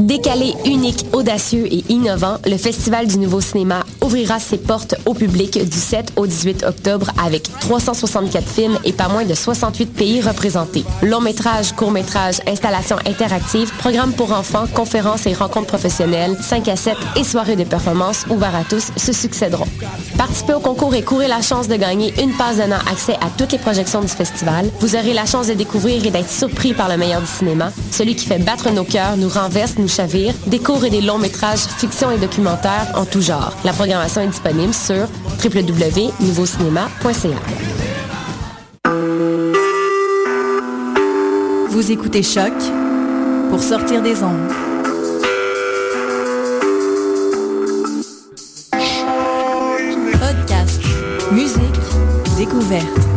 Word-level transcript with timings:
Décalé, 0.00 0.54
unique, 0.64 1.04
audacieux 1.12 1.66
et 1.70 1.84
innovant, 1.90 2.38
le 2.46 2.56
Festival 2.56 3.06
du 3.06 3.18
Nouveau 3.18 3.42
Cinéma 3.42 3.84
ouvrira 4.00 4.40
ses 4.40 4.56
portes 4.56 4.94
au 5.04 5.12
public 5.12 5.62
du 5.62 5.76
7 5.76 6.14
au 6.16 6.26
18 6.26 6.64
octobre 6.64 7.10
avec 7.22 7.42
364 7.60 8.48
films 8.48 8.78
et 8.86 8.94
pas 8.94 9.08
moins 9.08 9.26
de 9.26 9.34
68 9.34 9.92
pays 9.92 10.22
représentés. 10.22 10.84
Long 11.02 11.20
métrage, 11.20 11.72
court 11.72 11.90
métrage, 11.90 12.40
installations 12.46 12.96
interactives, 13.06 13.70
programmes 13.76 14.14
pour 14.14 14.32
enfants, 14.32 14.64
conférences 14.74 15.26
et 15.26 15.34
rencontres 15.34 15.66
professionnelles, 15.66 16.34
5 16.40 16.68
à 16.68 16.76
7 16.76 16.96
et 17.16 17.24
soirées 17.24 17.56
de 17.56 17.64
performance 17.64 18.24
ouvertes 18.30 18.54
à 18.54 18.64
tous 18.64 18.92
se 18.96 19.12
succéderont. 19.12 19.68
Participez 20.16 20.54
au 20.54 20.60
concours 20.60 20.94
et 20.94 21.02
courez 21.02 21.28
la 21.28 21.42
chance 21.42 21.68
de 21.68 21.76
gagner 21.76 22.14
une 22.22 22.32
passe 22.32 22.56
donnant 22.56 22.80
accès 22.90 23.16
à 23.16 23.28
toutes 23.36 23.52
les 23.52 23.58
projections 23.58 24.00
du 24.00 24.08
festival. 24.08 24.70
Vous 24.80 24.96
aurez 24.96 25.12
la 25.12 25.26
chance 25.26 25.48
de 25.48 25.54
découvrir 25.54 26.06
et 26.06 26.10
d'être 26.10 26.30
surpris 26.30 26.72
par 26.72 26.88
le 26.88 26.96
meilleur 26.96 27.20
du 27.20 27.26
cinéma, 27.26 27.70
celui 27.90 28.16
qui 28.16 28.24
fait 28.24 28.38
battre 28.38 28.70
nos 28.70 28.84
cœurs, 28.84 29.18
nous 29.18 29.28
renverse, 29.28 29.74
nous 29.76 29.89
chavire, 29.90 30.32
des 30.46 30.58
courts 30.58 30.84
et 30.84 30.90
des 30.90 31.00
longs 31.02 31.18
métrages, 31.18 31.66
fiction 31.78 32.10
et 32.10 32.18
documentaires 32.18 32.92
en 32.94 33.04
tout 33.04 33.20
genre. 33.20 33.52
La 33.64 33.72
programmation 33.72 34.22
est 34.22 34.28
disponible 34.28 34.72
sur 34.72 35.06
www.nouveaucinéma.ca. 35.44 37.38
Vous 41.68 41.92
écoutez 41.92 42.22
Choc 42.22 42.52
pour 43.50 43.62
sortir 43.62 44.00
des 44.02 44.22
ondes. 44.22 44.50
Podcast, 50.20 50.80
musique, 51.32 51.80
découverte. 52.36 53.09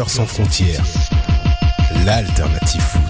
Soccer 0.00 0.10
sans 0.10 0.24
frontières, 0.24 0.84
l'alternative 2.06 2.80
foot. 2.80 3.02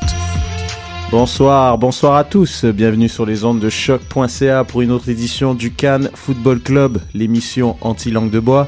Bonsoir, 1.13 1.79
bonsoir 1.79 2.17
à 2.17 2.25
tous. 2.25 2.65
Bienvenue 2.65 3.09
sur 3.09 3.25
les 3.27 3.45
ondes 3.45 3.61
de 3.61 3.71
choc.ca 3.71 4.65
pour 4.65 4.81
une 4.81 4.91
autre 4.91 5.09
édition 5.09 5.55
du 5.55 5.71
Cannes 5.71 6.11
Football 6.15 6.59
Club, 6.61 6.99
l'émission 7.15 7.77
anti-langue 7.81 8.31
de 8.31 8.41
bois, 8.41 8.67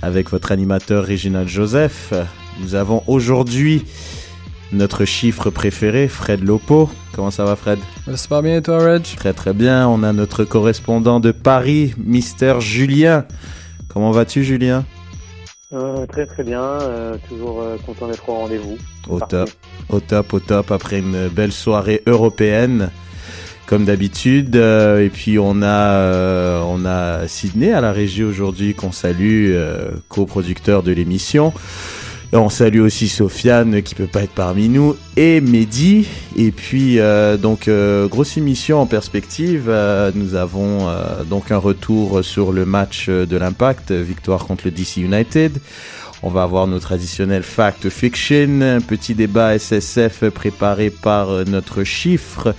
avec 0.00 0.30
votre 0.30 0.50
animateur 0.50 1.04
Réginald 1.04 1.48
Joseph. 1.48 2.14
Nous 2.60 2.74
avons 2.74 3.02
aujourd'hui 3.06 3.84
notre 4.72 5.04
chiffre 5.04 5.50
préféré, 5.50 6.08
Fred 6.08 6.42
Lopo. 6.42 6.88
Comment 7.12 7.30
ça 7.30 7.44
va, 7.44 7.54
Fred? 7.54 7.78
Super 8.14 8.42
bien, 8.42 8.56
et 8.56 8.62
toi, 8.62 8.78
Reg? 8.78 9.02
Très 9.02 9.34
très 9.34 9.52
bien. 9.52 9.86
On 9.88 10.02
a 10.04 10.14
notre 10.14 10.44
correspondant 10.44 11.20
de 11.20 11.32
Paris, 11.32 11.92
Mister 11.98 12.60
Julien. 12.60 13.26
Comment 13.88 14.12
vas-tu, 14.12 14.42
Julien? 14.42 14.86
Euh, 15.74 16.06
très 16.06 16.24
très 16.24 16.44
bien, 16.44 16.62
euh, 16.62 17.16
toujours 17.28 17.60
euh, 17.60 17.76
content 17.84 18.08
d'être 18.08 18.26
au 18.28 18.34
rendez-vous. 18.34 18.78
Au 19.08 19.20
top, 19.20 19.50
au 19.90 20.00
top, 20.00 20.32
au 20.32 20.40
top, 20.40 20.70
après 20.70 20.98
une 20.98 21.28
belle 21.28 21.52
soirée 21.52 22.02
européenne, 22.06 22.90
comme 23.66 23.84
d'habitude. 23.84 24.56
et 24.56 25.10
puis 25.12 25.38
on 25.38 25.62
a, 25.62 26.62
on 26.64 26.86
a 26.86 27.28
Sydney 27.28 27.72
à 27.72 27.82
la 27.82 27.92
régie 27.92 28.24
aujourd'hui 28.24 28.74
qu'on 28.74 28.92
salue, 28.92 29.54
coproducteur 30.08 30.82
de 30.82 30.92
l'émission. 30.92 31.52
On 32.32 32.50
salue 32.50 32.80
aussi 32.80 33.08
Sofiane 33.08 33.82
qui 33.82 33.94
peut 33.94 34.06
pas 34.06 34.22
être 34.22 34.34
parmi 34.34 34.68
nous 34.68 34.96
et 35.16 35.40
Mehdi. 35.40 36.06
Et 36.36 36.50
puis 36.50 36.98
donc 37.40 37.70
grosse 38.10 38.36
émission 38.36 38.80
en 38.80 38.86
perspective. 38.86 39.72
nous 40.14 40.34
avons 40.34 40.88
donc 41.30 41.50
un 41.50 41.56
retour 41.56 42.22
sur 42.22 42.52
le 42.52 42.66
match 42.66 43.08
de 43.08 43.36
l'Impact, 43.36 43.92
victoire 43.92 44.44
contre 44.44 44.66
le 44.66 44.72
DC 44.72 44.98
United. 44.98 45.58
On 46.22 46.28
va 46.28 46.42
avoir 46.42 46.66
nos 46.66 46.80
traditionnels 46.80 47.44
fact 47.44 47.88
fiction, 47.88 48.80
petit 48.86 49.14
débat 49.14 49.58
SSF 49.58 50.28
préparé 50.30 50.90
par 50.90 51.46
notre 51.46 51.82
chiffre. 51.84 52.54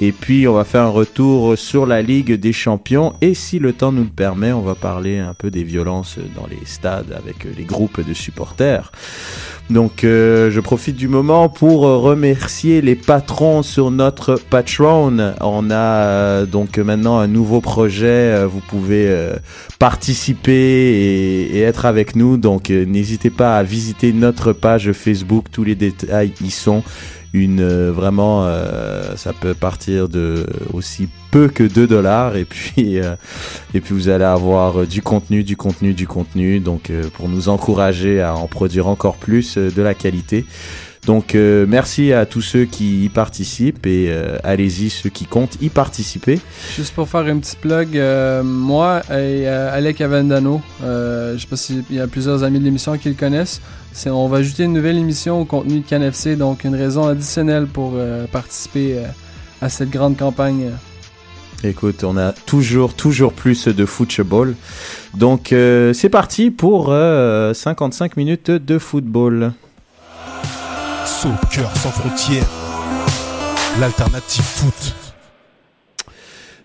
Et 0.00 0.12
puis 0.12 0.46
on 0.46 0.54
va 0.54 0.64
faire 0.64 0.82
un 0.82 0.90
retour 0.90 1.58
sur 1.58 1.84
la 1.84 2.02
Ligue 2.02 2.34
des 2.34 2.52
Champions. 2.52 3.14
Et 3.20 3.34
si 3.34 3.58
le 3.58 3.72
temps 3.72 3.90
nous 3.90 4.04
le 4.04 4.08
permet, 4.08 4.52
on 4.52 4.60
va 4.60 4.76
parler 4.76 5.18
un 5.18 5.34
peu 5.34 5.50
des 5.50 5.64
violences 5.64 6.18
dans 6.36 6.46
les 6.46 6.64
stades 6.66 7.12
avec 7.12 7.44
les 7.56 7.64
groupes 7.64 8.06
de 8.06 8.14
supporters. 8.14 8.92
Donc 9.70 10.02
euh, 10.02 10.50
je 10.50 10.60
profite 10.60 10.96
du 10.96 11.08
moment 11.08 11.50
pour 11.50 11.80
remercier 11.82 12.80
les 12.80 12.94
patrons 12.94 13.62
sur 13.62 13.90
notre 13.90 14.36
Patreon. 14.48 15.34
On 15.42 15.70
a 15.70 15.74
euh, 15.74 16.46
donc 16.46 16.78
maintenant 16.78 17.18
un 17.18 17.26
nouveau 17.26 17.60
projet. 17.60 18.06
Euh, 18.06 18.46
vous 18.46 18.60
pouvez 18.60 19.14
participer 19.78 20.52
et, 20.52 21.58
et, 21.58 21.60
être 21.60 21.84
avec 21.84 22.16
nous. 22.16 22.38
Donc 22.38 22.70
n'hésitez 22.70 23.30
pas 23.30 23.58
à 23.58 23.62
visiter 23.62 24.14
notre 24.14 24.54
page 24.54 24.92
Facebook. 24.92 25.46
Tous 25.52 25.64
les 25.64 25.74
détails 25.74 26.32
y 26.40 26.50
sont 26.50 26.82
une 27.32 27.60
euh, 27.60 27.92
vraiment 27.92 28.44
euh, 28.44 29.16
ça 29.16 29.32
peut 29.32 29.54
partir 29.54 30.08
de 30.08 30.46
aussi 30.72 31.08
peu 31.30 31.48
que 31.48 31.64
2 31.64 31.86
dollars. 31.86 32.36
Et 32.36 32.44
puis 32.44 32.98
euh, 32.98 33.16
et 33.74 33.80
puis 33.80 33.94
vous 33.94 34.08
allez 34.08 34.24
avoir 34.24 34.86
du 34.86 35.02
contenu 35.02 35.44
du 35.44 35.56
contenu 35.56 35.94
du 35.94 36.06
contenu. 36.06 36.60
Donc 36.60 36.90
pour 37.14 37.28
nous 37.28 37.48
encourager 37.48 38.20
à 38.20 38.34
en 38.34 38.46
produire 38.46 38.86
encore 38.86 39.16
plus 39.16 39.56
de 39.58 39.82
la 39.82 39.94
qualité. 39.94 40.44
Donc 41.06 41.34
merci 41.34 42.12
à 42.12 42.26
tous 42.26 42.42
ceux 42.42 42.64
qui 42.64 43.04
y 43.04 43.08
participent. 43.08 43.86
Et 43.86 44.12
allez-y 44.44 44.90
ceux 44.90 45.08
qui 45.08 45.24
comptent 45.24 45.56
y 45.62 45.70
participer. 45.70 46.38
Juste 46.76 46.94
pour 46.94 47.08
faire 47.08 47.20
un 47.20 47.38
petit 47.38 47.56
plug, 47.56 47.98
moi 48.44 49.02
et 49.10 49.46
Alec 49.46 50.00
Avendano, 50.00 50.60
je 50.82 51.36
sais 51.38 51.46
pas 51.46 51.56
s'il 51.56 51.84
y 51.90 52.00
a 52.00 52.06
plusieurs 52.06 52.42
amis 52.42 52.58
de 52.58 52.64
l'émission 52.64 52.96
qui 52.98 53.08
le 53.08 53.14
connaissent, 53.14 53.60
on 54.06 54.28
va 54.28 54.38
ajouter 54.38 54.64
une 54.64 54.72
nouvelle 54.72 54.96
émission 54.96 55.40
au 55.40 55.44
contenu 55.44 55.80
de 55.80 55.86
CanFC, 55.86 56.36
donc 56.36 56.64
une 56.64 56.74
raison 56.74 57.08
additionnelle 57.08 57.66
pour 57.66 57.92
euh, 57.96 58.26
participer 58.26 58.98
euh, 58.98 59.06
à 59.60 59.68
cette 59.68 59.90
grande 59.90 60.16
campagne. 60.16 60.70
Écoute, 61.64 62.04
on 62.04 62.16
a 62.16 62.30
toujours, 62.32 62.94
toujours 62.94 63.32
plus 63.32 63.66
de 63.66 63.84
football. 63.84 64.54
Donc, 65.14 65.52
euh, 65.52 65.92
c'est 65.92 66.08
parti 66.08 66.52
pour 66.52 66.86
55 66.86 68.16
minutes 68.16 68.50
de 68.50 68.78
football. 68.78 69.52
Soccer 71.04 71.76
sans 71.76 71.90
frontières, 71.90 72.46
l'alternative 73.80 74.44
foot. 74.44 74.94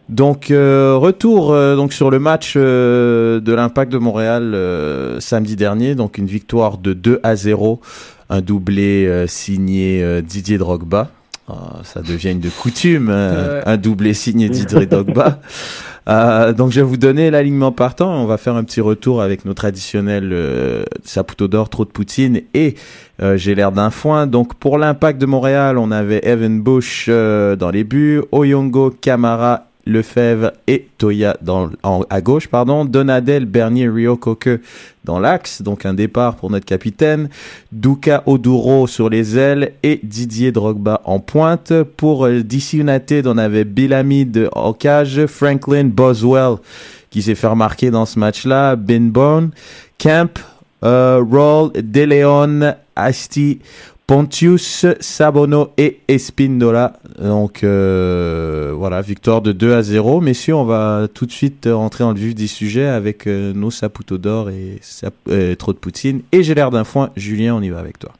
Donc 0.09 0.47
retour 0.49 1.53
donc 1.53 1.93
sur 1.93 2.11
le 2.11 2.19
match 2.19 2.55
de 2.55 3.53
l'Impact 3.55 3.91
de 3.91 3.97
Montréal 3.97 5.17
samedi 5.19 5.55
dernier, 5.55 5.95
donc 5.95 6.17
une 6.17 6.27
victoire 6.27 6.77
de 6.77 6.93
2 6.93 7.21
à 7.23 7.35
0, 7.35 7.79
un 8.29 8.41
doublé 8.41 9.25
signé 9.27 10.21
Didier 10.21 10.57
Drogba. 10.57 11.09
Ah, 11.53 11.81
ça 11.83 12.01
devient 12.01 12.31
une 12.31 12.39
de 12.39 12.49
coutume, 12.49 13.09
un 13.09 13.77
doublé 13.77 14.13
signé 14.13 14.49
Didier 14.49 14.85
Drogba. 14.85 15.39
Euh, 16.09 16.51
donc 16.51 16.71
je 16.71 16.81
vais 16.81 16.85
vous 16.85 16.97
donner 16.97 17.31
l'alignement 17.31 17.71
partant. 17.71 18.13
On 18.13 18.25
va 18.25 18.37
faire 18.37 18.55
un 18.55 18.63
petit 18.63 18.81
retour 18.81 19.21
avec 19.21 19.45
nos 19.45 19.53
traditionnels 19.53 20.31
euh, 20.33 20.83
Saputo 21.03 21.47
d'or, 21.47 21.69
trop 21.69 21.85
de 21.85 21.89
poutine 21.89 22.41
et 22.53 22.75
euh, 23.21 23.37
j'ai 23.37 23.55
l'air 23.55 23.71
d'un 23.71 23.89
foin. 23.89 24.27
Donc 24.27 24.55
pour 24.55 24.77
l'impact 24.77 25.19
de 25.19 25.25
Montréal, 25.25 25.77
on 25.77 25.91
avait 25.91 26.21
Evan 26.23 26.61
Bush 26.61 27.05
euh, 27.09 27.55
dans 27.55 27.71
les 27.71 27.83
buts, 27.83 28.21
Oyongo, 28.31 28.89
Camara 28.89 29.67
Lefebvre 29.85 30.51
et 30.67 30.87
Toya 30.97 31.37
dans, 31.41 31.69
à 32.09 32.21
gauche, 32.21 32.47
pardon. 32.47 32.85
Donadel, 32.85 33.45
Bernier, 33.45 33.89
Rio 33.89 34.15
Coque 34.17 34.61
dans 35.03 35.19
l'axe, 35.19 35.61
donc 35.61 35.85
un 35.85 35.93
départ 35.93 36.35
pour 36.35 36.49
notre 36.49 36.65
capitaine. 36.65 37.29
Duka 37.71 38.23
Oduro 38.25 38.87
sur 38.87 39.09
les 39.09 39.37
ailes 39.37 39.73
et 39.83 39.99
Didier 40.03 40.51
Drogba 40.51 41.01
en 41.03 41.19
pointe. 41.19 41.73
Pour 41.97 42.25
euh, 42.25 42.41
DC 42.43 42.73
United, 42.73 43.27
on 43.27 43.37
avait 43.37 43.65
Bilamid 43.65 44.49
en 44.53 44.73
cage, 44.73 45.25
Franklin 45.25 45.85
Boswell 45.85 46.57
qui 47.13 47.21
s'est 47.21 47.35
fait 47.35 47.45
remarquer 47.45 47.91
dans 47.91 48.07
ce 48.07 48.17
match-là, 48.17 48.75
Ben 48.75 49.11
Bone, 49.11 49.51
Camp, 49.99 50.39
euh, 50.83 51.23
Roll, 51.23 51.71
DeLeon, 51.75 52.73
Asti, 52.95 53.59
Pontius, 54.05 54.85
Sabono 54.99 55.69
et 55.77 55.99
Espindola. 56.09 56.93
Donc 57.21 57.63
euh, 57.63 58.73
voilà, 58.75 59.01
victoire 59.01 59.41
de 59.41 59.53
2 59.53 59.73
à 59.73 59.81
0. 59.81 60.19
Messieurs, 60.19 60.55
on 60.55 60.65
va 60.65 61.07
tout 61.13 61.25
de 61.25 61.31
suite 61.31 61.69
rentrer 61.71 62.03
dans 62.03 62.11
le 62.11 62.17
vif 62.17 62.35
du 62.35 62.49
sujet 62.49 62.85
avec 62.85 63.27
euh, 63.27 63.53
nos 63.53 63.71
Saputo 63.71 64.17
d'or 64.17 64.49
et 64.49 64.79
euh, 65.29 65.55
trop 65.55 65.71
de 65.71 65.77
poutine. 65.77 66.21
Et 66.33 66.43
j'ai 66.43 66.53
l'air 66.53 66.69
d'un 66.69 66.83
foin. 66.83 67.11
Julien, 67.15 67.55
on 67.55 67.61
y 67.61 67.69
va 67.69 67.79
avec 67.79 67.97
toi. 67.97 68.11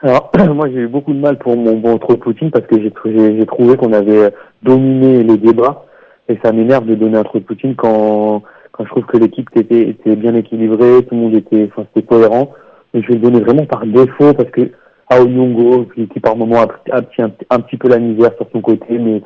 Alors, 0.00 0.32
moi 0.54 0.68
j'ai 0.70 0.80
eu 0.80 0.88
beaucoup 0.88 1.12
de 1.12 1.20
mal 1.20 1.38
pour 1.38 1.54
mon 1.54 1.76
bon 1.76 1.98
trop 1.98 2.14
de 2.14 2.20
poutine 2.20 2.50
parce 2.50 2.66
que 2.66 2.80
j'ai 2.80 3.46
trouvé 3.46 3.76
qu'on 3.76 3.92
avait 3.92 4.32
dominé 4.62 5.22
les 5.22 5.36
débats 5.36 5.84
et 6.30 6.38
ça 6.42 6.50
m'énerve 6.50 6.86
de 6.86 6.94
donner 6.94 7.18
un 7.18 7.24
trop 7.24 7.38
de 7.38 7.44
poutine 7.44 7.74
quand, 7.76 8.42
quand 8.72 8.84
je 8.84 8.88
trouve 8.88 9.04
que 9.04 9.18
l'équipe 9.18 9.50
était, 9.54 9.90
était 9.90 10.16
bien 10.16 10.34
équilibrée, 10.34 11.04
tout 11.04 11.14
le 11.14 11.20
monde 11.20 11.34
était, 11.34 11.68
enfin, 11.70 11.86
c'était 11.92 12.06
cohérent 12.06 12.52
mais 12.92 13.02
je 13.02 13.08
vais 13.08 13.14
le 13.14 13.20
donner 13.20 13.40
vraiment 13.40 13.66
par 13.66 13.84
défaut 13.86 14.34
parce 14.34 14.50
que 14.50 14.70
Aoyongo, 15.10 15.86
qui, 15.94 16.08
qui 16.08 16.20
par 16.20 16.36
moment 16.36 16.62
a, 16.62 16.96
a, 16.96 17.00
un, 17.50 17.60
petit 17.60 17.76
peu 17.76 17.88
la 17.88 17.98
misère 17.98 18.32
sur 18.36 18.46
son 18.52 18.60
côté, 18.60 18.98
mais 18.98 19.22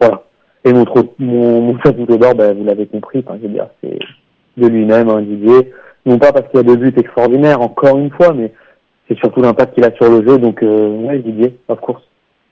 voilà. 0.00 0.24
Et 0.64 0.72
mon, 0.72 0.84
mon, 1.18 1.60
mon 1.60 1.72
d'or, 2.16 2.34
ben, 2.34 2.56
vous 2.56 2.64
l'avez 2.64 2.86
compris, 2.86 3.24
je 3.26 3.46
veux 3.46 3.52
dire, 3.52 3.68
c'est 3.82 3.98
de 4.56 4.66
lui-même, 4.66 5.08
hein, 5.08 5.22
Didier. 5.22 5.72
Non 6.06 6.18
pas 6.18 6.32
parce 6.32 6.48
qu'il 6.48 6.60
a 6.60 6.62
des 6.62 6.76
buts 6.76 6.92
extraordinaires, 6.96 7.60
encore 7.60 7.98
une 7.98 8.10
fois, 8.10 8.32
mais 8.34 8.52
c'est 9.08 9.18
surtout 9.18 9.40
l'impact 9.40 9.74
qu'il 9.74 9.84
a 9.84 9.92
sur 9.92 10.10
le 10.10 10.26
jeu, 10.26 10.38
donc 10.38 10.62
euh, 10.62 11.06
ouais, 11.06 11.18
Didier, 11.18 11.56
of 11.68 11.80
course. 11.80 12.02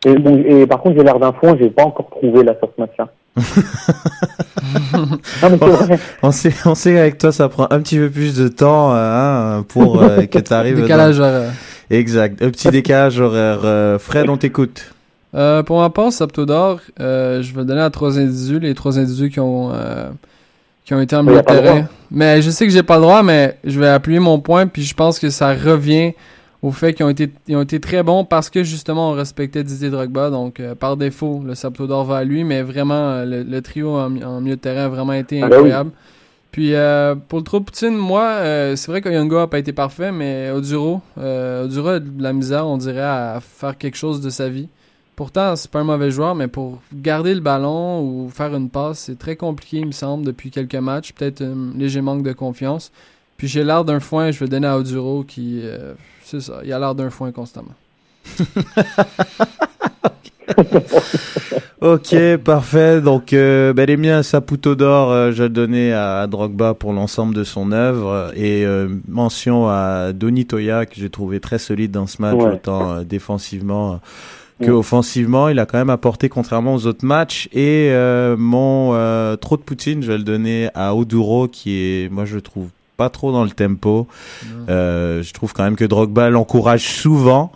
Et, 0.07 0.15
bon, 0.15 0.43
et 0.47 0.67
par 0.67 0.81
contre, 0.81 0.97
j'ai 0.97 1.05
l'air 1.05 1.19
d'un 1.19 1.33
fond, 1.33 1.57
j'ai 1.61 1.71
pas 1.71 1.85
encore 1.85 2.09
trouvé 2.11 2.45
la 2.45 2.59
sorte 2.61 2.79
match 2.79 2.97
on, 6.23 6.33
sait, 6.33 6.53
on 6.65 6.75
sait 6.75 6.95
qu'avec 6.95 7.19
toi, 7.19 7.33
ça 7.33 7.49
prend 7.49 7.67
un 7.71 7.81
petit 7.81 7.99
peu 7.99 8.11
plus 8.11 8.35
de 8.37 8.49
temps 8.49 8.93
hein, 8.93 9.65
pour 9.69 10.03
euh, 10.03 10.27
que 10.31 10.39
tu 10.39 10.53
arrives. 10.53 10.81
décalage 10.81 11.21
horaire. 11.21 11.53
Exact. 11.91 12.43
Un 12.43 12.51
petit 12.51 12.69
décalage 12.69 13.21
horaire. 13.21 13.61
Euh, 13.65 13.99
Fred, 13.99 14.29
on 14.29 14.37
t'écoute. 14.37 14.93
Euh, 15.35 15.63
pour 15.63 15.81
ma 15.81 15.91
part, 15.91 16.13
Saptodor, 16.13 16.81
euh, 17.01 17.43
je 17.43 17.55
vais 17.55 17.65
donner 17.65 17.81
à 17.81 17.91
trois 17.91 18.19
individus, 18.19 18.59
les 18.61 18.75
trois 18.75 18.99
individus 18.99 19.31
qui 19.31 19.41
ont 19.41 19.73
qui 20.85 20.95
ont 20.95 21.01
été 21.03 21.15
en 21.17 21.23
milieu 21.23 21.41
de 21.41 21.43
terrain. 21.43 21.87
Mais 22.11 22.41
je 22.41 22.51
sais 22.51 22.67
que 22.67 22.73
j'ai 22.73 22.83
pas 22.83 22.97
le 22.97 23.03
droit, 23.03 23.23
mais 23.23 23.59
je 23.63 23.79
vais 23.79 23.89
appuyer 23.89 24.21
mon 24.21 24.41
point, 24.41 24.67
puis 24.67 24.83
je 24.83 24.95
pense 24.95 25.19
que 25.19 25.29
ça 25.29 25.53
revient 25.53 26.15
au 26.62 26.72
fait 26.72 26.93
qu'ils 26.93 27.06
ont 27.06 27.10
été, 27.10 27.31
ils 27.46 27.56
ont 27.56 27.62
été 27.62 27.78
très 27.78 28.02
bons 28.02 28.25
parce 28.25 28.50
que 28.50 28.64
justement 28.64 29.10
on 29.10 29.12
respectait 29.12 29.62
Didier 29.62 29.90
Drogba. 29.90 30.31
Donc 30.31 30.60
euh, 30.60 30.75
par 30.75 30.96
défaut, 30.96 31.43
le 31.44 31.55
Sapto 31.55 31.87
d'or 31.87 32.05
va 32.05 32.19
à 32.19 32.25
lui, 32.25 32.44
mais 32.44 32.62
vraiment 32.62 32.94
euh, 32.94 33.44
le, 33.46 33.62
trio 33.62 33.96
en, 33.96 34.10
milieu 34.10 34.56
de 34.56 34.60
terrain 34.60 34.87
a 34.87 34.88
vraiment 34.88 35.12
été 35.12 35.40
ah 35.43 35.49
ben 35.49 35.55
incroyable. 35.55 35.90
Puis 36.50 36.75
euh, 36.75 37.14
pour 37.14 37.38
le 37.38 37.44
trop 37.44 37.60
Poutine, 37.60 37.96
moi, 37.96 38.38
c'est 38.75 38.88
vrai 38.88 39.00
que 39.00 39.08
Youngo 39.08 39.37
n'a 39.37 39.46
pas 39.46 39.58
été 39.58 39.72
parfait, 39.72 40.10
mais 40.10 40.50
Oduro, 40.50 41.02
Oduro 41.16 41.88
a 41.88 42.00
de 42.00 42.22
la 42.22 42.32
misère, 42.32 42.66
on 42.66 42.78
dirait, 42.78 43.02
à 43.02 43.38
faire 43.40 43.76
quelque 43.76 43.96
chose 43.96 44.20
de 44.20 44.31
sa 44.31 44.49
vie. 44.49 44.69
Pourtant, 45.14 45.56
c'est 45.56 45.70
pas 45.70 45.81
un 45.81 45.84
mauvais 45.84 46.10
joueur, 46.10 46.34
mais 46.34 46.49
pour 46.49 46.81
garder 46.94 47.34
le 47.34 47.40
ballon 47.40 48.00
ou 48.00 48.31
faire 48.31 48.55
une 48.55 48.70
passe, 48.70 49.00
c'est 49.00 49.19
très 49.19 49.37
compliqué, 49.37 49.78
il 49.78 49.87
me 49.87 49.93
semble, 49.93 50.25
depuis 50.25 50.50
quelques 50.50 50.75
matchs. 50.76 51.12
Peut-être 51.12 51.43
un 51.43 51.76
léger 51.76 52.00
manque 52.00 52.22
de 52.22 52.32
confiance. 52.32 52.93
Puis 53.37 53.46
j'ai 53.46 53.62
l'air 53.62 53.84
d'un 53.84 54.00
foin, 54.00 54.31
je 54.31 54.38
vais 54.40 54.49
donner 54.49 54.66
à 54.66 54.78
Oduro 54.78 55.25
qui 55.25 55.62
c'est 56.29 56.41
ça. 56.41 56.61
Il 56.63 56.73
a 56.73 56.79
l'air 56.79 56.95
d'un 56.95 57.09
foin 57.09 57.33
constamment. 57.33 57.75
ok, 61.81 62.37
parfait. 62.45 63.01
Donc, 63.01 63.33
euh, 63.33 63.73
ben, 63.73 63.87
les 63.87 63.97
miens, 63.97 64.23
Saputo 64.23 64.75
d'or, 64.75 65.11
euh, 65.11 65.33
je 65.33 65.45
vais 65.45 65.93
à, 65.93 66.27
Drogba 66.27 66.75
pour 66.75 66.93
l'ensemble 66.93 67.35
de 67.35 67.45
son 67.45 67.73
œuvre. 67.73 68.31
Et 68.37 68.67
euh, 68.67 68.89
mention 69.09 69.69
à 69.69 70.13
Donny 70.13 70.45
Toya, 70.45 70.85
que 70.85 70.97
j'ai 70.97 71.09
trouvé 71.09 71.41
très 71.41 71.59
solide 71.59 71.93
dans 71.93 72.07
ce 72.07 72.21
match, 72.21 72.37
autant 72.37 72.91
euh, 72.91 73.05
défensivement 73.05 73.99
que 74.61 74.71
offensivement. 74.71 75.49
Il 75.49 75.59
a 75.61 75.65
quand 75.65 75.79
même 75.79 75.89
apporté, 75.89 76.29
contrairement 76.29 76.75
aux 76.75 76.87
autres 76.87 77.07
matchs. 77.07 77.49
Et 77.55 77.91
mon 78.37 78.91
trop 79.41 79.57
de 79.57 79.63
Poutine, 79.63 80.03
je 80.03 80.09
vais 80.09 80.19
le 80.19 80.25
donner 80.25 80.69
à 80.75 80.95
Oduro, 80.95 81.49
qui 81.49 81.77
est, 81.79 82.13
moi, 82.13 82.27
je 82.27 82.39
trouve 82.39 82.69
pas 82.99 83.09
trop 83.09 83.33
dans 83.33 83.45
le 83.45 83.50
tempo. 83.50 84.09
Euh, 84.69 85.23
je 85.23 85.33
trouve 85.33 85.55
quand 85.55 85.62
même 85.62 85.77
que 85.77 85.85
Drogba 85.85 86.29
l'encourage 86.29 86.83
souvent. 86.83 87.53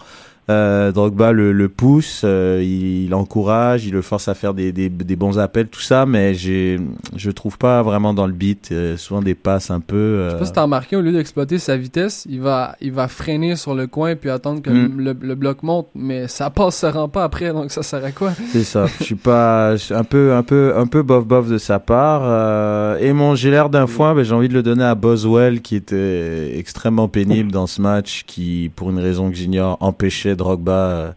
Euh, 0.52 0.92
Drogba 0.92 1.32
le, 1.32 1.52
le 1.52 1.68
pousse, 1.68 2.22
euh, 2.24 2.60
il, 2.62 3.06
il, 3.06 3.14
encourage, 3.14 3.86
il 3.86 3.92
le 3.92 4.02
force 4.02 4.28
à 4.28 4.34
faire 4.34 4.54
des, 4.54 4.72
des, 4.72 4.88
des 4.88 5.16
bons 5.16 5.38
appels, 5.38 5.68
tout 5.68 5.80
ça, 5.80 6.06
mais 6.06 6.34
j'ai, 6.34 6.78
je 7.16 7.30
trouve 7.30 7.58
pas 7.58 7.82
vraiment 7.82 8.14
dans 8.14 8.26
le 8.26 8.32
beat. 8.32 8.70
Euh, 8.72 8.96
souvent 8.96 9.22
des 9.22 9.34
passes 9.34 9.70
un 9.70 9.80
peu. 9.80 9.96
Euh... 9.96 10.28
Je 10.28 10.32
sais 10.32 10.38
pas 10.38 10.44
si 10.46 10.52
t'as 10.52 10.62
remarqué, 10.62 10.96
au 10.96 11.00
lieu 11.00 11.12
d'exploiter 11.12 11.58
sa 11.58 11.76
vitesse, 11.76 12.26
il 12.28 12.40
va, 12.40 12.76
il 12.80 12.92
va 12.92 13.08
freiner 13.08 13.56
sur 13.56 13.74
le 13.74 13.86
coin 13.86 14.16
puis 14.16 14.30
attendre 14.30 14.62
que 14.62 14.70
mm. 14.70 14.98
le, 14.98 15.16
le, 15.20 15.34
bloc 15.34 15.62
monte, 15.62 15.88
mais 15.94 16.28
ça 16.28 16.50
passe, 16.50 16.76
ça 16.76 16.90
rend 16.90 17.08
pas 17.08 17.24
après, 17.24 17.52
donc 17.52 17.70
ça 17.70 17.82
sert 17.82 18.04
à 18.04 18.12
quoi? 18.12 18.32
C'est 18.50 18.64
ça. 18.64 18.86
Je 18.98 19.04
suis 19.04 19.14
pas, 19.14 19.74
un 19.90 20.04
peu, 20.04 20.34
un 20.34 20.42
peu, 20.42 20.74
un 20.76 20.86
peu 20.86 21.02
bof 21.02 21.26
bof 21.26 21.48
de 21.48 21.58
sa 21.58 21.78
part. 21.78 22.22
Euh, 22.24 22.98
et 22.98 23.12
mon 23.12 23.34
j'ai 23.34 23.50
l'air 23.50 23.68
d'un 23.68 23.86
foin, 23.86 24.14
ben, 24.14 24.22
j'ai 24.22 24.34
envie 24.34 24.48
de 24.48 24.54
le 24.54 24.62
donner 24.62 24.84
à 24.84 24.94
Boswell 24.94 25.60
qui 25.62 25.76
était 25.76 26.58
extrêmement 26.58 27.08
pénible 27.08 27.50
dans 27.50 27.66
ce 27.66 27.80
match, 27.80 28.24
qui 28.26 28.70
pour 28.74 28.90
une 28.90 28.98
raison 28.98 29.30
que 29.30 29.36
j'ignore 29.36 29.76
empêchait 29.80 30.36
Drogba 30.42 30.72
euh, 30.72 31.12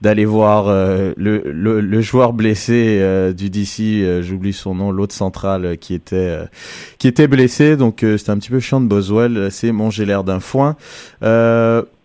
d'aller 0.00 0.24
voir 0.24 0.68
euh, 0.68 1.12
le, 1.16 2.00
joueur 2.00 2.32
blessé 2.32 2.98
euh, 3.00 3.32
du 3.32 3.50
DC, 3.50 4.22
j'oublie 4.22 4.54
son 4.54 4.74
nom, 4.74 4.90
l'autre 4.90 5.14
central 5.14 5.76
qui 5.78 5.94
était 5.94 6.38
qui 6.98 7.06
était 7.06 7.28
blessé. 7.28 7.76
Donc 7.76 8.04
c'était 8.16 8.30
un 8.30 8.38
petit 8.38 8.50
peu 8.50 8.60
chiant 8.60 8.80
de 8.80 8.86
Boswell. 8.86 9.48
C'est 9.50 9.72
j'ai 9.90 10.06
l'air 10.06 10.24
d'un 10.24 10.40
foin. 10.40 10.76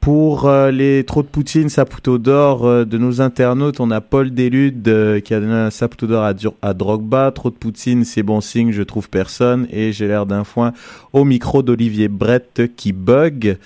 Pour 0.01 0.51
les 0.71 1.03
trop 1.03 1.23
de 1.23 1.27
Poutine, 1.27 1.67
Saputo 1.67 2.19
d'or 2.19 2.85
de 2.85 2.97
nos 2.97 3.21
internautes, 3.21 3.79
on 3.79 3.89
a 3.89 4.01
Paul 4.01 4.31
Delude 4.31 5.21
qui 5.23 5.33
a 5.33 5.39
donné 5.39 5.53
un 5.53 5.71
Saputo 5.71 6.05
d'or 6.05 6.23
à, 6.23 6.33
à, 6.61 6.73
Drogba. 6.73 7.31
Trop 7.31 7.49
de 7.49 7.55
Poutine, 7.55 8.03
c'est 8.03 8.21
bon 8.21 8.39
signe, 8.41 8.71
je 8.71 8.83
trouve 8.83 9.09
personne. 9.09 9.67
Et 9.71 9.93
j'ai 9.93 10.07
l'air 10.07 10.25
d'un 10.25 10.43
foin 10.43 10.73
au 11.13 11.23
micro 11.23 11.63
d'Olivier 11.63 12.07
Brett 12.07 12.75
qui 12.75 12.91
bug. 12.93 13.57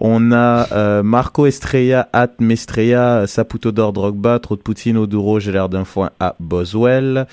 On 0.00 0.32
a 0.32 0.66
euh, 0.72 1.02
Marco 1.02 1.44
Estrella, 1.44 2.08
at 2.14 2.30
Mestreya, 2.38 3.26
Saputo 3.26 3.70
d'or 3.70 3.92
Drogba, 3.92 4.38
trop 4.38 4.56
de 4.56 4.62
Poutine, 4.62 4.96
Oduro, 4.96 5.40
j'ai 5.40 5.52
l'air 5.52 5.68
d'un 5.68 5.84
foin 5.84 6.10
à 6.18 6.34
Boswell. 6.40 7.26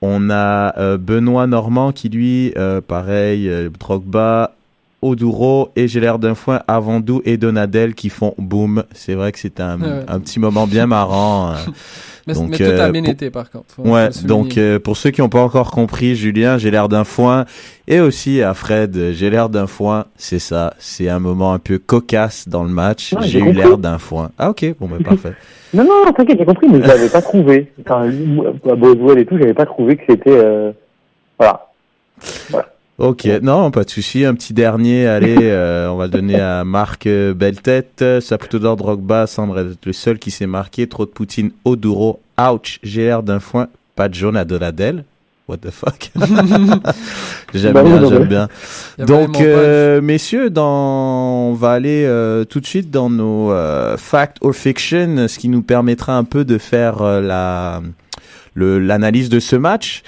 On 0.00 0.30
a 0.30 0.78
euh, 0.78 0.96
Benoît 0.96 1.46
Normand 1.46 1.92
qui 1.92 2.08
lui, 2.08 2.54
euh, 2.56 2.80
pareil, 2.80 3.50
Drogba, 3.78 4.54
Oduro 5.02 5.70
et 5.76 5.86
j'ai 5.86 6.00
l'air 6.00 6.18
d'un 6.18 6.34
foin 6.34 6.62
Avandou 6.66 7.20
et 7.26 7.36
Donadel 7.36 7.94
qui 7.94 8.08
font 8.08 8.34
boom. 8.38 8.84
C'est 8.94 9.14
vrai 9.14 9.30
que 9.30 9.38
c'est 9.38 9.60
un, 9.60 9.78
un, 10.08 10.18
petit 10.18 10.40
moment 10.40 10.66
bien 10.66 10.86
marrant. 10.86 11.54
Mais, 12.28 12.34
donc, 12.34 12.50
mais 12.50 12.56
tout 12.58 12.80
a 12.80 12.90
bien 12.90 13.04
été 13.04 13.30
par 13.30 13.50
contre. 13.50 13.78
ouais, 13.78 14.10
donc 14.24 14.58
pour 14.84 14.96
ceux 14.96 15.10
qui 15.10 15.20
n'ont 15.20 15.28
pas 15.28 15.40
encore 15.40 15.70
compris, 15.70 16.14
Julien, 16.14 16.58
j'ai 16.58 16.70
l'air 16.70 16.88
d'un 16.88 17.04
foin 17.04 17.46
et 17.86 18.00
aussi 18.00 18.42
à 18.42 18.52
Fred, 18.54 19.12
j'ai 19.12 19.30
l'air 19.30 19.48
d'un 19.48 19.66
foin, 19.66 20.04
c'est 20.16 20.38
ça, 20.38 20.74
c'est 20.78 21.08
un 21.08 21.18
moment 21.18 21.54
un 21.54 21.58
peu 21.58 21.78
cocasse 21.78 22.48
dans 22.48 22.62
le 22.62 22.70
match, 22.70 23.14
j'ai 23.22 23.40
eu 23.40 23.52
l'air 23.52 23.78
d'un 23.78 23.98
foin. 23.98 24.30
Ah 24.38 24.50
ok, 24.50 24.74
bon 24.78 24.86
ben 24.86 25.02
parfait. 25.02 25.32
non, 25.74 25.84
non, 25.84 26.12
t'inquiète, 26.12 26.38
j'ai 26.38 26.44
compris, 26.44 26.68
mais 26.68 26.82
je 26.82 26.86
l'avais 26.86 27.08
pas 27.08 27.22
trouvé. 27.22 27.72
Enfin, 27.80 28.10
à 28.70 28.74
Boswell 28.74 29.18
et 29.18 29.26
tout, 29.26 29.38
j'avais 29.38 29.54
pas 29.54 29.66
trouvé 29.66 29.96
que 29.96 30.02
c'était... 30.08 30.30
Euh... 30.30 30.72
Voilà. 31.38 31.68
voilà. 32.50 32.68
Ok, 32.98 33.26
non, 33.42 33.70
pas 33.70 33.84
de 33.84 33.90
souci. 33.90 34.24
Un 34.24 34.34
petit 34.34 34.52
dernier, 34.52 35.06
allez, 35.08 35.36
euh, 35.40 35.88
on 35.90 35.96
va 35.96 36.04
le 36.04 36.10
donner 36.10 36.40
à 36.40 36.64
Marc 36.64 37.06
euh, 37.06 37.32
Belletête. 37.32 38.04
Saputo 38.20 38.58
d'ordre 38.58 38.84
Drogba 38.84 39.26
semble 39.26 39.58
être 39.58 39.86
le 39.86 39.92
seul 39.92 40.18
qui 40.18 40.30
s'est 40.30 40.46
marqué. 40.46 40.86
Trop 40.88 41.06
de 41.06 41.10
Poutine, 41.10 41.52
Oduro, 41.64 42.20
ouch, 42.38 42.80
j'ai 42.82 43.04
l'air 43.04 43.22
d'un 43.22 43.40
foin 43.40 43.68
pas 43.98 44.08
de 44.08 44.14
jaune 44.14 44.36
à 44.36 44.44
Donadel. 44.44 45.04
What 45.48 45.56
the 45.56 45.70
fuck? 45.70 46.12
J'aime 47.54 47.72
Bah 47.72 47.82
bien, 47.82 48.00
bah 48.00 48.06
j'aime 48.08 48.26
bien. 48.26 48.48
Donc, 48.98 49.40
euh, 49.40 50.00
messieurs, 50.00 50.50
dans... 50.50 51.48
on 51.48 51.54
va 51.54 51.72
aller 51.72 52.04
euh, 52.04 52.44
tout 52.44 52.60
de 52.60 52.66
suite 52.66 52.92
dans 52.92 53.10
nos 53.10 53.50
euh, 53.50 53.96
fact 53.96 54.36
or 54.40 54.54
fiction, 54.54 55.26
ce 55.26 55.36
qui 55.36 55.48
nous 55.48 55.62
permettra 55.62 56.16
un 56.16 56.22
peu 56.22 56.44
de 56.44 56.58
faire 56.58 57.02
euh, 57.02 57.20
la 57.20 57.82
l'analyse 58.54 59.28
de 59.30 59.40
ce 59.40 59.56
match. 59.56 60.02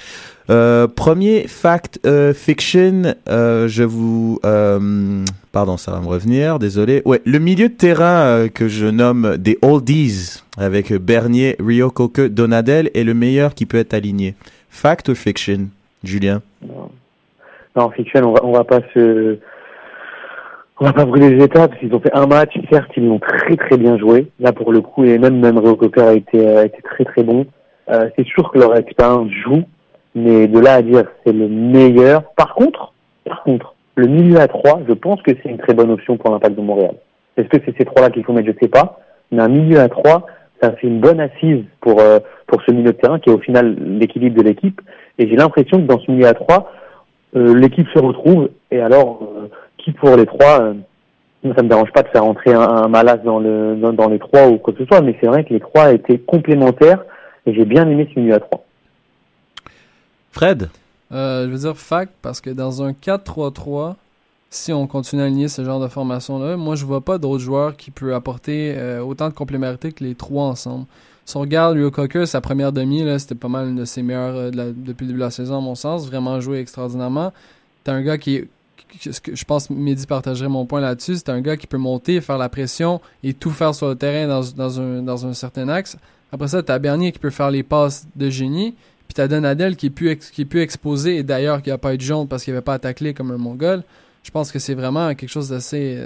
Euh, 0.49 0.87
premier 0.87 1.47
fact 1.47 1.99
euh, 2.05 2.33
fiction, 2.33 3.13
euh, 3.29 3.67
je 3.67 3.83
vous 3.83 4.39
euh, 4.43 5.23
pardon, 5.51 5.77
ça 5.77 5.91
va 5.91 5.99
me 5.99 6.07
revenir, 6.07 6.57
désolé. 6.59 7.01
Ouais, 7.05 7.21
le 7.25 7.39
milieu 7.39 7.69
de 7.69 7.73
terrain 7.73 8.47
que 8.49 8.67
je 8.67 8.87
nomme 8.87 9.37
des 9.37 9.57
oldies 9.61 10.41
avec 10.57 10.91
Bernier, 10.93 11.55
Rio 11.59 11.91
Coque, 11.91 12.21
Donadel 12.21 12.89
est 12.95 13.03
le 13.03 13.13
meilleur 13.13 13.53
qui 13.53 13.65
peut 13.65 13.77
être 13.77 13.93
aligné. 13.93 14.35
Fact 14.69 15.09
or 15.09 15.15
fiction, 15.15 15.67
Julien? 16.03 16.41
Non, 17.75 17.89
fiction, 17.91 18.33
on 18.43 18.51
va, 18.51 18.59
va 18.59 18.63
pas 18.63 18.81
se, 18.93 19.37
on 20.79 20.85
va 20.85 20.93
pas 20.93 21.05
brûler 21.05 21.29
les 21.29 21.43
étapes. 21.43 21.73
Ils 21.81 21.93
ont 21.93 21.99
fait 21.99 22.13
un 22.13 22.25
match, 22.25 22.57
certes, 22.69 22.91
ils 22.97 23.05
l'ont 23.05 23.19
très 23.19 23.55
très 23.55 23.77
bien 23.77 23.97
joué. 23.97 24.27
Là, 24.39 24.51
pour 24.51 24.73
le 24.73 24.81
coup, 24.81 25.05
et 25.05 25.17
même 25.17 25.39
même 25.39 25.57
Rio 25.57 25.75
Cocker 25.75 26.01
a 26.01 26.13
été, 26.13 26.41
très 26.83 27.05
très 27.05 27.23
bon. 27.23 27.45
C'est 28.15 28.25
sûr 28.25 28.51
que 28.51 28.57
leur 28.57 28.75
expérience 28.77 29.29
joue, 29.43 29.63
mais 30.15 30.47
de 30.47 30.59
là 30.59 30.75
à 30.75 30.81
dire 30.81 31.03
c'est 31.25 31.33
le 31.33 31.47
meilleur. 31.47 32.23
Par 32.35 32.55
contre, 32.55 32.93
par 33.25 33.43
contre, 33.43 33.75
le 33.95 34.07
milieu 34.07 34.39
à 34.39 34.47
3, 34.47 34.81
je 34.87 34.93
pense 34.93 35.21
que 35.21 35.31
c'est 35.31 35.49
une 35.49 35.57
très 35.57 35.73
bonne 35.73 35.91
option 35.91 36.17
pour 36.17 36.31
l'impact 36.31 36.55
de 36.55 36.61
Montréal. 36.61 36.95
Est-ce 37.37 37.47
que 37.47 37.57
c'est 37.65 37.77
ces 37.77 37.85
trois-là 37.85 38.09
qu'il 38.09 38.23
faut 38.23 38.33
mettre? 38.33 38.47
Je 38.47 38.59
sais 38.61 38.69
pas. 38.69 38.99
Mais 39.31 39.41
un 39.41 39.47
milieu 39.47 39.79
à 39.79 39.89
3, 39.89 40.25
ça 40.61 40.71
fait 40.73 40.87
une 40.87 40.99
bonne 40.99 41.19
assise 41.19 41.63
pour 41.79 41.99
euh, 41.99 42.19
pour 42.47 42.61
ce 42.63 42.71
milieu 42.71 42.91
de 42.91 42.97
terrain 42.97 43.19
qui 43.19 43.29
est 43.29 43.33
au 43.33 43.39
final 43.39 43.75
l'équilibre 43.79 44.37
de 44.37 44.43
l'équipe. 44.43 44.81
Et 45.17 45.27
j'ai 45.27 45.35
l'impression 45.35 45.77
que 45.77 45.87
dans 45.87 45.99
ce 45.99 46.11
milieu 46.11 46.27
à 46.27 46.33
3, 46.33 46.71
euh, 47.35 47.55
l'équipe 47.55 47.87
se 47.89 47.99
retrouve. 47.99 48.49
Et 48.71 48.81
alors, 48.81 49.19
euh, 49.21 49.47
qui 49.77 49.91
pour 49.91 50.15
les 50.15 50.25
trois 50.25 50.61
euh, 50.61 50.73
moi, 51.43 51.55
ça 51.55 51.63
me 51.63 51.69
dérange 51.69 51.91
pas 51.91 52.03
de 52.03 52.07
faire 52.09 52.23
entrer 52.23 52.53
un, 52.53 52.61
un 52.61 52.87
Malas 52.87 53.17
dans, 53.17 53.39
le, 53.39 53.75
dans 53.75 54.09
les 54.09 54.19
trois 54.19 54.47
ou 54.47 54.57
quoi 54.57 54.73
que 54.73 54.79
ce 54.79 54.85
soit, 54.85 55.01
mais 55.01 55.15
c'est 55.19 55.27
vrai 55.27 55.43
que 55.43 55.53
les 55.53 55.59
trois 55.59 55.91
étaient 55.91 56.19
complémentaires 56.19 57.03
et 57.45 57.53
j'ai 57.53 57.65
bien 57.65 57.89
aimé 57.89 58.07
ce 58.13 58.19
milieu 58.19 58.35
à 58.35 58.39
trois. 58.39 58.63
Fred? 60.31 60.69
Euh, 61.11 61.45
je 61.45 61.51
veux 61.51 61.59
dire 61.59 61.77
fact 61.77 62.13
parce 62.21 62.39
que 62.41 62.49
dans 62.49 62.83
un 62.83 62.91
4-3-3, 62.91 63.95
si 64.49 64.73
on 64.73 64.87
continue 64.87 65.21
à 65.21 65.25
aligner 65.25 65.47
ce 65.47 65.63
genre 65.63 65.79
de 65.79 65.87
formation-là, 65.87 66.57
moi 66.57 66.75
je 66.75 66.85
vois 66.85 67.01
pas 67.01 67.17
d'autres 67.17 67.43
joueurs 67.43 67.75
qui 67.75 67.91
peuvent 67.91 68.13
apporter 68.13 68.73
euh, 68.77 69.01
autant 69.01 69.29
de 69.29 69.33
complémentarité 69.33 69.91
que 69.91 70.03
les 70.03 70.15
trois 70.15 70.45
ensemble. 70.45 70.85
Si 71.25 71.37
on 71.37 71.41
regarde 71.41 71.75
Rio 71.75 71.91
Cocker, 71.91 72.25
sa 72.25 72.41
première 72.41 72.71
demi, 72.71 73.03
c'était 73.19 73.35
pas 73.35 73.47
mal 73.47 73.69
une 73.69 73.75
de 73.77 73.85
ses 73.85 74.01
meilleures 74.01 74.35
euh, 74.35 74.51
depuis 74.51 75.05
le 75.05 75.11
début 75.11 75.13
de 75.13 75.17
la 75.19 75.31
saison, 75.31 75.57
à 75.57 75.61
mon 75.61 75.75
sens. 75.75 76.07
Vraiment 76.07 76.39
joué 76.39 76.59
extraordinairement. 76.59 77.31
T'as 77.83 77.93
un 77.93 78.01
gars 78.01 78.17
qui 78.17 78.37
est. 78.37 78.49
Je 79.05 79.43
pense 79.45 79.69
Mehdi 79.69 80.05
partagerait 80.05 80.49
mon 80.49 80.65
point 80.65 80.81
là-dessus. 80.81 81.15
C'est 81.17 81.29
un 81.29 81.39
gars 81.39 81.55
qui 81.55 81.67
peut 81.67 81.77
monter, 81.77 82.19
faire 82.19 82.37
la 82.37 82.49
pression 82.49 82.99
et 83.23 83.33
tout 83.33 83.51
faire 83.51 83.73
sur 83.73 83.87
le 83.87 83.95
terrain 83.95 84.27
dans, 84.27 84.41
dans, 84.53 84.81
un, 84.81 85.01
dans 85.01 85.25
un 85.25 85.33
certain 85.33 85.69
axe. 85.69 85.95
Après 86.33 86.49
ça, 86.49 86.61
t'as 86.61 86.77
Bernier 86.79 87.13
qui 87.13 87.19
peut 87.19 87.29
faire 87.29 87.51
les 87.51 87.63
passes 87.63 88.05
de 88.17 88.29
génie. 88.29 88.75
Puis 89.11 89.15
t'as 89.15 89.27
Donadel 89.27 89.75
qui 89.75 89.87
est 89.87 89.89
plus, 89.89 90.09
ex- 90.11 90.31
qui 90.31 90.43
est 90.43 90.45
plus 90.45 90.61
exposé 90.61 91.17
et 91.17 91.23
d'ailleurs 91.23 91.61
qui 91.61 91.69
a 91.69 91.77
pas 91.77 91.93
eu 91.93 91.97
de 91.97 92.01
jaune 92.01 92.29
parce 92.29 92.45
qu'il 92.45 92.53
avait 92.53 92.61
pas 92.61 92.75
attaqué 92.75 93.13
comme 93.13 93.29
un 93.31 93.37
mongol. 93.37 93.83
Je 94.23 94.31
pense 94.31 94.53
que 94.53 94.59
c'est 94.59 94.73
vraiment 94.73 95.13
quelque 95.15 95.29
chose 95.29 95.49
d'assez. 95.49 95.97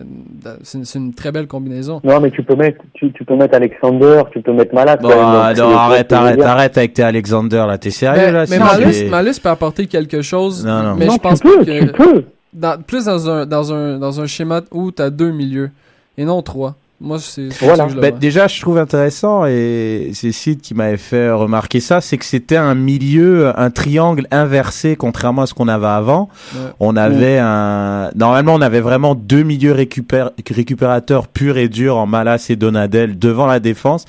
euh, 0.47 0.55
C'est 0.63 0.97
une, 0.97 1.13
très 1.13 1.31
belle 1.31 1.45
combinaison. 1.45 2.01
Non, 2.03 2.19
mais 2.19 2.31
tu 2.31 2.41
peux 2.41 2.55
mettre, 2.55 2.79
tu, 2.95 3.12
tu 3.13 3.24
peux 3.24 3.35
mettre 3.35 3.53
Alexander, 3.53 4.24
tu 4.31 4.41
peux 4.41 4.53
mettre 4.53 4.74
Malas. 4.74 4.95
Bon, 4.97 5.09
quand 5.09 5.15
même, 5.17 5.41
ah, 5.43 5.53
donc, 5.53 5.69
non, 5.71 5.77
arrête, 5.77 6.12
arrête, 6.12 6.41
arrête 6.41 6.77
avec 6.79 6.93
tes 6.93 7.03
Alexander 7.03 7.63
là. 7.67 7.77
T'es 7.77 7.91
sérieux 7.91 8.24
Mais, 8.25 8.31
là 8.31 8.45
mais 8.50 9.09
Malus, 9.09 9.39
peut 9.39 9.50
apporter 9.50 9.85
quelque 9.85 10.24
chose, 10.24 10.65
Non, 10.65 10.81
non. 10.81 10.95
mais 10.95 11.05
Non, 11.05 11.12
je 11.12 11.17
tu 11.17 11.21
pense 11.21 11.41
peux, 11.41 11.63
que 11.63 11.79
tu 11.85 11.91
peux. 11.93 12.24
dans- 12.53 12.81
plus 12.81 13.05
dans 13.05 13.29
un 13.29 13.45
dans 13.45 13.71
un 13.71 14.00
dans 14.00 14.19
un 14.19 14.25
schéma 14.25 14.62
où 14.71 14.91
tu 14.91 15.03
as 15.03 15.12
deux 15.12 15.29
milieux 15.31 15.69
et 16.17 16.25
non 16.25 16.41
trois. 16.41 16.74
Moi 17.02 17.20
c'est 17.20 17.50
Voilà. 17.62 17.88
vois. 17.88 18.12
déjà, 18.12 18.48
je 18.48 18.62
trouve 18.62 18.78
intéressant, 18.78 19.46
et 19.46 20.12
c'est 20.14 20.32
Sid 20.32 20.62
qui 20.62 20.74
m'avait 20.74 20.96
fait 20.98 21.30
remarquer 21.30 21.82
ça, 21.82 22.00
c'est 22.00 22.18
que 22.18 22.24
c'était 22.24 22.56
un 22.56 22.74
milieu, 22.74 23.52
un 23.60 23.70
triangle 23.70 24.28
inversé, 24.32 24.96
contrairement 24.96 25.42
à 25.42 25.46
ce 25.46 25.54
qu'on 25.54 25.68
avait 25.68 25.86
avant. 25.88 26.30
Ouais. 26.56 26.62
On 26.80 26.96
avait 26.96 27.38
un, 27.38 28.12
normalement, 28.16 28.54
on 28.54 28.62
avait 28.62 28.80
vraiment 28.80 29.14
deux 29.14 29.44
milieux 29.44 29.74
récupér- 29.74 30.32
récupérateurs 30.50 31.28
purs 31.28 31.58
et 31.58 31.68
durs 31.68 31.98
en 31.98 32.06
Malas 32.08 32.46
et 32.50 32.56
Donadel 32.56 33.20
devant 33.20 33.46
la 33.46 33.60
défense. 33.60 34.06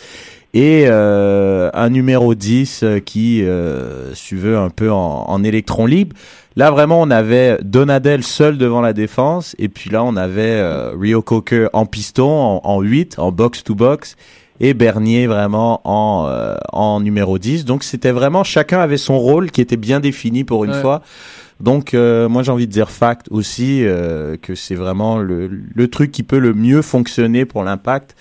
Et 0.58 0.86
euh, 0.88 1.68
un 1.74 1.90
numéro 1.90 2.34
10 2.34 2.80
euh, 2.82 2.98
qui 2.98 3.42
euh, 3.44 4.14
suivait 4.14 4.56
un 4.56 4.70
peu 4.70 4.90
en, 4.90 5.24
en 5.28 5.44
électron 5.44 5.84
libre. 5.84 6.16
Là, 6.56 6.70
vraiment, 6.70 6.98
on 7.02 7.10
avait 7.10 7.58
Donadel 7.62 8.22
seul 8.22 8.56
devant 8.56 8.80
la 8.80 8.94
défense. 8.94 9.54
Et 9.58 9.68
puis 9.68 9.90
là, 9.90 10.02
on 10.02 10.16
avait 10.16 10.40
euh, 10.42 10.92
Rio 10.98 11.20
Coker 11.20 11.68
en 11.74 11.84
piston, 11.84 12.30
en, 12.30 12.60
en 12.64 12.80
8, 12.80 13.18
en 13.18 13.32
box-to-box. 13.32 14.16
Et 14.58 14.72
Bernier 14.72 15.26
vraiment 15.26 15.82
en, 15.84 16.24
euh, 16.26 16.54
en 16.72 17.00
numéro 17.00 17.38
10. 17.38 17.66
Donc, 17.66 17.84
c'était 17.84 18.12
vraiment, 18.12 18.42
chacun 18.42 18.80
avait 18.80 18.96
son 18.96 19.18
rôle 19.18 19.50
qui 19.50 19.60
était 19.60 19.76
bien 19.76 20.00
défini 20.00 20.44
pour 20.44 20.64
une 20.64 20.70
Ouais. 20.70 20.80
fois. 20.80 21.02
Donc, 21.60 21.92
euh, 21.92 22.30
moi, 22.30 22.42
j'ai 22.42 22.50
envie 22.52 22.66
de 22.66 22.72
dire 22.72 22.90
fact 22.90 23.26
aussi, 23.30 23.84
euh, 23.84 24.36
que 24.40 24.54
c'est 24.54 24.74
vraiment 24.74 25.18
le, 25.18 25.50
le 25.74 25.88
truc 25.88 26.12
qui 26.12 26.22
peut 26.22 26.38
le 26.38 26.54
mieux 26.54 26.80
fonctionner 26.80 27.44
pour 27.44 27.62
l'impact 27.64 28.16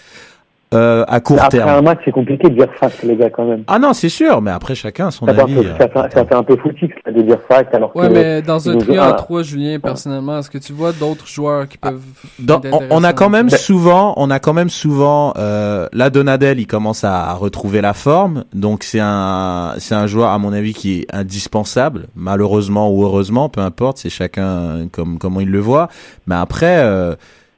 euh, 0.76 1.04
à 1.08 1.20
court 1.20 1.38
Après 1.42 1.58
terme. 1.58 1.70
un 1.70 1.82
match, 1.82 2.00
c'est 2.06 2.12
compliqué 2.12 2.50
de 2.50 2.56
dire 2.56 2.68
fact, 2.80 3.02
les 3.04 3.16
gars, 3.16 3.30
quand 3.30 3.46
même. 3.46 3.64
Ah 3.68 3.80
non, 3.80 3.94
c'est 3.94 4.10
sûr, 4.10 4.42
mais 4.42 4.52
après 4.52 4.76
chacun 4.76 5.08
a 5.08 5.12
son 5.12 5.26
Ça 5.26 5.34
fait, 5.34 5.42
un 5.42 5.44
avis. 5.46 5.56
peu, 5.56 5.64
ça, 5.80 5.88
fait, 5.88 6.14
ça 6.14 6.26
fait 6.26 6.36
un 6.36 6.44
peu 6.44 6.58
footix 6.58 6.90
de 7.12 7.22
dire 7.22 7.40
fact 7.48 7.74
alors 7.74 7.96
Ouais, 7.96 8.08
que. 8.08 8.14
mais 8.14 8.42
dans 8.42 8.70
un 8.70 8.78
trio 8.78 9.02
à 9.02 9.08
un- 9.08 9.14
trois, 9.14 9.42
Julien, 9.44 9.80
personnellement, 9.80 10.40
est-ce 10.40 10.50
que 10.50 10.58
tu 10.58 10.74
vois 10.74 10.92
d'autres 10.92 11.28
joueurs 11.28 11.68
qui 11.68 11.78
peuvent. 11.78 12.02
Dans- 12.40 12.62
être 12.62 12.74
on, 12.92 12.98
on 13.00 13.04
a 13.04 13.14
quand 13.14 13.30
même 13.30 13.50
souvent, 13.50 14.14
on 14.18 14.30
a 14.30 14.40
quand 14.40 14.54
même 14.54 14.70
souvent, 14.70 15.34
euh, 15.38 15.88
la 15.94 16.10
Donadel, 16.10 16.60
il 16.60 16.68
commence 16.68 17.04
à, 17.04 17.30
à 17.30 17.34
retrouver 17.34 17.82
la 17.82 17.94
forme, 17.94 18.44
donc 18.54 18.84
c'est 18.84 19.00
un, 19.02 19.74
c'est 19.78 19.96
un 19.96 20.08
joueur 20.08 20.30
à 20.32 20.38
mon 20.38 20.52
avis 20.54 20.74
qui 20.74 21.00
est 21.02 21.08
indispensable, 21.16 22.08
malheureusement 22.16 22.92
ou 22.92 23.04
heureusement, 23.04 23.50
peu 23.50 23.62
importe, 23.62 23.98
c'est 24.00 24.10
chacun 24.10 24.88
comme 24.92 25.18
comment 25.20 25.40
il 25.40 25.50
le 25.50 25.60
voit. 25.60 25.88
Mais 26.28 26.36
après, 26.36 26.78
euh, 26.80 27.16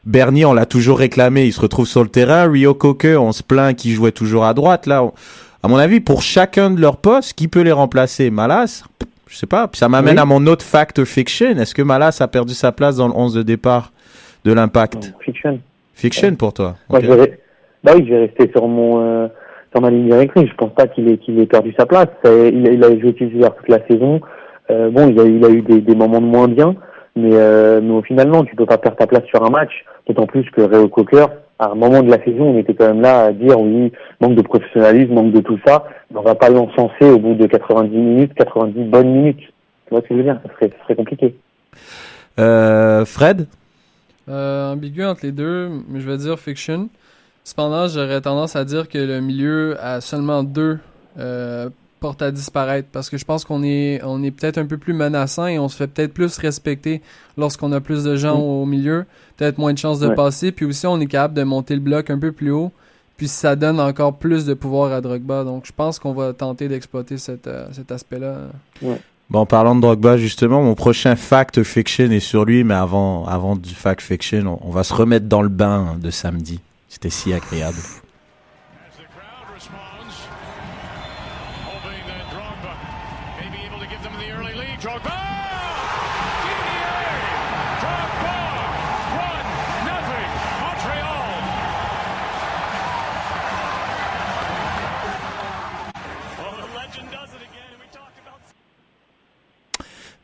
Bernier, 0.07 0.45
on 0.45 0.53
l'a 0.53 0.65
toujours 0.65 0.99
réclamé, 0.99 1.43
il 1.45 1.51
se 1.53 1.59
retrouve 1.59 1.85
sur 1.85 2.01
le 2.01 2.07
terrain. 2.09 2.49
Rio 2.49 2.73
Coque, 2.73 3.05
on 3.19 3.33
se 3.33 3.43
plaint 3.43 3.75
qu'il 3.75 3.91
jouait 3.91 4.13
toujours 4.13 4.45
à 4.45 4.53
droite. 4.53 4.85
Là, 4.87 5.03
on- 5.03 5.11
à 5.63 5.67
mon 5.67 5.75
avis, 5.75 5.99
pour 5.99 6.21
chacun 6.21 6.71
de 6.71 6.79
leurs 6.79 6.95
postes, 6.97 7.33
qui 7.33 7.49
peut 7.49 7.61
les 7.61 7.73
remplacer? 7.73 8.29
Malas? 8.29 8.83
Je 9.27 9.35
sais 9.35 9.47
pas. 9.47 9.67
Puis 9.67 9.79
ça 9.79 9.89
m'amène 9.89 10.15
Oui. 10.15 10.21
à 10.21 10.25
mon 10.25 10.47
autre 10.47 10.63
fact 10.63 11.03
fiction. 11.03 11.49
Est-ce 11.57 11.75
que 11.75 11.81
Malas 11.81 12.17
a 12.21 12.27
perdu 12.29 12.53
sa 12.53 12.71
place 12.71 12.95
dans 12.95 13.09
le 13.09 13.13
11 13.15 13.33
de 13.33 13.41
départ 13.43 13.91
de 14.45 14.53
l'impact? 14.53 15.13
Fiction. 15.19 15.59
Fiction 15.93 16.35
pour 16.35 16.53
toi. 16.53 16.75
Moi, 16.89 16.99
Ok. 16.99 17.05
je 17.05 17.11
vais, 17.11 17.39
bah 17.83 17.91
oui, 17.95 18.05
je 18.07 18.13
vais 18.13 18.19
rester 18.27 18.49
sur 18.51 18.65
mon, 18.69 19.01
euh, 19.01 19.27
sur 19.73 19.81
ma 19.81 19.89
ligne 19.89 20.05
directrice. 20.07 20.47
Je 20.49 20.55
pense 20.55 20.73
pas 20.73 20.87
qu'il 20.87 21.09
ait, 21.09 21.17
qu'il 21.17 21.37
ait 21.39 21.45
perdu 21.47 21.73
sa 21.77 21.85
place. 21.85 22.07
Il, 22.23 22.29
a- 22.65 22.71
il 22.71 22.81
a 22.83 22.97
joué 22.97 23.13
titulaire 23.13 23.53
toute 23.55 23.67
la 23.67 23.85
saison. 23.87 24.21
Euh, 24.71 24.89
bon, 24.89 25.09
il 25.09 25.19
a, 25.19 25.23
il 25.25 25.43
a 25.43 25.49
eu 25.49 25.61
des, 25.63 25.81
des 25.81 25.95
moments 25.95 26.21
de 26.21 26.25
moins 26.25 26.47
bien, 26.47 26.75
mais, 27.17 27.31
euh, 27.33 27.81
mais 27.81 27.91
au 27.91 28.01
final, 28.01 28.29
non, 28.29 28.43
tu 28.43 28.55
peux 28.55 28.65
pas 28.65 28.77
perdre 28.77 28.97
ta 28.97 29.07
place 29.07 29.25
sur 29.25 29.43
un 29.43 29.49
match. 29.49 29.71
D'autant 30.07 30.25
plus 30.25 30.49
que 30.51 30.61
Réo 30.61 30.87
Cocker, 30.87 31.25
à 31.59 31.71
un 31.71 31.75
moment 31.75 32.01
de 32.01 32.09
la 32.09 32.23
saison, 32.23 32.51
on 32.51 32.57
était 32.57 32.73
quand 32.73 32.87
même 32.87 33.01
là 33.01 33.25
à 33.25 33.31
dire 33.31 33.59
oui, 33.59 33.91
manque 34.21 34.35
de 34.35 34.41
professionnalisme, 34.41 35.13
manque 35.13 35.33
de 35.33 35.41
tout 35.41 35.59
ça. 35.65 35.85
Mais 36.11 36.19
on 36.19 36.23
va 36.23 36.35
pas 36.35 36.49
l'encenser 36.49 37.09
au 37.09 37.17
bout 37.17 37.33
de 37.33 37.47
90 37.47 37.89
minutes, 37.97 38.33
90 38.35 38.83
bonnes 38.85 39.11
minutes. 39.11 39.39
Tu 39.39 39.91
vois 39.91 40.01
ce 40.01 40.07
que 40.07 40.13
je 40.13 40.17
veux 40.19 40.23
dire? 40.23 40.39
Ça 40.45 40.53
serait, 40.53 40.69
ça 40.69 40.83
serait 40.83 40.95
compliqué. 40.95 41.35
Euh, 42.39 43.05
Fred? 43.05 43.47
Euh, 44.29 44.73
ambigu 44.73 45.05
entre 45.05 45.25
les 45.25 45.31
deux, 45.31 45.69
mais 45.89 45.99
je 45.99 46.09
vais 46.09 46.17
dire 46.17 46.37
fiction. 46.37 46.89
Cependant, 47.43 47.87
j'aurais 47.87 48.21
tendance 48.21 48.55
à 48.55 48.65
dire 48.65 48.89
que 48.89 48.97
le 48.97 49.21
milieu 49.21 49.77
a 49.79 50.01
seulement 50.01 50.43
deux 50.43 50.79
euh, 51.17 51.69
portes 51.99 52.21
à 52.21 52.31
disparaître 52.31 52.87
parce 52.91 53.09
que 53.09 53.17
je 53.17 53.25
pense 53.25 53.43
qu'on 53.45 53.63
est, 53.63 53.99
on 54.03 54.23
est 54.23 54.31
peut-être 54.31 54.57
un 54.57 54.65
peu 54.65 54.77
plus 54.77 54.93
menaçant 54.93 55.47
et 55.47 55.59
on 55.59 55.67
se 55.69 55.75
fait 55.75 55.87
peut-être 55.87 56.13
plus 56.13 56.37
respecter 56.37 57.01
lorsqu'on 57.37 57.71
a 57.71 57.79
plus 57.81 58.03
de 58.03 58.15
gens 58.15 58.39
au 58.39 58.65
milieu, 58.65 59.05
peut-être 59.37 59.57
moins 59.57 59.73
de 59.73 59.77
chances 59.77 59.99
de 59.99 60.07
Ouais. 60.07 60.15
passer, 60.15 60.51
puis 60.51 60.65
aussi 60.65 60.85
on 60.87 60.99
est 60.99 61.07
capable 61.07 61.33
de 61.35 61.43
monter 61.43 61.73
le 61.75 61.81
bloc 61.81 62.09
un 62.09 62.19
peu 62.19 62.31
plus 62.31 62.51
haut, 62.51 62.71
puis 63.17 63.27
ça 63.27 63.55
donne 63.55 63.79
encore 63.79 64.17
plus 64.17 64.45
de 64.45 64.53
pouvoir 64.53 64.91
à 64.93 65.01
Drogba. 65.01 65.43
Donc 65.43 65.65
je 65.65 65.71
pense 65.75 65.99
qu'on 65.99 66.13
va 66.13 66.33
tenter 66.33 66.67
d'exploiter 66.67 67.17
cet, 67.17 67.47
euh, 67.47 67.67
cet 67.71 67.91
aspect-là. 67.91 68.35
Bon, 69.29 69.39
en 69.39 69.45
parlant 69.45 69.75
de 69.75 69.81
Drogba, 69.81 70.15
justement, 70.17 70.61
mon 70.63 70.75
prochain 70.75 71.15
fact 71.17 71.61
fiction 71.63 72.09
est 72.11 72.19
sur 72.21 72.45
lui, 72.45 72.63
mais 72.63 72.75
avant, 72.75 73.25
avant 73.25 73.55
du 73.57 73.73
fact 73.73 74.01
fiction, 74.01 74.59
on, 74.63 74.69
on 74.69 74.71
va 74.71 74.83
se 74.83 74.93
remettre 74.93 75.25
dans 75.25 75.41
le 75.41 75.49
bain 75.49 75.97
de 76.01 76.09
samedi. 76.11 76.59
C'était 76.87 77.09
si 77.09 77.33
agréable. 77.33 77.75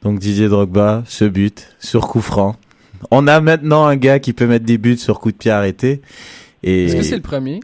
Donc 0.03 0.19
Didier 0.19 0.49
Drogba, 0.49 1.03
ce 1.07 1.23
but 1.25 1.75
sur 1.79 2.07
coup 2.07 2.21
franc. 2.21 2.57
On 3.09 3.25
a 3.27 3.39
maintenant 3.39 3.85
un 3.85 3.95
gars 3.95 4.19
qui 4.19 4.33
peut 4.33 4.47
mettre 4.47 4.65
des 4.65 4.77
buts 4.77 4.97
sur 4.97 5.19
coup 5.19 5.31
de 5.31 5.37
pied 5.37 5.49
arrêté. 5.51 6.01
Et... 6.61 6.85
Est-ce 6.85 6.95
que 6.95 7.03
c'est 7.03 7.15
le 7.15 7.21
premier? 7.21 7.61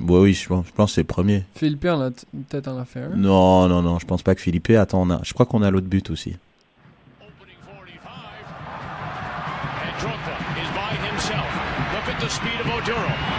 Ouais, 0.00 0.20
oui, 0.20 0.32
je 0.32 0.48
pense, 0.48 0.66
je 0.66 0.72
pense 0.72 0.90
que 0.90 0.94
c'est 0.94 1.02
le 1.02 1.06
premier. 1.06 1.44
Philippe 1.54 1.84
en 1.84 2.00
a 2.00 2.10
peut-être 2.10 2.68
en 2.68 2.78
a 2.78 2.86
fait 2.86 3.00
un. 3.00 3.16
Non, 3.16 3.68
non, 3.68 3.82
non, 3.82 3.98
je 3.98 4.06
pense 4.06 4.22
pas 4.22 4.34
que 4.34 4.40
Philippe. 4.40 4.70
Attends, 4.70 5.02
on 5.02 5.10
a, 5.10 5.20
je 5.22 5.34
crois 5.34 5.44
qu'on 5.44 5.62
a 5.62 5.70
l'autre 5.70 5.88
but 5.88 6.08
aussi. 6.10 6.36
Drogba 10.00 10.32
is 10.56 10.70
by 10.72 10.96
himself. 11.06 11.46
Look 11.92 12.08
at 12.08 12.18
the 12.20 12.30
speed 12.30 12.60
of 12.60 12.66
Oduro. 12.66 13.31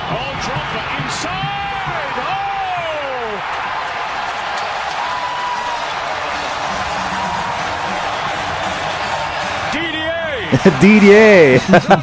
Didier 10.80 11.58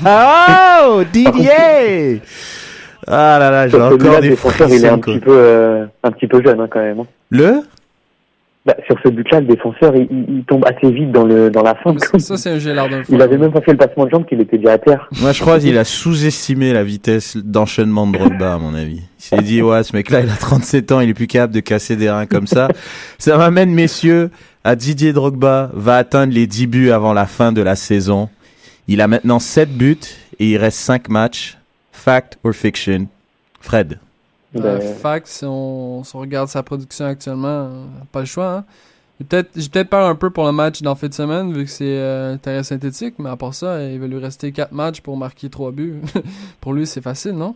Oh 0.07 1.03
Didier 1.13 2.21
Ah 3.07 3.39
là 3.39 3.51
là, 3.51 3.69
j'ai 3.69 3.77
encore 3.77 3.91
le 4.17 4.21
des 4.21 4.29
défenseur, 4.31 4.69
il 4.69 4.85
est 4.85 4.89
un 4.89 4.99
frissons. 4.99 5.01
quoi. 5.01 5.13
petit 5.15 5.21
peu, 5.21 5.33
euh, 5.37 5.87
un 6.03 6.11
petit 6.11 6.27
peu 6.27 6.43
jeune 6.45 6.61
hein, 6.61 6.69
quand 6.71 6.81
même. 6.81 7.01
hein. 7.01 7.07
Le? 7.31 7.63
Bah, 8.67 8.75
sur 8.87 8.95
ce 9.03 9.09
but-là, 9.09 9.41
le 9.41 9.47
défenseur, 9.47 9.97
il, 9.97 10.03
il- 10.11 10.27
il 10.39 10.45
tombe 10.45 10.67
assez 10.67 10.93
vite 10.93 11.11
dans 11.13 11.25
le 11.25 11.49
dans 11.49 11.63
la 11.63 11.75
fin. 11.77 11.95
Ça, 12.19 12.37
c'est 12.37 12.51
un 12.51 12.59
gélard 12.59 12.91
d'un 12.91 13.03
fou. 13.03 13.15
Il 13.15 13.23
avait 13.23 13.39
même 13.39 13.53
pas 13.53 13.63
fait 13.63 13.71
le 13.73 13.79
passement 13.79 14.05
de 14.05 14.11
jambe 14.11 14.27
qu'il 14.27 14.39
était 14.43 14.59
déjà 14.59 14.73
à 14.75 14.79
terre. 14.79 15.09
Moi, 15.23 15.33
je 15.33 15.41
crois 15.41 15.59
qu'il 15.59 15.79
a 15.79 15.85
sous-estimé 15.85 16.75
la 16.75 16.85
vitesse 16.85 17.39
d'enchaînement 17.39 18.07
de 18.07 18.19
Drogba, 18.19 18.53
à 18.55 18.59
mon 18.59 18.75
avis. 18.75 19.01
Il 19.19 19.23
s'est 19.23 19.39
dit, 19.43 19.63
ouais, 19.63 19.83
ce 19.83 19.97
mec-là, 19.97 20.21
il 20.21 20.29
a 20.29 20.35
37 20.37 20.93
ans, 20.93 21.01
il 21.01 21.09
est 21.09 21.15
plus 21.15 21.27
capable 21.27 21.55
de 21.55 21.61
casser 21.61 21.97
des 21.97 22.11
reins 22.11 22.27
comme 22.27 22.47
ça. 22.47 22.69
Ça 23.19 23.39
m'amène, 23.39 23.71
messieurs, 23.73 24.29
à 24.63 24.77
Didier 24.77 25.15
Drogba 25.15 25.71
va 25.73 25.97
atteindre 25.97 26.35
les 26.35 26.47
10 26.47 26.67
buts 26.67 26.91
avant 26.91 27.15
la 27.15 27.25
fin 27.25 27.53
de 27.53 27.63
la 27.63 27.77
saison. 27.77 28.29
Il 28.93 29.01
a 29.01 29.07
maintenant 29.07 29.39
7 29.39 29.71
buts 29.71 30.01
et 30.41 30.51
il 30.51 30.57
reste 30.57 30.79
5 30.79 31.09
matchs. 31.11 31.57
Fact 31.93 32.41
or 32.43 32.53
fiction? 32.53 33.07
Fred. 33.61 34.01
Euh, 34.57 34.81
fact, 34.81 35.29
si 35.29 35.45
on, 35.45 36.03
si 36.03 36.17
on 36.17 36.19
regarde 36.19 36.49
sa 36.49 36.65
production 36.65 37.05
actuellement, 37.05 37.47
euh, 37.47 37.85
pas 38.11 38.19
le 38.19 38.27
choix. 38.27 38.53
Hein. 38.53 38.65
J'ai 39.21 39.27
peut-être 39.27 39.51
j'ai 39.55 39.69
peut-être 39.69 39.91
peur 39.91 40.09
un 40.09 40.17
peu 40.17 40.31
pour 40.31 40.45
le 40.45 40.51
match 40.51 40.83
dans 40.83 40.91
la 40.91 40.97
fin 40.97 41.07
de 41.07 41.15
semaine, 41.15 41.53
vu 41.53 41.67
que 41.67 41.71
c'est 41.71 41.85
euh, 41.87 42.37
terrain 42.37 42.65
synthétique, 42.65 43.15
mais 43.21 43.29
à 43.31 43.37
part 43.37 43.55
ça, 43.55 43.81
il 43.81 44.01
va 44.01 44.09
lui 44.09 44.19
rester 44.19 44.51
4 44.51 44.73
matchs 44.73 45.01
pour 45.03 45.17
marquer 45.17 45.49
3 45.49 45.71
buts. 45.71 46.01
pour 46.61 46.73
lui, 46.73 46.85
c'est 46.85 47.01
facile, 47.01 47.35
non? 47.35 47.55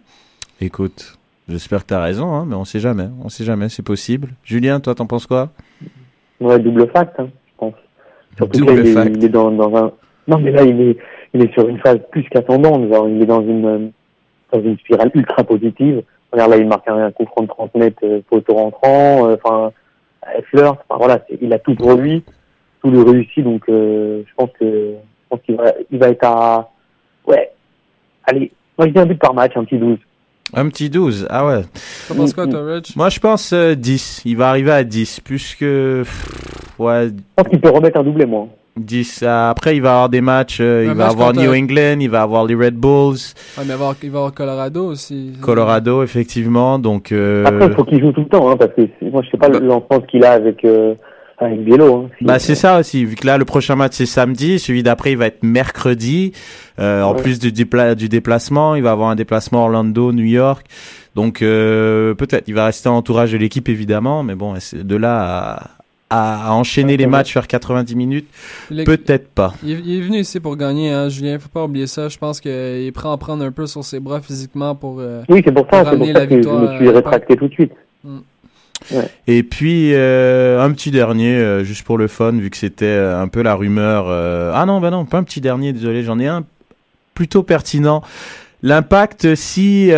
Écoute, 0.61 1.19
j'espère 1.49 1.81
que 1.81 1.89
t'as 1.89 2.01
raison, 2.01 2.33
hein, 2.33 2.45
mais 2.47 2.55
on 2.55 2.65
sait 2.65 2.79
jamais. 2.79 3.09
On 3.25 3.29
sait 3.29 3.45
jamais, 3.45 3.69
c'est 3.71 3.83
possible. 3.83 4.35
Julien, 4.45 4.79
toi, 4.79 4.95
t'en 4.95 5.07
penses 5.07 5.27
quoi? 5.27 5.51
Ouais, 6.39 6.61
double 6.61 6.89
fact, 6.93 7.19
hein, 7.19 7.27
je 7.27 7.53
pense. 7.59 7.75
Surtout 8.37 8.61
Double 8.61 8.75
là, 8.75 8.81
il, 8.83 8.87
est, 8.87 8.93
fact. 8.93 9.17
il 9.17 9.25
est 9.25 9.29
dans, 9.31 9.51
dans 9.51 9.77
un. 9.77 9.93
Non, 10.29 10.39
mais 10.39 10.53
là, 10.53 10.63
il 10.63 10.81
est, 10.81 10.99
il 11.35 11.43
est 11.43 11.53
sur 11.53 11.69
une 11.69 11.79
phase 11.79 11.99
plus 12.11 12.25
qu'attendante. 12.25 12.89
Genre, 12.89 13.09
il 13.09 13.23
est 13.23 13.27
dans 13.27 13.43
une, 13.43 13.67
euh, 13.67 13.89
dans 14.53 14.61
une 14.63 14.79
spirale 14.79 15.11
ultra 15.15 15.45
positive. 15.45 16.03
Regarde, 16.33 16.51
là, 16.51 16.57
il 16.57 16.67
marque 16.67 16.89
un, 16.89 17.11
coup 17.13 17.27
franc 17.27 17.43
de 17.43 17.49
30 17.49 17.75
mètres, 17.75 17.99
euh, 18.05 18.21
photo 18.29 18.55
rentrant, 18.55 19.29
euh, 19.29 19.37
enfin, 19.43 19.73
euh, 20.27 20.41
flirt. 20.51 20.79
Enfin, 20.89 20.99
voilà, 20.99 21.25
il 21.41 21.53
a 21.53 21.59
tout 21.59 21.75
pour 21.75 21.95
lui, 21.95 22.25
tout 22.83 22.91
le 22.91 23.03
réussi. 23.03 23.43
Donc, 23.43 23.63
euh, 23.69 24.23
je 24.27 24.35
pense 24.37 24.51
que, 24.59 24.65
je 24.65 25.29
pense 25.29 25.41
qu'il 25.43 25.57
va, 25.57 25.73
il 25.91 25.99
va 25.99 26.09
être 26.09 26.25
à, 26.25 26.71
ouais, 27.27 27.51
allez, 28.25 28.53
moi, 28.79 28.89
je 28.89 28.93
dis 28.93 28.99
un 28.99 29.07
but 29.07 29.19
par 29.19 29.35
match, 29.35 29.53
un 29.57 29.65
petit 29.65 29.79
12. 29.79 29.99
Un 30.53 30.69
petit 30.69 30.91
12, 30.91 31.27
ah 31.31 31.47
ouais. 31.47 31.63
T'en 32.09 32.15
penses 32.15 32.33
quoi, 32.33 32.47
toi, 32.47 32.65
Rich? 32.65 32.95
Moi, 32.97 33.09
je 33.09 33.19
pense 33.19 33.53
euh, 33.53 33.75
10. 33.75 34.23
Il 34.25 34.37
va 34.37 34.51
arriver 34.51 34.73
à 34.73 34.85
10, 34.85 35.21
puisque... 35.21 35.61
pff, 35.61 36.55
Ouais, 36.79 37.09
Je 37.09 37.23
pense 37.37 37.49
qu'il 37.49 37.61
peut 37.61 37.71
remettre 37.71 38.01
un 38.01 38.03
doublé, 38.03 38.27
moi. 38.27 38.49
10. 38.77 39.21
euh, 39.23 39.51
après, 39.51 39.77
il 39.77 39.83
va 39.83 39.91
avoir 39.93 40.09
des 40.09 40.21
matchs. 40.21 40.59
euh, 40.61 40.83
il 40.85 40.89
va 40.89 40.95
match 40.95 41.13
avoir 41.13 41.29
contre- 41.33 41.43
New 41.43 41.55
England, 41.55 41.97
il 42.01 42.11
va 42.11 42.23
avoir 42.23 42.45
les 42.45 42.55
Red 42.55 42.75
Bulls, 42.75 43.15
Ouais, 43.59 43.59
mais 43.59 43.63
il 43.65 43.69
va 43.69 43.75
avoir, 43.75 43.95
il 44.03 44.11
va 44.11 44.19
avoir 44.19 44.35
Colorado 44.35 44.87
aussi. 44.87 45.33
Colorado, 45.41 46.03
effectivement. 46.03 46.79
Donc, 46.79 47.13
euh, 47.13 47.45
Après, 47.47 47.67
il 47.67 47.73
faut 47.75 47.85
qu'il 47.85 48.01
joue 48.01 48.13
tout 48.13 48.23
le 48.23 48.29
temps, 48.29 48.51
hein, 48.51 48.57
parce 48.57 48.73
que 48.75 48.83
moi, 49.11 49.23
je 49.25 49.31
sais 49.31 49.39
pas 49.39 49.49
l'enfance 49.49 50.03
qu'il 50.11 50.25
a 50.25 50.33
avec, 50.33 50.65
euh, 50.65 50.95
avec 51.39 51.65
Biello. 51.65 52.05
Hein. 52.07 52.11
Bah 52.21 52.39
c'est 52.39 52.55
ça 52.55 52.79
aussi, 52.79 53.05
vu 53.05 53.17
que 53.17 53.27
là 53.27 53.39
le 53.39 53.45
prochain 53.45 53.75
match 53.75 53.95
c'est 53.95 54.07
samedi, 54.07 54.61
celui 54.61 54.85
d'après 54.85 55.11
il 55.13 55.19
va 55.19 55.27
être 55.27 55.43
mercredi. 55.43 56.33
Euh, 56.79 57.03
En 57.03 57.15
Ouais. 57.15 57.23
plus 57.23 57.39
du, 57.41 57.51
dépla- 57.51 57.97
du 57.97 58.09
déplacement, 58.09 58.77
il 58.77 58.83
va 58.85 58.93
avoir 58.93 59.11
un 59.11 59.17
déplacement 59.17 59.65
Orlando, 59.65 60.13
New 60.13 60.25
York. 60.25 60.65
Donc 61.17 61.43
euh, 61.43 62.15
peut-être, 62.15 62.45
il 62.47 62.55
va 62.55 62.67
rester 62.67 62.89
en 62.89 62.97
entourage 62.97 63.33
de 63.33 63.39
l'équipe 63.39 63.69
évidemment, 63.69 64.23
mais 64.23 64.35
bon, 64.37 64.55
de 64.73 64.97
là 64.97 65.21
à, 65.23 65.71
à 66.47 66.53
enchaîner 66.55 66.97
les 66.97 67.07
matchs, 67.07 67.33
faire 67.33 67.47
90 67.47 67.95
minutes, 67.97 68.29
peut-être 68.69 69.29
pas. 69.29 69.55
Il 69.63 69.71
est, 69.73 69.81
il 69.85 69.97
est 69.99 70.01
venu 70.01 70.19
ici 70.19 70.41
pour 70.41 70.57
gagner, 70.57 70.91
hein, 70.93 71.09
Julien. 71.09 71.39
Faut 71.39 71.49
pas 71.49 71.65
oublier 71.65 71.87
ça. 71.87 72.09
Je 72.09 72.19
pense 72.19 72.41
qu'il 72.41 72.93
prêt 72.93 73.09
à 73.09 73.13
en 73.13 73.19
prendre 73.19 73.45
un 73.45 73.51
peu 73.53 73.67
sur 73.67 73.85
ses 73.85 74.01
bras 74.01 74.21
physiquement 74.21 74.75
pour. 74.75 74.99
euh, 75.01 75.23
Oui, 75.29 75.43
c'est 75.45 75.53
pour 75.53 75.67
ça, 75.71 75.85
pour 75.85 76.07
ça 76.07 76.13
la 76.13 76.27
que 76.27 76.31
je 76.31 76.37
victoire, 76.37 76.61
me 76.63 76.77
suis 76.77 76.89
euh, 76.89 76.93
rétracté 76.93 77.37
tout 77.37 77.49
de 77.49 77.53
suite. 77.53 77.73
Mm. 78.05 78.19
Ouais. 78.93 79.09
Et 79.27 79.43
puis 79.43 79.93
euh, 79.95 80.61
un 80.61 80.71
petit 80.73 80.91
dernier, 80.91 81.35
euh, 81.37 81.65
juste 81.65 81.85
pour 81.85 81.97
le 81.97 82.07
fun, 82.07 82.33
vu 82.33 82.51
que 82.51 82.57
c'était 82.57 82.85
euh, 82.85 83.21
un 83.21 83.29
peu 83.29 83.43
la 83.43 83.55
rumeur. 83.55 84.07
euh, 84.09 84.53
Ah 84.55 84.67
non, 84.67 84.81
bah 84.81 84.91
non, 84.91 85.05
pas 85.07 85.19
un 85.19 85.23
petit 85.23 85.41
dernier, 85.41 85.73
désolé, 85.73 86.03
j'en 86.03 86.19
ai 86.19 86.27
un 86.27 86.45
plutôt 87.15 87.43
pertinent. 87.43 88.03
L'impact, 88.63 89.35
si 89.37 89.91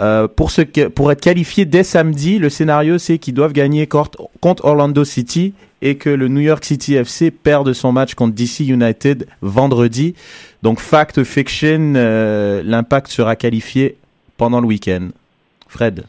euh, 0.00 0.28
pour 0.28 0.50
ce 0.50 0.62
que- 0.62 0.88
pour 0.88 1.10
être 1.12 1.20
qualifié 1.20 1.64
dès 1.64 1.82
samedi, 1.84 2.38
le 2.38 2.48
scénario 2.50 2.98
c'est 2.98 3.18
qu'ils 3.18 3.34
doivent 3.34 3.52
gagner 3.52 3.86
contre 3.86 4.64
Orlando 4.64 5.04
City 5.04 5.54
et 5.82 5.96
que 5.96 6.10
le 6.10 6.28
New 6.28 6.40
York 6.40 6.64
City 6.64 6.94
FC 6.94 7.30
perde 7.30 7.72
son 7.72 7.92
match 7.92 8.14
contre 8.14 8.34
DC 8.34 8.60
United 8.66 9.26
vendredi. 9.42 10.14
Donc 10.62 10.80
fact 10.80 11.22
fiction, 11.24 11.94
euh, 11.96 12.62
l'impact 12.64 13.08
sera 13.08 13.36
qualifié 13.36 13.96
pendant 14.36 14.60
le 14.60 14.66
week-end. 14.66 15.08
Fred. 15.68 16.04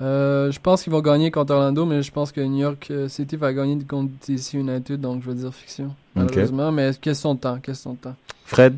Euh, 0.00 0.50
je 0.52 0.58
pense 0.60 0.82
qu'ils 0.84 0.92
vont 0.92 1.00
gagner 1.00 1.30
contre 1.30 1.52
Orlando, 1.54 1.84
mais 1.84 2.02
je 2.02 2.10
pense 2.12 2.32
que 2.32 2.40
New 2.40 2.60
York 2.60 2.90
City 3.08 3.36
va 3.36 3.52
gagner 3.52 3.78
contre 3.86 4.10
DC 4.26 4.54
United, 4.54 5.00
donc 5.00 5.22
je 5.24 5.30
vais 5.30 5.36
dire 5.36 5.52
fiction. 5.52 5.94
Malheureusement, 6.14 6.70
mais 6.72 6.90
question 7.00 7.34
de 7.34 7.40
temps, 7.40 7.58
question 7.58 7.92
de 7.92 7.98
temps. 7.98 8.16
Fred 8.44 8.76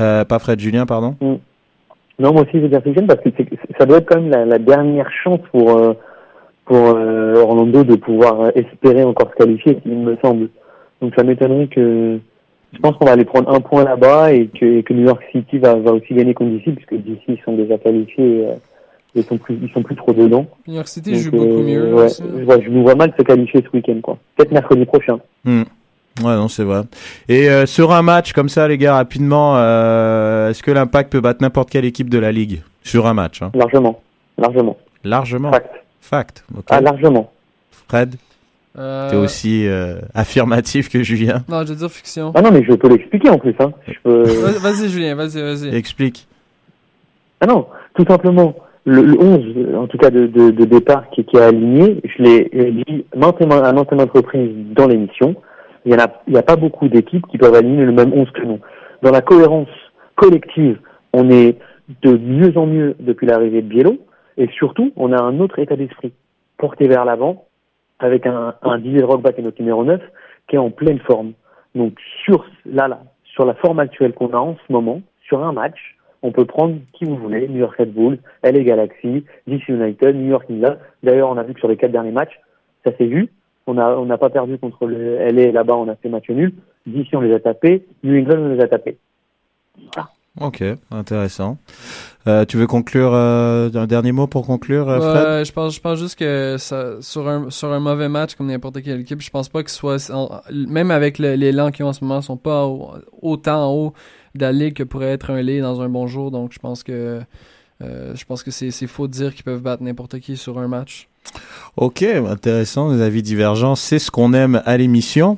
Euh, 0.00 0.24
Pas 0.24 0.38
Fred, 0.38 0.58
Julien, 0.60 0.86
pardon 0.86 1.16
Non, 2.18 2.32
moi 2.32 2.42
aussi, 2.42 2.50
je 2.54 2.58
veux 2.60 2.68
dire 2.68 2.82
fiction 2.82 3.06
parce 3.06 3.20
que 3.20 3.30
ça 3.78 3.86
doit 3.86 3.98
être 3.98 4.06
quand 4.08 4.20
même 4.20 4.30
la, 4.30 4.44
la 4.44 4.58
dernière 4.58 5.10
chance 5.22 5.40
pour, 5.52 5.76
euh, 5.78 5.92
pour 6.64 6.76
euh, 6.96 7.34
Orlando 7.36 7.84
de 7.84 7.94
pouvoir 7.96 8.40
euh, 8.40 8.50
espérer 8.54 9.04
encore 9.04 9.30
se 9.30 9.36
qualifier, 9.36 9.78
il 9.86 9.98
me 9.98 10.16
semble. 10.24 10.48
Donc 11.00 11.12
ça 11.16 11.22
m'étonnerait 11.24 11.68
que. 11.68 12.18
Je 12.74 12.78
pense 12.80 12.96
qu'on 12.96 13.06
va 13.06 13.12
aller 13.12 13.24
prendre 13.24 13.48
un 13.50 13.60
point 13.60 13.82
là-bas 13.82 14.32
et 14.34 14.46
que, 14.48 14.64
et 14.66 14.82
que 14.82 14.92
New 14.92 15.06
York 15.06 15.22
City 15.32 15.56
va, 15.58 15.74
va 15.76 15.92
aussi 15.92 16.12
gagner 16.12 16.34
contre 16.34 16.50
DC, 16.50 16.74
puisque 16.74 16.94
DC 17.02 17.18
ils 17.28 17.38
sont 17.42 17.54
déjà 17.54 17.78
qualifiés 17.78 18.40
et 18.42 18.48
ils 19.14 19.22
sont 19.24 19.38
plus, 19.38 19.58
ils 19.62 19.70
sont 19.70 19.82
plus 19.82 19.96
trop 19.96 20.12
dedans. 20.12 20.44
New 20.66 20.74
York 20.74 20.86
City 20.88 21.12
Donc, 21.12 21.20
joue 21.20 21.30
beaucoup 21.30 21.62
mieux. 21.62 21.94
ouais, 21.94 22.04
aussi. 22.04 22.22
je, 22.38 22.44
vois- 22.44 22.60
je 22.60 22.68
nous 22.68 22.82
vois 22.82 22.94
mal 22.94 23.10
se 23.16 23.22
qualifier 23.22 23.62
ce 23.62 23.74
week-end, 23.74 24.00
quoi. 24.02 24.18
Peut-être 24.36 24.52
mercredi 24.52 24.84
prochain. 24.84 25.18
Hmm. 25.46 25.62
Ouais, 26.22 26.34
non, 26.36 26.48
c'est 26.48 26.64
vrai. 26.64 26.82
Et 27.28 27.48
euh, 27.50 27.66
sur 27.66 27.92
un 27.92 28.02
match 28.02 28.32
comme 28.32 28.48
ça, 28.48 28.66
les 28.68 28.78
gars, 28.78 28.94
rapidement, 28.94 29.54
euh, 29.56 30.50
est-ce 30.50 30.62
que 30.62 30.70
l'Impact 30.70 31.12
peut 31.12 31.20
battre 31.20 31.42
n'importe 31.42 31.70
quelle 31.70 31.84
équipe 31.84 32.10
de 32.10 32.18
la 32.18 32.32
Ligue 32.32 32.62
Sur 32.82 33.06
un 33.06 33.14
match, 33.14 33.42
hein? 33.42 33.50
Largement. 33.54 34.00
Largement. 34.36 34.76
Largement? 35.04 35.52
Fact. 35.52 35.70
Fact, 36.00 36.44
ok. 36.56 36.64
Ah, 36.70 36.80
largement. 36.80 37.30
Fred? 37.88 38.16
Euh, 38.78 39.10
T'es 39.10 39.16
aussi 39.16 39.66
euh, 39.66 39.96
affirmatif 40.14 40.88
que 40.88 41.02
Julien? 41.02 41.42
Non, 41.48 41.62
je 41.62 41.72
vais 41.72 41.74
dire 41.78 41.90
fiction. 41.90 42.32
Ah 42.34 42.42
non, 42.42 42.50
mais 42.52 42.62
je 42.62 42.72
peux 42.74 42.88
l'expliquer 42.88 43.28
en 43.30 43.38
plus, 43.38 43.54
hein. 43.58 43.72
Peux... 44.04 44.22
Vas-y, 44.60 44.88
Julien, 44.88 45.14
vas-y, 45.16 45.40
vas-y. 45.42 45.74
Explique. 45.74 46.26
Ah 47.40 47.46
non, 47.46 47.66
tout 47.94 48.04
simplement, 48.08 48.54
le, 48.84 49.02
le 49.02 49.20
11, 49.20 49.40
euh, 49.56 49.76
en 49.76 49.86
tout 49.88 49.98
cas 49.98 50.10
de, 50.10 50.26
de, 50.26 50.50
de 50.50 50.64
départ 50.64 51.04
qui, 51.10 51.24
qui 51.24 51.36
est 51.36 51.42
aligné, 51.42 52.00
je 52.04 52.22
l'ai 52.22 52.70
dit 52.86 53.04
maintes 53.16 53.40
et 53.40 53.46
maintes 53.46 54.10
reprises 54.14 54.50
dans 54.76 54.86
l'émission, 54.86 55.34
il 55.84 55.92
y 55.92 55.94
en 55.94 55.98
a, 55.98 56.08
y 56.26 56.38
a 56.38 56.42
pas 56.42 56.56
beaucoup 56.56 56.88
d'équipes 56.88 57.26
qui 57.28 57.38
peuvent 57.38 57.54
aligner 57.54 57.84
le 57.84 57.92
même 57.92 58.12
11 58.12 58.30
que 58.32 58.42
nous. 58.42 58.58
Dans 59.02 59.10
la 59.10 59.20
cohérence 59.20 59.68
collective, 60.16 60.78
on 61.12 61.30
est 61.30 61.58
de 62.02 62.16
mieux 62.16 62.56
en 62.56 62.66
mieux 62.66 62.96
depuis 63.00 63.26
l'arrivée 63.26 63.62
de 63.62 63.68
Biello, 63.68 63.98
et 64.36 64.48
surtout, 64.48 64.92
on 64.96 65.12
a 65.12 65.20
un 65.20 65.40
autre 65.40 65.58
état 65.58 65.76
d'esprit, 65.76 66.12
porté 66.58 66.86
vers 66.86 67.04
l'avant, 67.04 67.46
avec 67.98 68.26
un, 68.26 68.54
un 68.62 68.78
Didier 68.78 69.02
qui 69.02 69.40
est 69.40 69.42
notre 69.42 69.60
numéro 69.60 69.84
9, 69.84 70.00
qui 70.48 70.56
est 70.56 70.58
en 70.58 70.70
pleine 70.70 71.00
forme. 71.00 71.32
Donc 71.74 71.94
sur 72.24 72.44
là, 72.64 72.88
là, 72.88 73.00
sur 73.24 73.44
la 73.44 73.54
forme 73.54 73.80
actuelle 73.80 74.12
qu'on 74.12 74.32
a 74.32 74.38
en 74.38 74.56
ce 74.66 74.72
moment, 74.72 75.00
sur 75.26 75.44
un 75.44 75.52
match, 75.52 75.96
on 76.22 76.32
peut 76.32 76.44
prendre 76.44 76.76
qui 76.92 77.04
vous 77.04 77.16
voulez, 77.16 77.48
New 77.48 77.58
York 77.58 77.76
Red 77.78 77.92
Bulls, 77.92 78.18
LA 78.42 78.62
Galaxy, 78.64 79.24
DC 79.46 79.68
United, 79.68 80.16
New 80.16 80.30
York 80.30 80.48
Nila. 80.48 80.78
D'ailleurs, 81.02 81.30
on 81.30 81.36
a 81.36 81.42
vu 81.42 81.54
que 81.54 81.60
sur 81.60 81.68
les 81.68 81.76
quatre 81.76 81.92
derniers 81.92 82.12
matchs, 82.12 82.40
ça 82.84 82.96
s'est 82.96 83.06
vu. 83.06 83.28
On 83.70 83.76
a 83.78 83.90
on 83.96 84.06
n'a 84.06 84.16
pas 84.18 84.30
perdu 84.30 84.56
contre 84.58 84.86
le 84.86 85.18
LA 85.30 85.52
là-bas, 85.52 85.74
on 85.76 85.88
a 85.88 85.94
fait 85.96 86.08
match 86.08 86.28
nul. 86.30 86.52
DC 86.86 87.08
on 87.12 87.20
les 87.20 87.34
a 87.34 87.38
tapés, 87.40 87.86
New 88.02 88.18
England 88.18 88.38
on 88.40 88.48
les 88.54 88.60
a 88.60 88.66
tapés. 88.68 88.96
Voilà. 89.94 90.08
Ok, 90.40 90.62
intéressant. 90.90 91.58
Euh, 92.28 92.44
tu 92.44 92.56
veux 92.56 92.66
conclure 92.66 93.10
euh, 93.12 93.68
un 93.74 93.86
dernier 93.86 94.12
mot 94.12 94.26
pour 94.26 94.46
conclure, 94.46 94.88
euh, 94.88 95.00
Fred? 95.00 95.26
Ouais, 95.26 95.44
je 95.44 95.52
pense, 95.52 95.74
je 95.74 95.80
pense 95.80 95.98
juste 95.98 96.18
que 96.18 96.56
ça, 96.58 97.00
sur 97.02 97.28
un 97.28 97.50
sur 97.50 97.72
un 97.72 97.80
mauvais 97.80 98.08
match 98.08 98.36
comme 98.36 98.46
n'importe 98.46 98.80
quelle 98.82 99.00
équipe, 99.00 99.20
je 99.20 99.30
pense 99.30 99.48
pas 99.48 99.60
qu'ils 99.62 99.70
soient 99.70 99.96
en- 100.12 100.40
même 100.50 100.90
avec 100.90 101.18
l'élan 101.18 101.70
qu'ils 101.70 101.84
ont 101.84 101.88
en 101.88 101.92
ce 101.92 102.04
moment, 102.04 102.20
ils 102.20 102.24
sont 102.24 102.36
pas 102.36 102.66
au- 102.66 102.90
autant 103.20 103.68
en 103.68 103.74
haut 103.74 103.92
de 104.34 104.40
la 104.42 104.52
ligue 104.52 104.74
que 104.74 104.82
pourrait 104.84 105.12
être 105.12 105.30
un 105.30 105.42
lait 105.42 105.60
dans 105.60 105.80
un 105.82 105.88
bon 105.88 106.06
jour. 106.06 106.30
Donc 106.30 106.52
je 106.52 106.58
pense 106.58 106.82
que 106.84 107.20
euh, 107.82 108.14
je 108.14 108.24
pense 108.24 108.42
que 108.42 108.50
c'est 108.50 108.70
faux 108.86 109.06
de 109.06 109.12
dire 109.12 109.34
qu'ils 109.34 109.44
peuvent 109.44 109.62
battre 109.62 109.82
n'importe 109.82 110.18
qui 110.18 110.36
sur 110.36 110.58
un 110.58 110.68
match. 110.68 111.08
Ok, 111.76 112.02
intéressant, 112.02 112.92
des 112.92 113.02
avis 113.02 113.22
divergents, 113.22 113.76
c'est 113.76 113.98
ce 113.98 114.10
qu'on 114.10 114.32
aime 114.32 114.62
à 114.64 114.76
l'émission. 114.76 115.36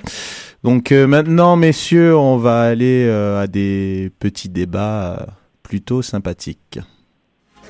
Donc 0.63 0.93
euh, 0.93 1.07
maintenant, 1.07 1.57
messieurs, 1.57 2.17
on 2.17 2.37
va 2.37 2.63
aller 2.63 3.05
euh, 3.07 3.43
à 3.43 3.47
des 3.47 4.11
petits 4.19 4.49
débats 4.49 5.27
plutôt 5.63 6.03
sympathiques. 6.03 6.79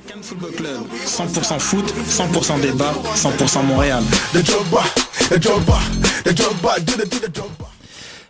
Cannes 0.06 0.22
Football 0.22 0.52
Club, 0.52 0.80
100% 1.04 1.59
foot, 1.61 1.94
100% 2.09 2.61
débat, 2.61 2.92
100% 3.14 3.64
Montréal. 3.64 4.02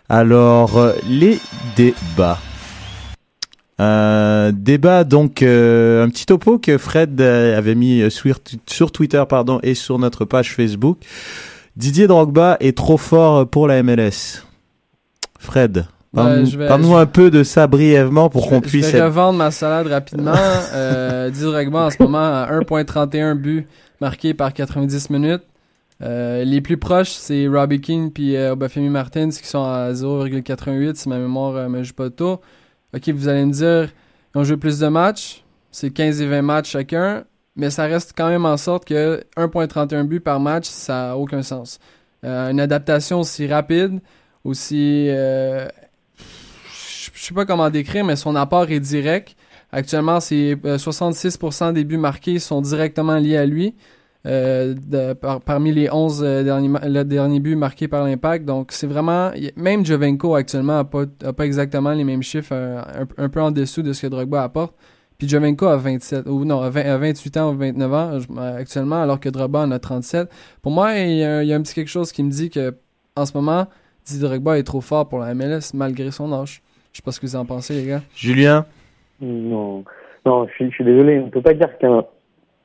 Alors, 0.09 0.93
les 1.07 1.39
débats. 1.75 2.37
Euh, 3.81 4.51
débat 4.53 5.03
donc 5.03 5.41
euh, 5.41 6.05
un 6.05 6.09
petit 6.09 6.25
topo 6.27 6.59
que 6.59 6.77
Fred 6.77 7.19
euh, 7.19 7.57
avait 7.57 7.73
mis 7.75 8.11
sur, 8.11 8.37
sur 8.67 8.91
Twitter 8.91 9.23
pardon 9.27 9.59
et 9.63 9.73
sur 9.73 9.97
notre 9.97 10.23
page 10.25 10.53
Facebook. 10.55 10.97
Didier 11.77 12.05
Drogba 12.07 12.57
est 12.59 12.77
trop 12.77 12.97
fort 12.97 13.47
pour 13.47 13.67
la 13.67 13.81
MLS. 13.81 14.43
Fred, 15.39 15.77
Ouais, 15.77 15.83
parle-nous 16.23 16.45
je 16.45 16.57
vais- 16.57 16.67
je- 16.67 16.93
un 16.95 17.05
peu 17.05 17.31
de 17.31 17.41
ça 17.43 17.65
brièvement 17.67 18.29
pour 18.29 18.47
qu'on 18.49 18.61
Je 18.61 18.67
puisse 18.67 18.91
vais 18.91 18.97
être- 18.99 19.05
revendre 19.05 19.37
ma 19.39 19.49
salade 19.49 19.87
rapidement. 19.87 20.33
euh, 20.73 21.29
Didier 21.29 21.47
Drogba 21.47 21.85
en 21.85 21.89
ce 21.89 21.95
moment 22.03 22.19
à 22.19 22.49
1.31 22.51 23.33
buts 23.35 23.65
marqués 24.01 24.33
par 24.33 24.53
90 24.53 25.09
minutes. 25.09 25.43
Euh, 26.03 26.43
les 26.43 26.61
plus 26.61 26.77
proches, 26.77 27.11
c'est 27.11 27.47
Robbie 27.47 27.79
King 27.79 28.11
puis 28.11 28.37
Obafemi 28.37 28.89
Martins 28.89 29.29
qui 29.29 29.47
sont 29.47 29.63
à 29.63 29.91
0,88 29.93 30.95
si 30.95 31.07
ma 31.09 31.17
mémoire 31.17 31.69
me 31.69 31.81
joue 31.83 31.93
pas 31.93 32.05
de 32.09 32.09
tour. 32.09 32.41
Ok, 32.93 33.09
vous 33.09 33.27
allez 33.27 33.45
me 33.45 33.53
dire, 33.53 33.89
ils 34.33 34.37
ont 34.37 34.43
joué 34.43 34.57
plus 34.57 34.79
de 34.79 34.87
matchs, 34.87 35.43
c'est 35.71 35.91
15 35.91 36.21
et 36.21 36.27
20 36.27 36.41
matchs 36.41 36.71
chacun, 36.71 37.23
mais 37.55 37.69
ça 37.69 37.85
reste 37.85 38.13
quand 38.15 38.27
même 38.27 38.45
en 38.45 38.57
sorte 38.57 38.85
que 38.85 39.23
1.31 39.37 40.03
buts 40.03 40.19
par 40.19 40.39
match, 40.39 40.65
ça 40.67 41.11
a 41.11 41.15
aucun 41.15 41.41
sens. 41.41 41.79
Euh, 42.23 42.51
une 42.51 42.59
adaptation 42.59 43.21
aussi 43.21 43.47
rapide, 43.47 43.99
aussi 44.43 45.07
euh, 45.09 45.67
je 47.13 47.27
sais 47.27 47.33
pas 47.33 47.45
comment 47.45 47.69
décrire, 47.69 48.03
mais 48.03 48.15
son 48.15 48.35
apport 48.35 48.69
est 48.69 48.79
direct. 48.79 49.35
Actuellement, 49.71 50.19
c'est 50.19 50.57
euh, 50.65 50.77
66% 50.77 51.73
des 51.73 51.83
buts 51.83 51.97
marqués 51.97 52.39
sont 52.39 52.61
directement 52.61 53.17
liés 53.17 53.37
à 53.37 53.45
lui. 53.45 53.75
Euh, 54.25 54.73
de- 54.75 55.13
par- 55.13 55.41
parmi 55.41 55.71
les 55.71 55.89
11 55.91 56.21
euh, 56.23 56.43
derniers, 56.43 56.69
le 56.83 57.03
dernier 57.03 57.39
buts 57.39 57.55
marqués 57.55 57.87
par 57.87 58.05
l'impact. 58.05 58.45
Donc, 58.45 58.71
c'est 58.71 58.87
vraiment. 58.87 59.31
Même 59.55 59.85
Jovenko, 59.85 60.35
actuellement, 60.35 60.73
n'a 60.77 60.83
pas, 60.83 61.03
a 61.25 61.33
pas 61.33 61.45
exactement 61.45 61.91
les 61.91 62.03
mêmes 62.03 62.21
chiffres, 62.23 62.53
euh, 62.53 62.81
un, 63.17 63.23
un 63.25 63.29
peu 63.29 63.41
en 63.41 63.51
dessous 63.51 63.81
de 63.81 63.93
ce 63.93 64.03
que 64.03 64.07
Drogba 64.07 64.43
apporte. 64.43 64.75
Puis 65.17 65.27
Jovenko 65.29 65.67
a 65.67 65.77
27, 65.77 66.27
ou 66.27 66.45
non, 66.45 66.61
a 66.61 66.69
20 66.69 66.81
a 66.81 66.97
28 66.97 67.37
ans 67.37 67.51
ou 67.53 67.57
29 67.57 67.93
ans 67.93 68.11
euh, 68.37 68.57
actuellement, 68.57 69.01
alors 69.01 69.19
que 69.19 69.29
Drogba 69.29 69.59
en 69.59 69.71
a 69.71 69.79
37. 69.79 70.27
Pour 70.61 70.71
moi, 70.71 70.93
il 70.97 71.17
y, 71.17 71.23
a, 71.23 71.43
il 71.43 71.49
y 71.49 71.53
a 71.53 71.55
un 71.55 71.61
petit 71.61 71.73
quelque 71.75 71.89
chose 71.89 72.11
qui 72.11 72.23
me 72.23 72.29
dit 72.31 72.49
que, 72.49 72.75
en 73.15 73.25
ce 73.25 73.35
moment, 73.37 73.67
Didier 74.05 74.27
Drogba 74.27 74.57
est 74.57 74.63
trop 74.63 74.81
fort 74.81 75.07
pour 75.09 75.19
la 75.19 75.33
MLS, 75.35 75.73
malgré 75.75 76.09
son 76.11 76.31
âge. 76.33 76.61
Je 76.91 76.97
sais 76.97 77.03
pas 77.03 77.11
ce 77.11 77.19
que 77.19 77.25
vous 77.27 77.35
en 77.35 77.45
pensez, 77.45 77.73
les 77.75 77.85
gars. 77.87 78.01
Julien? 78.15 78.65
Non, 79.21 79.83
non, 80.25 80.47
je 80.47 80.53
suis, 80.53 80.69
je 80.69 80.75
suis 80.75 80.83
désolé. 80.83 81.19
On 81.19 81.25
ne 81.27 81.31
peut 81.31 81.41
pas 81.41 81.53
dire 81.53 81.77
qu'un 81.79 82.03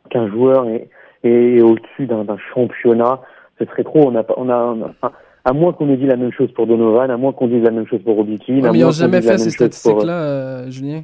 qu'un 0.08 0.28
joueur 0.30 0.66
est, 0.68 0.88
est 1.26 1.62
au-dessus 1.62 2.06
d'un 2.06 2.24
championnat. 2.54 3.20
Ce 3.58 3.64
serait 3.66 3.84
trop. 3.84 4.08
On 4.08 4.14
a, 4.14 4.22
pas- 4.22 4.34
on 4.36 4.48
a, 4.48 4.56
on 4.56 4.82
a- 5.06 5.12
à 5.44 5.52
moins 5.52 5.72
qu'on 5.72 5.88
ait 5.90 5.96
dit 5.96 6.06
la 6.06 6.16
même 6.16 6.32
chose 6.32 6.50
pour 6.52 6.66
Donovan, 6.66 7.10
à 7.10 7.16
moins 7.16 7.32
qu'on 7.32 7.46
dise 7.48 7.62
la 7.62 7.70
même 7.70 7.86
chose 7.86 8.00
pour 8.04 8.16
Robbie 8.16 8.38
Keane, 8.38 8.60
Ouais, 8.62 8.70
mais 8.72 8.78
ils 8.78 8.82
n'ont 8.84 8.90
jamais 8.90 9.20
dise 9.20 9.30
fait 9.30 9.38
ces 9.38 9.50
statistiques-là, 9.50 10.12
euh, 10.12 10.70
Julien. 10.70 11.02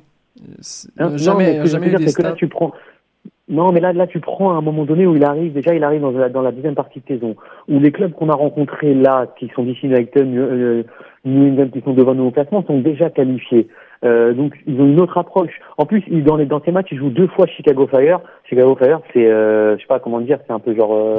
Hein, 0.98 1.10
non, 1.10 1.16
jamais, 1.16 1.58
mais 1.58 1.60
je 1.60 1.66
jamais 1.66 1.86
eu 1.86 1.90
dire, 1.90 1.98
des 2.00 2.08
c'est 2.08 2.16
que 2.16 2.22
là, 2.22 2.32
tu 2.32 2.48
prends. 2.48 2.72
Non, 3.48 3.70
mais 3.70 3.80
là, 3.80 3.92
là, 3.92 4.06
tu 4.06 4.18
prends 4.20 4.52
à 4.52 4.56
un 4.56 4.60
moment 4.60 4.84
donné 4.84 5.06
où 5.06 5.14
il 5.14 5.24
arrive. 5.24 5.52
Déjà, 5.52 5.74
il 5.74 5.84
arrive 5.84 6.00
dans 6.00 6.10
la, 6.10 6.28
dans 6.28 6.42
la 6.42 6.52
deuxième 6.52 6.74
partie 6.74 7.00
de 7.00 7.06
saison, 7.14 7.36
où 7.68 7.78
les 7.78 7.92
clubs 7.92 8.12
qu'on 8.12 8.30
a 8.30 8.34
rencontrés 8.34 8.94
là, 8.94 9.26
qui 9.38 9.48
sont 9.54 9.62
d'ici 9.64 9.86
United, 9.86 10.26
euh, 10.36 10.82
New 11.24 11.48
England, 11.52 11.68
qui 11.72 11.80
sont 11.82 11.92
devant 11.92 12.14
nous 12.14 12.24
au 12.24 12.30
classement, 12.30 12.64
sont 12.66 12.78
déjà 12.80 13.10
qualifiés. 13.10 13.68
Euh, 14.04 14.32
donc, 14.32 14.54
ils 14.66 14.80
ont 14.80 14.86
une 14.86 15.00
autre 15.00 15.16
approche. 15.18 15.52
En 15.78 15.86
plus, 15.86 16.02
ils, 16.08 16.24
dans, 16.24 16.36
les, 16.36 16.46
dans 16.46 16.60
ces 16.64 16.72
matchs, 16.72 16.88
ils 16.92 16.98
jouent 16.98 17.10
deux 17.10 17.28
fois 17.28 17.46
Chicago 17.46 17.86
Fire. 17.86 18.20
Chicago 18.48 18.74
Fire, 18.76 19.00
c'est, 19.12 19.26
euh, 19.26 19.76
je 19.76 19.80
sais 19.82 19.86
pas 19.86 20.00
comment 20.00 20.20
dire, 20.20 20.38
c'est 20.46 20.52
un 20.52 20.58
peu 20.58 20.74
genre 20.74 20.92
euh, 20.94 21.18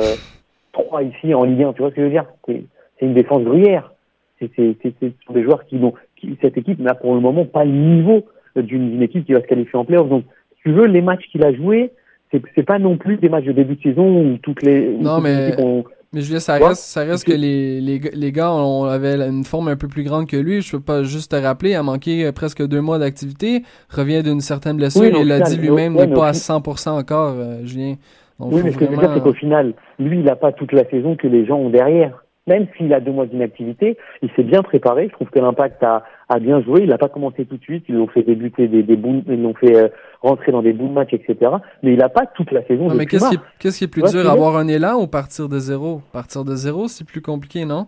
trois 0.73 1.01
ici 1.03 1.33
en 1.33 1.43
Ligue 1.45 1.63
1. 1.63 1.73
Tu 1.73 1.81
vois 1.81 1.91
ce 1.91 1.95
que 1.95 2.01
je 2.01 2.05
veux 2.07 2.11
dire? 2.11 2.25
C'est 2.47 2.63
c'est 2.99 3.05
une 3.05 3.13
défense 3.13 3.43
gruyère. 3.43 3.93
C'est 4.39 4.51
c'est- 4.55 4.75
c'est- 4.81 4.93
c'est- 4.99 5.13
ce 5.19 5.25
sont 5.25 5.33
des 5.33 5.43
joueurs 5.43 5.65
qui 5.65 5.77
n'ont, 5.77 5.93
qui, 6.17 6.37
cette 6.41 6.57
équipe 6.57 6.79
n'a 6.79 6.93
pour 6.93 7.13
le 7.15 7.21
moment 7.21 7.45
pas 7.45 7.63
le 7.65 7.71
niveau 7.71 8.23
d'une 8.55 8.91
d'une 8.91 9.01
équipe 9.01 9.25
qui 9.25 9.33
va 9.33 9.41
se 9.41 9.47
qualifier 9.47 9.79
en 9.79 9.85
playoff. 9.85 10.09
Donc, 10.09 10.25
si 10.57 10.63
tu 10.63 10.71
veux, 10.71 10.85
les 10.85 11.01
matchs 11.01 11.27
qu'il 11.31 11.43
a 11.45 11.53
joués, 11.53 11.91
c'est 12.31 12.41
c'est 12.53 12.63
pas 12.63 12.79
non 12.79 12.97
plus 12.97 13.15
des 13.17 13.29
matchs 13.29 13.45
de 13.45 13.51
début 13.53 13.75
de 13.75 13.81
saison 13.81 14.05
où 14.19 14.37
toutes 14.41 14.61
les, 14.63 14.89
où 14.89 15.01
Non, 15.01 15.15
toutes 15.17 15.25
les 15.27 15.33
mais, 15.35 15.47
équipes 15.49 15.59
ont- 15.65 15.83
mais 16.13 16.21
Julien, 16.21 16.39
ça 16.39 16.57
Ouais. 16.59 16.67
reste, 16.67 16.83
ça 16.83 17.01
reste 17.03 17.25
que 17.25 17.31
les, 17.33 17.81
les, 17.81 17.99
les 17.99 18.31
gars 18.31 18.51
on 18.53 18.83
avait 18.85 19.15
une 19.27 19.43
forme 19.43 19.67
un 19.67 19.75
peu 19.75 19.87
plus 19.87 20.03
grande 20.03 20.27
que 20.27 20.37
lui. 20.37 20.61
Je 20.61 20.71
peux 20.71 20.79
pas 20.83 21.03
juste 21.03 21.31
te 21.31 21.35
rappeler, 21.35 21.73
a 21.75 21.83
manqué 21.83 22.25
euh, 22.25 22.31
presque 22.31 22.65
deux 22.65 22.81
mois 22.81 22.99
d'activité, 22.99 23.63
revient 23.89 24.21
d'une 24.23 24.39
certaine 24.41 24.77
blessure. 24.77 25.01
Oui, 25.01 25.11
il 25.19 25.27
l'a 25.27 25.39
dit 25.41 25.57
lui-même, 25.57 25.95
ouais, 25.95 26.07
n'est 26.07 26.13
pas 26.13 26.29
à 26.29 26.33
fi- 26.33 26.39
100% 26.39 26.89
encore, 26.91 27.33
euh, 27.37 27.65
Julien. 27.65 27.95
Donc, 28.39 28.53
oui, 28.53 28.61
mais 28.63 28.71
ce 28.71 28.77
que 28.77 28.85
je 28.85 28.89
veux 28.91 28.97
dire, 28.97 29.11
c'est 29.13 29.21
qu'au 29.21 29.33
final, 29.33 29.73
lui, 29.99 30.19
il 30.19 30.25
n'a 30.25 30.35
pas 30.35 30.51
toute 30.51 30.71
la 30.71 30.89
saison 30.89 31.15
que 31.15 31.27
les 31.27 31.45
gens 31.45 31.57
ont 31.57 31.69
derrière. 31.69 32.22
Même 32.45 32.67
s'il 32.75 32.93
a 32.93 32.99
deux 32.99 33.11
mois 33.13 33.25
d'inactivité, 33.25 33.97
il 34.21 34.29
s'est 34.35 34.43
bien 34.43 34.63
préparé. 34.63 35.07
Je 35.07 35.13
trouve 35.13 35.29
que 35.29 35.39
l'impact 35.39 35.81
a, 35.81 36.03
a 36.27 36.39
bien 36.39 36.61
joué. 36.61 36.81
Il 36.83 36.89
n'a 36.89 36.97
pas 36.97 37.07
commencé 37.07 37.45
tout 37.45 37.55
de 37.55 37.63
suite. 37.63 37.85
Ils 37.87 37.95
l'ont 37.95 38.07
fait 38.07 38.23
débuter 38.23 38.67
des, 38.67 38.83
des 38.83 38.97
bouts, 38.97 39.23
ils 39.27 39.41
l'ont 39.41 39.53
fait 39.53 39.75
euh, 39.77 39.87
rentrer 40.21 40.51
dans 40.51 40.61
des 40.61 40.73
bouts 40.73 40.89
de 40.89 40.93
match, 40.93 41.13
etc. 41.13 41.51
Mais 41.83 41.93
il 41.93 41.99
n'a 41.99 42.09
pas 42.09 42.25
toute 42.25 42.51
la 42.51 42.61
saison. 42.65 42.89
Non, 42.89 42.95
mais 42.95 43.05
qu'est-ce 43.05 43.29
qui, 43.29 43.35
est- 43.67 43.71
qui 43.79 43.87
plus 43.87 44.03
dur, 44.11 44.29
avoir 44.29 44.57
un 44.57 44.67
élan 44.67 45.01
ou 45.01 45.07
partir 45.07 45.47
de 45.47 45.57
zéro? 45.57 46.01
Partir 46.11 46.43
de 46.43 46.53
zéro, 46.55 46.89
c'est 46.89 47.07
plus 47.07 47.21
compliqué, 47.21 47.63
non? 47.63 47.87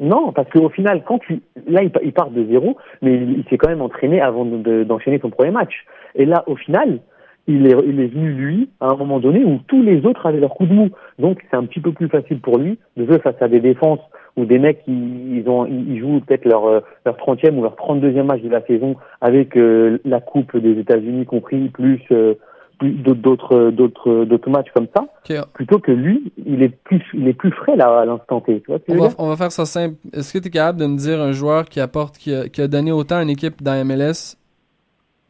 Non, 0.00 0.30
parce 0.32 0.48
qu'au 0.50 0.68
final, 0.68 1.02
quand 1.04 1.18
tu, 1.18 1.42
là, 1.66 1.82
il, 1.82 1.90
pa- 1.90 2.00
il 2.04 2.12
part 2.12 2.30
de 2.30 2.44
zéro, 2.44 2.76
mais 3.02 3.14
il, 3.14 3.38
il 3.40 3.44
s'est 3.50 3.58
quand 3.58 3.68
même 3.68 3.82
entraîné 3.82 4.20
avant 4.20 4.44
de- 4.44 4.58
de- 4.58 4.84
d'enchaîner 4.84 5.18
son 5.18 5.30
premier 5.30 5.50
match. 5.50 5.84
Et 6.14 6.24
là, 6.24 6.44
au 6.46 6.54
final, 6.54 7.00
il 7.48 7.66
est, 7.66 7.74
il 7.86 7.98
est 7.98 8.08
venu 8.08 8.30
lui 8.32 8.68
à 8.80 8.92
un 8.92 8.96
moment 8.96 9.18
donné 9.18 9.44
où 9.44 9.58
tous 9.66 9.82
les 9.82 10.04
autres 10.04 10.26
avaient 10.26 10.38
leur 10.38 10.54
coup 10.54 10.66
de 10.66 10.74
mou. 10.74 10.90
Donc, 11.18 11.38
c'est 11.50 11.56
un 11.56 11.64
petit 11.64 11.80
peu 11.80 11.92
plus 11.92 12.08
facile 12.08 12.40
pour 12.40 12.58
lui 12.58 12.78
de 12.96 13.06
jouer 13.06 13.18
face 13.18 13.40
à 13.40 13.48
des 13.48 13.60
défenses 13.60 14.00
ou 14.36 14.44
des 14.44 14.58
mecs 14.58 14.84
qui 14.84 14.92
ils 14.92 15.44
ont, 15.48 15.66
ils 15.66 15.94
ils 15.94 16.00
jouent 16.00 16.20
peut-être 16.20 16.44
leur 16.44 16.66
euh, 16.66 16.80
leur 17.04 17.16
30e 17.16 17.56
ou 17.56 17.62
leur 17.62 17.74
32e 17.74 18.22
match 18.22 18.42
de 18.42 18.50
la 18.50 18.64
saison 18.66 18.96
avec 19.20 19.56
euh, 19.56 19.98
la 20.04 20.20
coupe 20.20 20.56
des 20.56 20.78
États-Unis 20.78 21.26
compris 21.26 21.68
plus 21.70 22.00
euh, 22.12 22.34
plus 22.78 22.92
d'autres 22.92 23.16
d'autres 23.16 23.70
d'autres 23.70 24.24
d'autres 24.24 24.50
matchs 24.50 24.68
comme 24.72 24.86
ça 24.94 25.06
plutôt 25.54 25.80
que 25.80 25.90
lui 25.90 26.32
il 26.46 26.62
est 26.62 26.68
plus 26.68 27.02
il 27.14 27.26
est 27.26 27.32
plus 27.32 27.50
frais 27.50 27.74
là 27.74 27.98
à 27.98 28.04
l'instant 28.04 28.40
T 28.40 28.60
tu 28.60 28.70
vois 28.70 28.78
On 28.88 28.94
va, 28.94 29.08
dire? 29.08 29.16
on 29.18 29.28
va 29.28 29.36
faire 29.36 29.50
ça 29.50 29.64
simple. 29.64 29.96
Est-ce 30.12 30.32
que 30.32 30.38
tu 30.38 30.48
es 30.48 30.50
capable 30.50 30.78
de 30.78 30.86
me 30.86 30.96
dire 30.96 31.20
un 31.20 31.32
joueur 31.32 31.64
qui 31.64 31.80
apporte, 31.80 32.18
qui 32.18 32.32
a, 32.32 32.48
qui 32.48 32.62
a 32.62 32.68
donné 32.68 32.92
autant 32.92 33.16
à 33.16 33.22
une 33.22 33.30
équipe 33.30 33.60
dans 33.62 33.84
MLS 33.84 34.36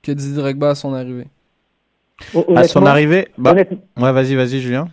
que 0.03 0.13
Didier 0.13 0.43
Drogba 0.43 0.71
à 0.71 0.75
son 0.75 0.93
arrivée? 0.93 1.29
À 2.57 2.65
son 2.65 2.85
arrivée 2.87 3.29
bah, 3.39 3.53
honnêtement- 3.53 3.79
Ouais, 3.97 4.13
vas-y, 4.13 4.35
vas-y, 4.35 4.59
Julien. 4.61 4.89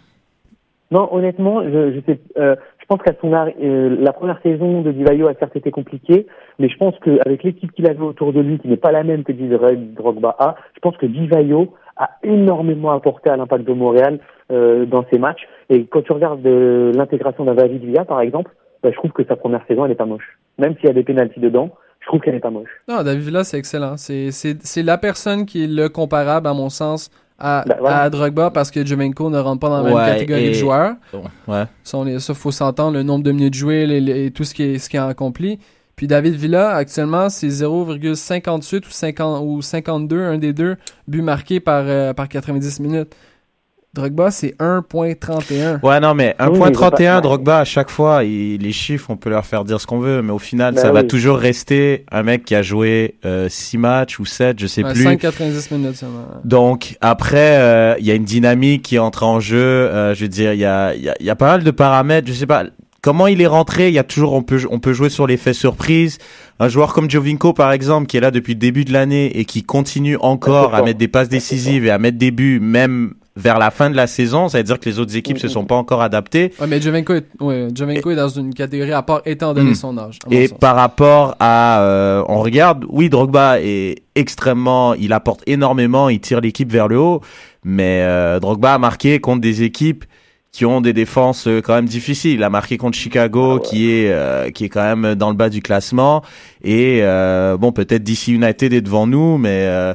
Non, 0.91 1.09
honnêtement, 1.11 1.63
je, 1.63 1.93
je 1.93 1.99
sais, 2.05 2.19
euh, 2.37 2.55
je 2.79 2.85
pense 2.87 3.01
qu'à 3.01 3.13
son 3.19 3.33
euh, 3.33 3.97
la 3.99 4.13
première 4.13 4.39
saison 4.43 4.81
de 4.83 4.91
Divayo 4.91 5.27
a 5.27 5.33
certes 5.33 5.55
été 5.55 5.71
compliquée, 5.71 6.27
mais 6.59 6.69
je 6.69 6.77
pense 6.77 6.93
qu'avec 7.03 7.43
l'équipe 7.43 7.71
qu'il 7.71 7.89
avait 7.89 7.99
autour 7.99 8.31
de 8.31 8.39
lui, 8.41 8.59
qui 8.59 8.67
n'est 8.67 8.77
pas 8.77 8.91
la 8.91 9.03
même 9.03 9.23
que 9.23 9.31
Drogba 9.31 10.35
a, 10.37 10.55
je 10.75 10.79
pense 10.81 10.95
que 10.97 11.07
Divayo 11.07 11.73
a 11.97 12.11
énormément 12.23 12.91
apporté 12.91 13.31
à 13.31 13.37
l'impact 13.37 13.65
de 13.65 13.73
Montréal 13.73 14.19
euh, 14.51 14.85
dans 14.85 15.03
ses 15.11 15.17
matchs. 15.17 15.47
Et 15.69 15.85
quand 15.85 16.03
tu 16.03 16.11
regardes 16.11 16.45
euh, 16.45 16.93
l'intégration 16.93 17.43
d'un 17.45 17.55
Villa, 17.65 18.05
par 18.05 18.21
exemple, 18.21 18.51
bah, 18.83 18.91
je 18.91 18.95
trouve 18.97 19.11
que 19.11 19.23
sa 19.23 19.35
première 19.35 19.65
saison, 19.67 19.85
elle 19.85 19.89
n'est 19.89 19.95
pas 19.95 20.05
moche. 20.05 20.37
Même 20.59 20.75
s'il 20.75 20.85
y 20.85 20.89
a 20.91 20.93
des 20.93 21.03
pénalties 21.03 21.39
dedans, 21.39 21.71
je 22.05 22.09
trouve 22.11 22.21
qu'elle 22.21 22.35
n'est 22.35 22.39
pas 22.39 22.51
moche. 22.51 22.69
Non, 22.87 23.01
David 23.01 23.23
Villa, 23.23 23.43
c'est 23.43 23.57
excellent. 23.57 23.97
C'est, 23.97 24.29
c'est, 24.31 24.57
c'est 24.63 24.83
la 24.83 24.97
personne 24.99 25.45
qui 25.47 25.63
est 25.63 25.67
le 25.67 25.89
comparable, 25.89 26.47
à 26.47 26.53
mon 26.53 26.69
sens, 26.69 27.09
à, 27.39 27.63
Ben, 27.67 27.77
voilà. 27.79 28.03
à 28.03 28.09
Drogba 28.11 28.51
parce 28.51 28.69
que 28.71 28.85
Jovenko 28.85 29.29
ne 29.29 29.39
rentre 29.39 29.59
pas 29.59 29.69
dans 29.69 29.81
la 29.81 29.89
même 29.93 30.05
catégorie 30.13 30.45
et- 30.45 30.49
de 30.49 30.53
joueurs. 30.53 30.93
Ouais. 31.47 31.63
Ça, 31.83 31.97
on 31.97 32.05
est- 32.07 32.19
ça, 32.19 32.33
faut 32.33 32.51
s'entendre, 32.51 32.93
le 32.93 33.03
nombre 33.03 33.23
de 33.23 33.31
minutes 33.31 33.55
jouées 33.55 33.85
les- 33.87 33.99
les- 34.01 34.25
et 34.27 34.31
tout 34.31 34.43
ce 34.45 34.53
qui 34.53 34.63
est, 34.63 34.77
ce 34.77 34.87
qui 34.89 34.95
est 34.97 34.99
accompli. 34.99 35.59
Puis 35.95 36.07
David 36.07 36.35
Villa, 36.35 36.71
actuellement, 36.75 37.29
c'est 37.29 37.49
0,58 37.49 38.85
ou, 38.85 38.91
50, 38.91 39.43
ou 39.45 39.61
52, 39.61 40.21
un 40.21 40.37
des 40.37 40.53
deux, 40.53 40.75
buts 41.07 41.21
marqués 41.21 41.59
par, 41.59 41.83
euh, 41.87 42.13
par 42.13 42.27
90 42.29 42.79
minutes. 42.79 43.15
Drogba, 43.95 44.29
c'est 44.29 44.55
1.31. 44.59 45.79
Ouais, 45.81 45.99
non, 45.99 46.13
mais 46.13 46.35
Oui, 46.39 46.45
mais 46.59 46.59
1.31, 46.59 46.99
il 46.99 47.05
va 47.05 47.15
pas- 47.15 47.21
Drogba, 47.21 47.59
à 47.59 47.63
chaque 47.65 47.89
fois, 47.89 48.23
il- 48.23 48.57
les 48.61 48.71
chiffres, 48.71 49.07
on 49.09 49.17
peut 49.17 49.29
leur 49.29 49.45
faire 49.45 49.63
dire 49.63 49.79
ce 49.81 49.87
qu'on 49.87 49.99
veut, 49.99 50.21
mais 50.21 50.31
au 50.31 50.37
final, 50.39 50.75
Bah 50.75 50.81
ça 50.81 50.91
va 50.91 51.01
oui. 51.01 51.07
toujours 51.07 51.37
rester 51.37 52.05
un 52.11 52.23
mec 52.23 52.45
qui 52.45 52.55
a 52.55 52.61
joué 52.61 53.15
6 53.49 53.77
matchs 53.77 54.19
ou 54.19 54.25
7, 54.25 54.59
je 54.59 54.67
sais 54.67 54.83
plus. 54.83 55.01
5,90 55.03 55.71
minutes 55.71 55.95
seulement. 55.95 56.25
Donc 56.43 56.97
après, 57.01 57.57
euh, 57.57 57.95
il 57.99 58.05
y 58.05 58.11
a 58.11 58.15
une 58.15 58.25
dynamique 58.25 58.83
qui 58.83 58.99
entre 58.99 59.23
en 59.23 59.39
jeu. 59.39 59.55
euh, 59.55 60.13
je 60.13 60.21
veux 60.23 60.27
dire, 60.29 60.53
il 60.53 60.59
y 60.59 60.65
a, 60.65 60.93
il 60.95 61.01
y, 61.03 61.09
a, 61.09 61.15
y 61.19 61.29
a 61.29 61.35
pas 61.35 61.47
mal 61.47 61.63
de 61.63 61.71
paramètres. 61.71 62.27
Je 62.27 62.33
sais 62.33 62.45
pas 62.45 62.65
comment 63.01 63.27
il 63.27 63.41
est 63.41 63.47
rentré. 63.47 63.87
Il 63.87 63.93
y 63.93 63.99
a 63.99 64.03
toujours, 64.03 64.33
on 64.33 64.41
peut, 64.43 64.59
on 64.69 64.79
peut 64.79 64.93
jouer 64.93 65.09
sur 65.09 65.27
l'effet 65.27 65.53
surprise. 65.53 66.17
Un 66.59 66.67
joueur 66.69 66.93
comme 66.93 67.09
Jovinko, 67.09 67.53
par 67.53 67.71
exemple, 67.71 68.07
qui 68.07 68.17
est 68.17 68.21
là 68.21 68.31
depuis 68.31 68.53
le 68.53 68.59
début 68.59 68.83
de 68.85 68.91
l'année 68.93 69.37
et 69.39 69.45
qui 69.45 69.63
continue 69.63 70.17
encore 70.19 70.73
à 70.75 70.81
mettre 70.83 70.97
des 70.99 71.07
passes 71.07 71.29
décisives 71.29 71.85
et 71.85 71.91
à 71.91 71.97
mettre 71.99 72.17
des 72.17 72.31
buts, 72.31 72.59
même 72.61 73.13
vers 73.35 73.59
la 73.59 73.69
fin 73.69 73.89
de 73.89 73.95
la 73.95 74.07
saison, 74.07 74.47
ça 74.47 74.59
veut 74.59 74.63
dire 74.63 74.79
que 74.79 74.89
les 74.89 74.97
autres 74.99 75.15
équipes 75.15 75.37
se 75.37 75.47
sont 75.47 75.65
pas 75.65 75.75
encore 75.75 76.01
adaptées. 76.01 76.53
Ouais, 76.59 76.67
mais 76.67 76.79
Jovenko 76.79 77.13
est, 77.13 77.25
ouais, 77.41 77.67
Jovenko 77.73 78.11
est 78.11 78.15
dans 78.15 78.29
une 78.29 78.53
catégorie 78.53 78.93
à 78.93 79.01
part 79.01 79.21
étant 79.25 79.53
donné 79.53 79.75
son 79.75 79.97
âge. 79.97 80.19
Et 80.31 80.47
sens. 80.47 80.57
par 80.57 80.75
rapport 80.75 81.35
à, 81.39 81.81
euh, 81.81 82.23
on 82.29 82.39
regarde, 82.39 82.85
oui, 82.89 83.09
Drogba 83.09 83.59
est 83.61 84.03
extrêmement, 84.15 84.93
il 84.93 85.11
apporte 85.11 85.41
énormément, 85.47 86.07
il 86.07 86.21
tire 86.21 86.39
l'équipe 86.39 86.71
vers 86.71 86.87
le 86.87 86.97
haut, 86.97 87.21
mais 87.65 88.01
euh, 88.03 88.39
Drogba 88.39 88.75
a 88.75 88.77
marqué 88.77 89.19
contre 89.19 89.41
des 89.41 89.63
équipes 89.63 90.05
qui 90.55 90.65
ont 90.65 90.79
des 90.79 90.93
défenses 90.93 91.47
euh, 91.47 91.59
quand 91.61 91.75
même 91.75 91.85
difficiles. 91.85 92.35
Il 92.35 92.43
a 92.43 92.49
marqué 92.49 92.77
contre 92.77 92.97
Chicago, 92.97 93.59
qui 93.59 93.91
est 93.91 94.09
euh, 94.09 94.51
qui 94.51 94.63
est 94.63 94.69
quand 94.69 94.95
même 94.95 95.15
dans 95.15 95.29
le 95.29 95.35
bas 95.35 95.49
du 95.49 95.61
classement, 95.61 96.23
et 96.63 96.99
euh, 97.01 97.57
bon, 97.57 97.73
peut-être 97.73 98.03
DC 98.03 98.29
United 98.29 98.71
est 98.71 98.79
devant 98.79 99.05
nous, 99.05 99.37
mais 99.37 99.65
euh, 99.67 99.93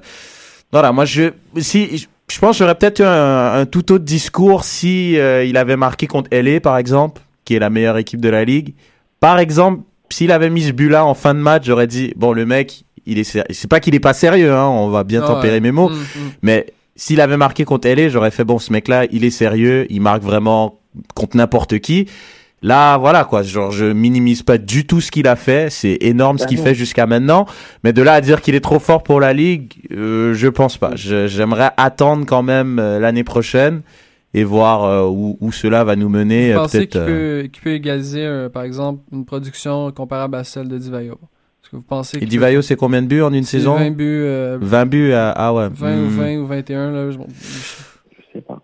voilà, 0.71 0.93
moi 0.93 1.07
je, 1.07 1.31
si, 1.57 2.07
je- 2.31 2.39
pense 2.39 2.57
que 2.57 2.65
j'aurais 2.65 2.75
peut-être 2.75 3.01
eu 3.01 3.05
un, 3.05 3.53
un 3.61 3.67
tout 3.67 3.93
autre 3.93 4.05
discours 4.05 4.65
si 4.65 5.19
euh, 5.19 5.45
il 5.45 5.57
avait 5.57 5.77
marqué 5.77 6.07
contre 6.07 6.29
LA 6.33 6.61
par 6.61 6.79
exemple, 6.79 7.21
qui 7.45 7.55
est 7.55 7.59
la 7.59 7.71
meilleure 7.71 7.99
équipe 7.99 8.21
de 8.21 8.29
la 8.29 8.45
ligue. 8.45 8.75
Par 9.21 9.39
exemple, 9.39 9.83
s'il 10.11 10.33
avait 10.33 10.51
mis 10.51 10.63
ce 10.63 10.73
but-là 10.73 11.05
en 11.05 11.15
fin 11.15 11.35
de 11.35 11.41
match, 11.41 11.65
j'aurais 11.67 11.87
dit 11.87 12.13
bon 12.17 12.33
le 12.33 12.47
mec, 12.47 12.85
il 13.07 13.19
est 13.19 13.25
ser- 13.25 13.45
c'est 13.51 13.69
pas 13.69 13.81
qu'il 13.81 13.95
est 13.95 14.01
pas 14.01 14.13
sérieux, 14.15 14.53
hein, 14.53 14.67
on 14.67 14.89
va 14.89 15.05
bien 15.05 15.21
Ah 15.25 15.27
tempérer 15.29 15.55
ouais. 15.55 15.61
mes 15.61 15.73
mots, 15.73 15.89
Mm, 15.91 15.95
mm. 15.95 16.31
mais 16.43 16.67
s'il 16.97 17.21
avait 17.21 17.37
marqué 17.37 17.65
contre 17.65 17.89
LA, 17.89 18.09
j'aurais 18.09 18.31
fait 18.31 18.45
bon 18.45 18.59
ce 18.59 18.73
mec-là, 18.73 19.07
il 19.11 19.25
est 19.25 19.31
sérieux, 19.31 19.87
il 19.91 20.01
marque 20.01 20.23
vraiment 20.23 20.79
contre 21.15 21.37
n'importe 21.37 21.79
qui. 21.79 22.07
Là, 22.63 22.99
voilà 22.99 23.25
quoi, 23.25 23.43
genre 23.43 23.71
je 23.71 23.87
minimise 23.87 24.43
pas 24.43 24.59
du 24.59 24.87
tout 24.87 25.01
ce 25.01 25.11
qu'il 25.11 25.27
a 25.27 25.35
fait, 25.37 25.71
c'est 25.71 25.97
énorme 26.03 26.37
ce 26.37 26.45
Bah 26.45 26.49
qu'il 26.49 26.59
fait 26.59 26.75
jusqu'à 26.75 27.07
maintenant, 27.07 27.47
mais 27.85 27.95
de 27.95 28.03
là 28.03 28.13
à 28.13 28.21
dire 28.21 28.43
qu'il 28.43 28.55
est 28.55 28.61
trop 28.61 28.79
fort 28.79 29.03
pour 29.03 29.19
la 29.19 29.33
ligue, 29.33 29.73
euh, 29.93 30.35
je 30.35 30.47
pense 30.47 30.77
pas. 30.77 30.91
J'aimerais 30.95 31.71
attendre 31.79 32.27
quand 32.27 32.43
même 32.43 32.79
euh, 32.79 32.99
l'année 32.99 33.25
prochaine 33.25 33.81
et 34.35 34.45
voir 34.45 34.85
euh, 34.85 35.07
où, 35.09 35.39
où 35.41 35.53
cela 35.53 35.85
va 35.85 35.97
nous 35.97 36.11
mener. 36.11 36.53
Vous 36.53 36.59
euh, 36.59 36.63
pensez 36.63 36.87
qu'il 36.87 37.01
peut, 37.01 37.49
qu'il 37.51 37.63
peut 37.63 37.73
égaliser, 37.73 38.27
euh, 38.27 38.51
par 38.51 38.65
exemple, 38.65 39.01
une 39.11 39.25
production 39.25 39.91
comparable 39.93 40.37
à 40.37 40.45
celle 40.45 40.69
de 40.69 40.77
Divayo? 40.77 41.15
Est-ce 41.15 41.71
que 41.71 41.77
vous 41.77 41.83
pensez 41.83 42.19
Et 42.21 42.27
Divayo, 42.27 42.59
peut- 42.59 42.63
c'est 42.63 42.77
combien 42.77 43.01
de 43.01 43.07
buts 43.07 43.23
en 43.23 43.33
une 43.33 43.45
saison? 43.45 43.77
20 43.77 43.91
buts, 43.93 44.05
euh, 44.23 44.59
20 44.61 44.85
buts, 44.85 45.13
à- 45.15 45.31
ah 45.31 45.55
ouais. 45.55 45.69
20 45.73 45.97
ou 45.97 46.07
Hmm. 46.11 46.19
20 46.21 46.37
ou 46.41 46.47
21, 46.47 46.91
là. 46.93 47.11
je- 47.11 47.17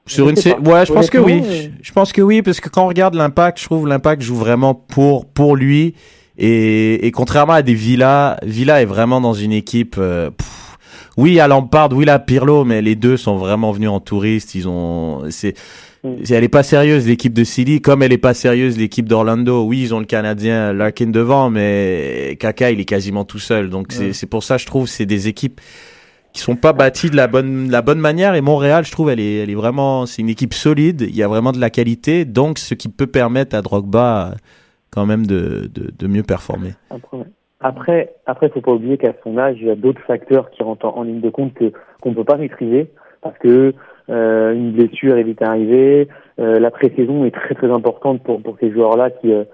Sur 0.06 0.26
Je 0.26 0.30
une 0.30 0.36
sais 0.36 0.54
pas. 0.54 0.60
ouais, 0.60 0.86
je 0.86 0.92
pense 0.92 1.10
que 1.10 1.18
oui. 1.18 1.42
Euh, 1.44 1.68
Je 1.82 1.92
pense 1.92 2.12
que 2.12 2.22
oui, 2.22 2.42
parce 2.42 2.60
que 2.60 2.68
quand 2.68 2.84
on 2.84 2.88
regarde 2.88 3.14
l'impact, 3.14 3.58
je 3.60 3.64
trouve 3.64 3.86
l'impact 3.86 4.22
joue 4.22 4.36
vraiment 4.36 4.74
pour 4.74 5.26
pour 5.26 5.56
lui. 5.56 5.94
Et, 6.38 7.06
et 7.06 7.10
contrairement 7.12 7.54
à 7.54 7.62
des 7.62 7.74
Villa, 7.74 8.36
Villa 8.44 8.82
est 8.82 8.86
vraiment 8.86 9.20
dans 9.20 9.32
une 9.34 9.52
équipe. 9.52 9.96
euh, 9.98 10.30
pff, 10.30 10.76
oui, 11.16 11.30
il 11.30 11.34
y 11.36 11.40
a 11.40 11.48
Lampard, 11.48 11.88
oui, 11.92 12.04
il 12.04 12.08
y 12.08 12.10
a 12.10 12.18
Pirlo, 12.18 12.64
mais 12.64 12.82
les 12.82 12.94
deux 12.94 13.16
sont 13.16 13.36
vraiment 13.36 13.72
venus 13.72 13.88
en 13.88 14.00
touriste. 14.00 14.54
Ils 14.54 14.68
ont, 14.68 15.22
c'est, 15.30 15.54
c'est- 16.24 16.34
elle 16.34 16.44
est 16.44 16.48
pas 16.48 16.62
sérieuse 16.62 17.06
l'équipe 17.06 17.32
de 17.32 17.42
Silly, 17.42 17.80
comme 17.80 18.02
elle 18.02 18.12
est 18.12 18.18
pas 18.18 18.34
sérieuse 18.34 18.76
l'équipe 18.76 19.08
d'Orlando. 19.08 19.64
Oui, 19.64 19.80
ils 19.80 19.94
ont 19.94 19.98
le 19.98 20.04
Canadien 20.04 20.74
Larkin 20.74 21.06
devant, 21.06 21.48
mais 21.48 22.36
Kaka 22.38 22.70
il 22.70 22.80
est 22.80 22.84
quasiment 22.84 23.24
tout 23.24 23.38
seul. 23.38 23.70
Donc 23.70 23.86
c'est 23.90 24.08
Ouais. 24.08 24.12
c'est 24.12 24.26
pour 24.26 24.42
ça 24.42 24.58
je 24.58 24.66
trouve 24.66 24.88
c'est 24.88 25.06
des 25.06 25.26
équipes 25.28 25.58
qui 26.36 26.42
sont 26.42 26.56
pas 26.56 26.72
bâties 26.72 27.10
de 27.10 27.16
la 27.16 27.26
bonne 27.26 27.70
la 27.70 27.82
bonne 27.82 27.98
manière. 27.98 28.34
Et 28.34 28.40
Montréal 28.40 28.84
je 28.84 28.92
trouve 28.92 29.10
elle 29.10 29.20
est 29.20 29.38
elle 29.38 29.50
est 29.50 29.54
vraiment 29.54 30.06
c'est 30.06 30.22
une 30.22 30.28
équipe 30.28 30.54
solide. 30.54 31.02
Il 31.02 31.16
y 31.16 31.22
a 31.22 31.28
vraiment 31.28 31.52
de 31.52 31.58
la 31.58 31.70
qualité. 31.70 32.24
Donc 32.24 32.58
ce 32.58 32.74
qui 32.74 32.88
peut 32.88 33.06
permettre 33.06 33.56
à 33.56 33.62
Drogba 33.62 34.34
quand 34.90 35.06
même 35.06 35.26
de, 35.26 35.68
de, 35.74 36.06
mieux 36.06 36.22
performer. 36.22 36.70
Après, 37.60 38.14
après, 38.24 38.48
faut 38.48 38.62
pas 38.62 38.72
oublier 38.72 38.96
qu'à 38.96 39.12
son 39.22 39.36
âge, 39.36 39.56
il 39.60 39.66
y 39.66 39.70
a 39.70 39.74
d'autres 39.74 40.00
facteurs 40.06 40.50
qui 40.50 40.62
rentrent 40.62 40.86
en, 40.86 40.98
en 40.98 41.02
ligne 41.02 41.20
de 41.20 41.28
compte 41.28 41.52
que 41.52 41.72
qu'on 42.00 42.14
peut 42.14 42.24
pas 42.24 42.36
maîtriser. 42.36 42.90
Parce 43.20 43.36
que 43.38 43.74
euh, 44.08 44.52
une 44.54 44.72
blessure 44.72 45.16
est 45.18 45.22
vite 45.22 45.42
arrivée. 45.42 46.08
Euh, 46.38 46.58
la 46.58 46.70
pré-saison 46.70 47.24
est 47.24 47.34
très 47.34 47.54
très 47.54 47.70
importante 47.70 48.22
pour 48.22 48.40
pour 48.42 48.56
ces 48.60 48.70
joueurs-là 48.70 49.10
qui 49.10 49.32
euh, 49.32 49.44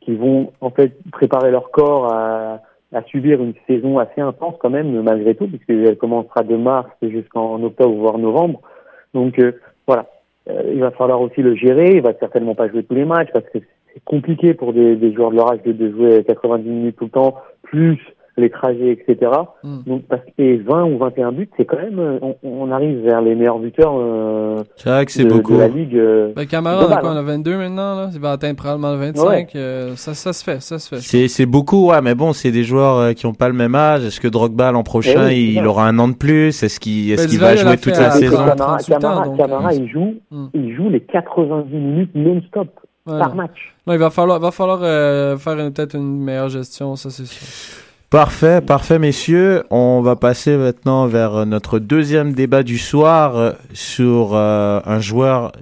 qui 0.00 0.14
vont 0.14 0.52
en 0.60 0.70
fait 0.70 0.96
préparer 1.12 1.50
leur 1.50 1.70
corps 1.70 2.12
à 2.12 2.62
à 2.92 3.02
subir 3.04 3.42
une 3.42 3.54
saison 3.66 3.98
assez 3.98 4.20
intense 4.20 4.54
quand 4.60 4.70
même 4.70 5.02
malgré 5.02 5.34
tout 5.34 5.46
puisqu'elle 5.46 5.96
commencera 5.96 6.42
de 6.42 6.56
mars 6.56 6.88
jusqu'en 7.02 7.62
octobre 7.62 7.94
voire 7.94 8.18
novembre. 8.18 8.60
Donc 9.14 9.38
euh, 9.38 9.52
voilà, 9.86 10.06
Euh, 10.48 10.72
il 10.74 10.80
va 10.80 10.90
falloir 10.90 11.20
aussi 11.20 11.42
le 11.42 11.54
gérer. 11.54 11.96
Il 11.96 12.02
va 12.02 12.14
certainement 12.18 12.54
pas 12.54 12.68
jouer 12.68 12.82
tous 12.82 12.94
les 12.94 13.04
matchs 13.04 13.28
parce 13.32 13.48
que 13.52 13.58
c'est 13.92 14.04
compliqué 14.04 14.54
pour 14.54 14.72
des, 14.72 14.96
des 14.96 15.12
joueurs 15.12 15.30
de 15.30 15.36
leur 15.36 15.52
âge 15.52 15.62
de, 15.62 15.72
de 15.72 15.90
jouer 15.90 16.24
90 16.24 16.68
minutes 16.68 16.96
tout 16.96 17.04
le 17.04 17.10
temps, 17.10 17.34
plus 17.62 17.98
les 18.38 18.50
trajets, 18.50 18.92
etc. 18.92 19.30
Mm. 19.64 19.78
Donc 19.86 20.02
parce 20.08 20.22
que 20.22 20.30
les 20.38 20.56
20 20.58 20.84
ou 20.84 20.98
21 20.98 21.32
buts, 21.32 21.48
c'est 21.56 21.64
quand 21.64 21.76
même, 21.76 21.98
euh, 21.98 22.18
on, 22.22 22.36
on 22.42 22.70
arrive 22.70 23.00
vers 23.04 23.20
les 23.20 23.34
meilleurs 23.34 23.58
buteurs 23.58 23.94
euh, 23.98 24.62
c'est 24.76 24.88
vrai 24.90 25.04
que 25.06 25.12
c'est 25.12 25.24
de, 25.24 25.30
beaucoup 25.32 25.54
de 25.54 25.58
la 25.58 25.68
ligue. 25.68 25.96
euh, 25.96 26.32
Ben, 26.34 26.46
Camara, 26.46 26.76
on 26.76 26.78
a 26.78 26.84
globale, 26.86 27.00
quoi, 27.00 27.10
on 27.10 27.12
hein. 27.14 27.16
a 27.18 27.22
22 27.22 27.56
maintenant, 27.58 27.94
là? 27.96 28.10
Il 28.14 28.20
va 28.20 28.32
atteindre 28.32 28.56
probablement 28.56 28.92
le 28.92 28.98
25. 28.98 29.28
Ouais. 29.28 29.46
euh, 29.56 29.96
ça, 29.96 30.14
ça 30.14 30.32
se 30.32 30.42
fait, 30.44 30.60
ça 30.62 30.78
se 30.78 30.88
fait. 30.88 31.00
c'est 31.00 31.28
c'est 31.28 31.46
beaucoup 31.46 31.88
ouais 31.90 32.00
mais 32.00 32.14
bon 32.14 32.32
c'est 32.32 32.50
des 32.50 32.64
joueurs 32.64 32.96
euh, 32.98 33.12
qui 33.12 33.26
ont 33.26 33.34
pas 33.34 33.48
le 33.48 33.54
même 33.54 33.74
âge 33.74 34.04
est-ce 34.04 34.20
que 34.20 34.28
Drogba 34.28 34.72
l'an 34.72 34.82
prochain 34.82 35.24
Eh 35.24 35.28
oui, 35.28 35.54
il, 35.56 35.66
aura 35.66 35.86
un 35.86 35.98
an 35.98 36.08
de 36.08 36.14
plus? 36.14 36.62
Est-ce 36.62 36.78
qu'il 36.80 37.10
est-ce 37.10 37.24
Ben, 37.24 37.28
qu'il 37.30 37.40
va 37.40 37.56
jouer 37.56 37.76
toute 37.76 37.96
la 37.98 38.10
saison? 38.12 38.36
Camara, 38.36 38.54
38 38.56 38.94
ans, 38.94 38.98
Camara, 39.00 39.24
donc, 39.26 39.36
Camara, 39.38 39.68
euh, 39.70 39.76
il 39.76 39.88
joue, 39.90 40.14
Mm. 40.30 40.46
il 40.54 40.76
joue 40.76 40.88
les 40.90 41.00
90 41.00 41.72
minutes 41.74 42.10
non-stop 42.14 42.68
Ouais, 43.06 43.18
par 43.18 43.30
non. 43.30 43.36
match. 43.36 43.74
Non, 43.86 43.94
il 43.94 43.98
va 43.98 44.10
falloir, 44.10 44.38
va 44.38 44.50
falloir 44.50 44.80
euh, 44.82 45.36
faire 45.38 45.56
peut-être 45.56 45.96
une 45.96 46.18
meilleure 46.22 46.50
gestion, 46.50 46.94
ça 46.96 47.08
c'est 47.08 47.24
sûr. 47.26 47.78
Parfait, 48.10 48.62
parfait, 48.62 48.98
messieurs. 48.98 49.64
On 49.70 50.00
va 50.00 50.16
passer 50.16 50.56
maintenant 50.56 51.06
vers 51.06 51.44
notre 51.44 51.78
deuxième 51.78 52.32
débat 52.32 52.62
du 52.62 52.78
soir 52.78 53.36
euh, 53.36 53.52
sur 53.74 54.30
euh, 54.34 54.80
un 54.86 54.98
joueur 54.98 55.52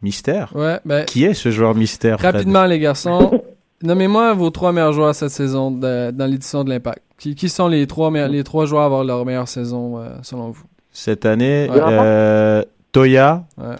mystère. 0.00 0.50
Ouais, 0.54 0.80
ben, 0.86 1.04
Qui 1.04 1.24
est 1.24 1.34
ce 1.34 1.50
joueur 1.50 1.74
mystère 1.74 2.18
Fred? 2.18 2.34
rapidement 2.36 2.64
les 2.64 2.78
garçons, 2.78 3.42
nommez-moi 3.82 4.32
vos 4.32 4.48
trois 4.48 4.72
meilleurs 4.72 4.94
joueurs 4.94 5.14
cette 5.14 5.28
saison 5.30 5.70
de- 5.70 6.10
dans 6.10 6.24
l'édition 6.24 6.64
de 6.64 6.70
l'Impact. 6.70 7.02
Qui, 7.18 7.34
qui 7.34 7.50
sont 7.50 7.68
les 7.68 7.86
trois, 7.86 8.10
les 8.28 8.44
trois 8.44 8.64
joueurs 8.64 8.82
à 8.82 8.86
avoir 8.86 9.04
leur 9.04 9.26
meilleure 9.26 9.48
saison 9.48 9.98
euh, 9.98 10.08
selon 10.22 10.50
vous? 10.52 10.64
Cette 10.92 11.26
année, 11.26 11.68
Ouais. 11.70 11.78
euh, 11.82 12.62
Toya, 12.92 13.44
Ouais. 13.58 13.76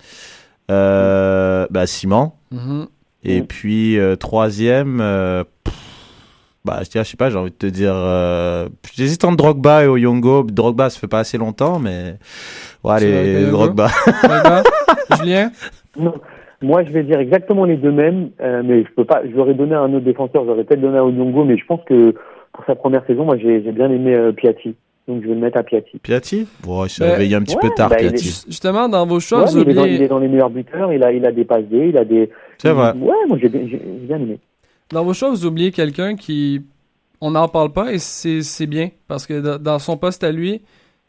euh, 0.71 1.67
bah, 1.71 1.87
Simon, 1.87 2.33
Mhm. 2.51 2.87
et 3.25 3.41
puis 3.41 3.99
euh, 3.99 4.15
troisième, 4.17 5.01
euh, 5.01 5.43
pff, 5.65 5.75
bah, 6.65 6.81
je 6.85 6.91
dirais, 6.91 7.05
je 7.05 7.11
sais 7.11 7.17
pas, 7.17 7.31
j'ai 7.31 7.37
envie 7.39 7.51
de 7.51 7.57
te 7.57 7.67
dire, 7.67 7.93
euh, 7.95 8.69
j'hésite 8.95 9.25
entre 9.25 9.37
Drogba 9.37 9.85
et 9.85 9.87
Oyongo. 9.87 10.43
Drogba, 10.45 10.91
ça 10.91 10.99
fait 11.01 11.07
pas 11.09 11.21
assez 11.21 11.39
longtemps, 11.39 11.79
mais 11.79 12.17
ouais, 12.85 13.03
Oyongo 13.05 13.51
Drogba. 13.51 13.89
Drogba 14.23 14.63
Julien 15.19 15.51
Non. 15.99 16.15
Moi, 16.63 16.85
je 16.85 16.91
vais 16.91 17.03
dire 17.05 17.19
exactement 17.19 17.65
les 17.65 17.77
deux 17.79 17.91
mêmes, 17.91 18.31
euh, 18.43 18.61
mais 18.63 18.85
je 18.85 18.89
peux 18.95 19.07
pas. 19.07 19.23
J'aurais 19.35 19.55
donné 19.55 19.75
à 19.75 19.81
un 19.81 19.95
autre 19.95 20.05
défenseur, 20.05 20.45
j'aurais 20.45 20.65
peut-être 20.65 20.83
donné 20.83 20.99
à 20.99 21.05
Onyongo, 21.05 21.45
mais 21.45 21.57
je 21.57 21.65
pense 21.65 21.81
que 21.87 22.15
pour 22.53 22.65
sa 22.67 22.75
première 22.75 23.07
saison, 23.07 23.25
moi, 23.25 23.39
j'ai 23.39 23.61
bien 23.61 23.91
aimé 23.91 24.13
euh, 24.15 24.33
Piatti. 24.33 24.75
Donc, 25.09 25.23
je 25.23 25.29
vais 25.29 25.35
le 25.35 25.41
mettre 25.41 25.57
à 25.57 25.63
Piatti. 25.63 25.99
Piatti? 26.01 26.47
Bon, 26.63 26.85
il 26.85 26.91
s'est 26.91 27.03
Ben, 27.03 27.13
réveillé 27.13 27.35
un 27.37 27.41
petit 27.43 27.55
ouais, 27.57 27.63
peu 27.63 27.71
tard, 27.75 27.89
bah, 27.89 27.97
est- 27.97 28.09
Piatti. 28.11 28.45
Justement, 28.47 28.91
dans 28.91 29.07
vos 29.07 29.19
choix, 29.21 29.45
Ouais, 29.45 29.51
vous 29.51 29.61
il, 29.63 29.71
est 29.71 29.75
dans, 29.75 29.81
oubliez- 29.83 29.97
il 29.97 30.03
est 30.03 30.09
dans 30.09 30.19
les 30.19 30.29
meilleurs 30.29 30.51
buteurs, 30.51 30.93
il 30.93 31.03
a, 31.03 31.11
il 31.13 31.25
a 31.25 31.33
des 31.33 31.45
passes 31.47 31.65
il 31.73 31.97
a 31.97 32.05
des. 32.05 32.29
C'est 32.59 32.73
vrai. 32.73 32.93
Ouais, 32.93 33.15
moi, 33.27 33.39
j'ai 33.41 33.49
bien 33.49 34.19
aimé. 34.19 34.39
Dans 34.93 35.05
vos 35.05 35.13
choix, 35.15 35.31
vous 35.31 35.45
oubliez 35.47 35.71
quelqu'un 35.73 36.17
qui. 36.17 36.63
On 37.21 37.33
n'en 37.33 37.49
parle 37.49 37.71
pas 37.73 37.93
et 37.93 37.99
c'est 37.99 38.43
c'est 38.43 38.67
bien 38.67 38.91
parce 39.07 39.27
que 39.27 39.57
dans- 39.59 39.79
son 39.79 39.97
poste 39.99 40.25
à 40.25 40.33
lui, 40.33 40.63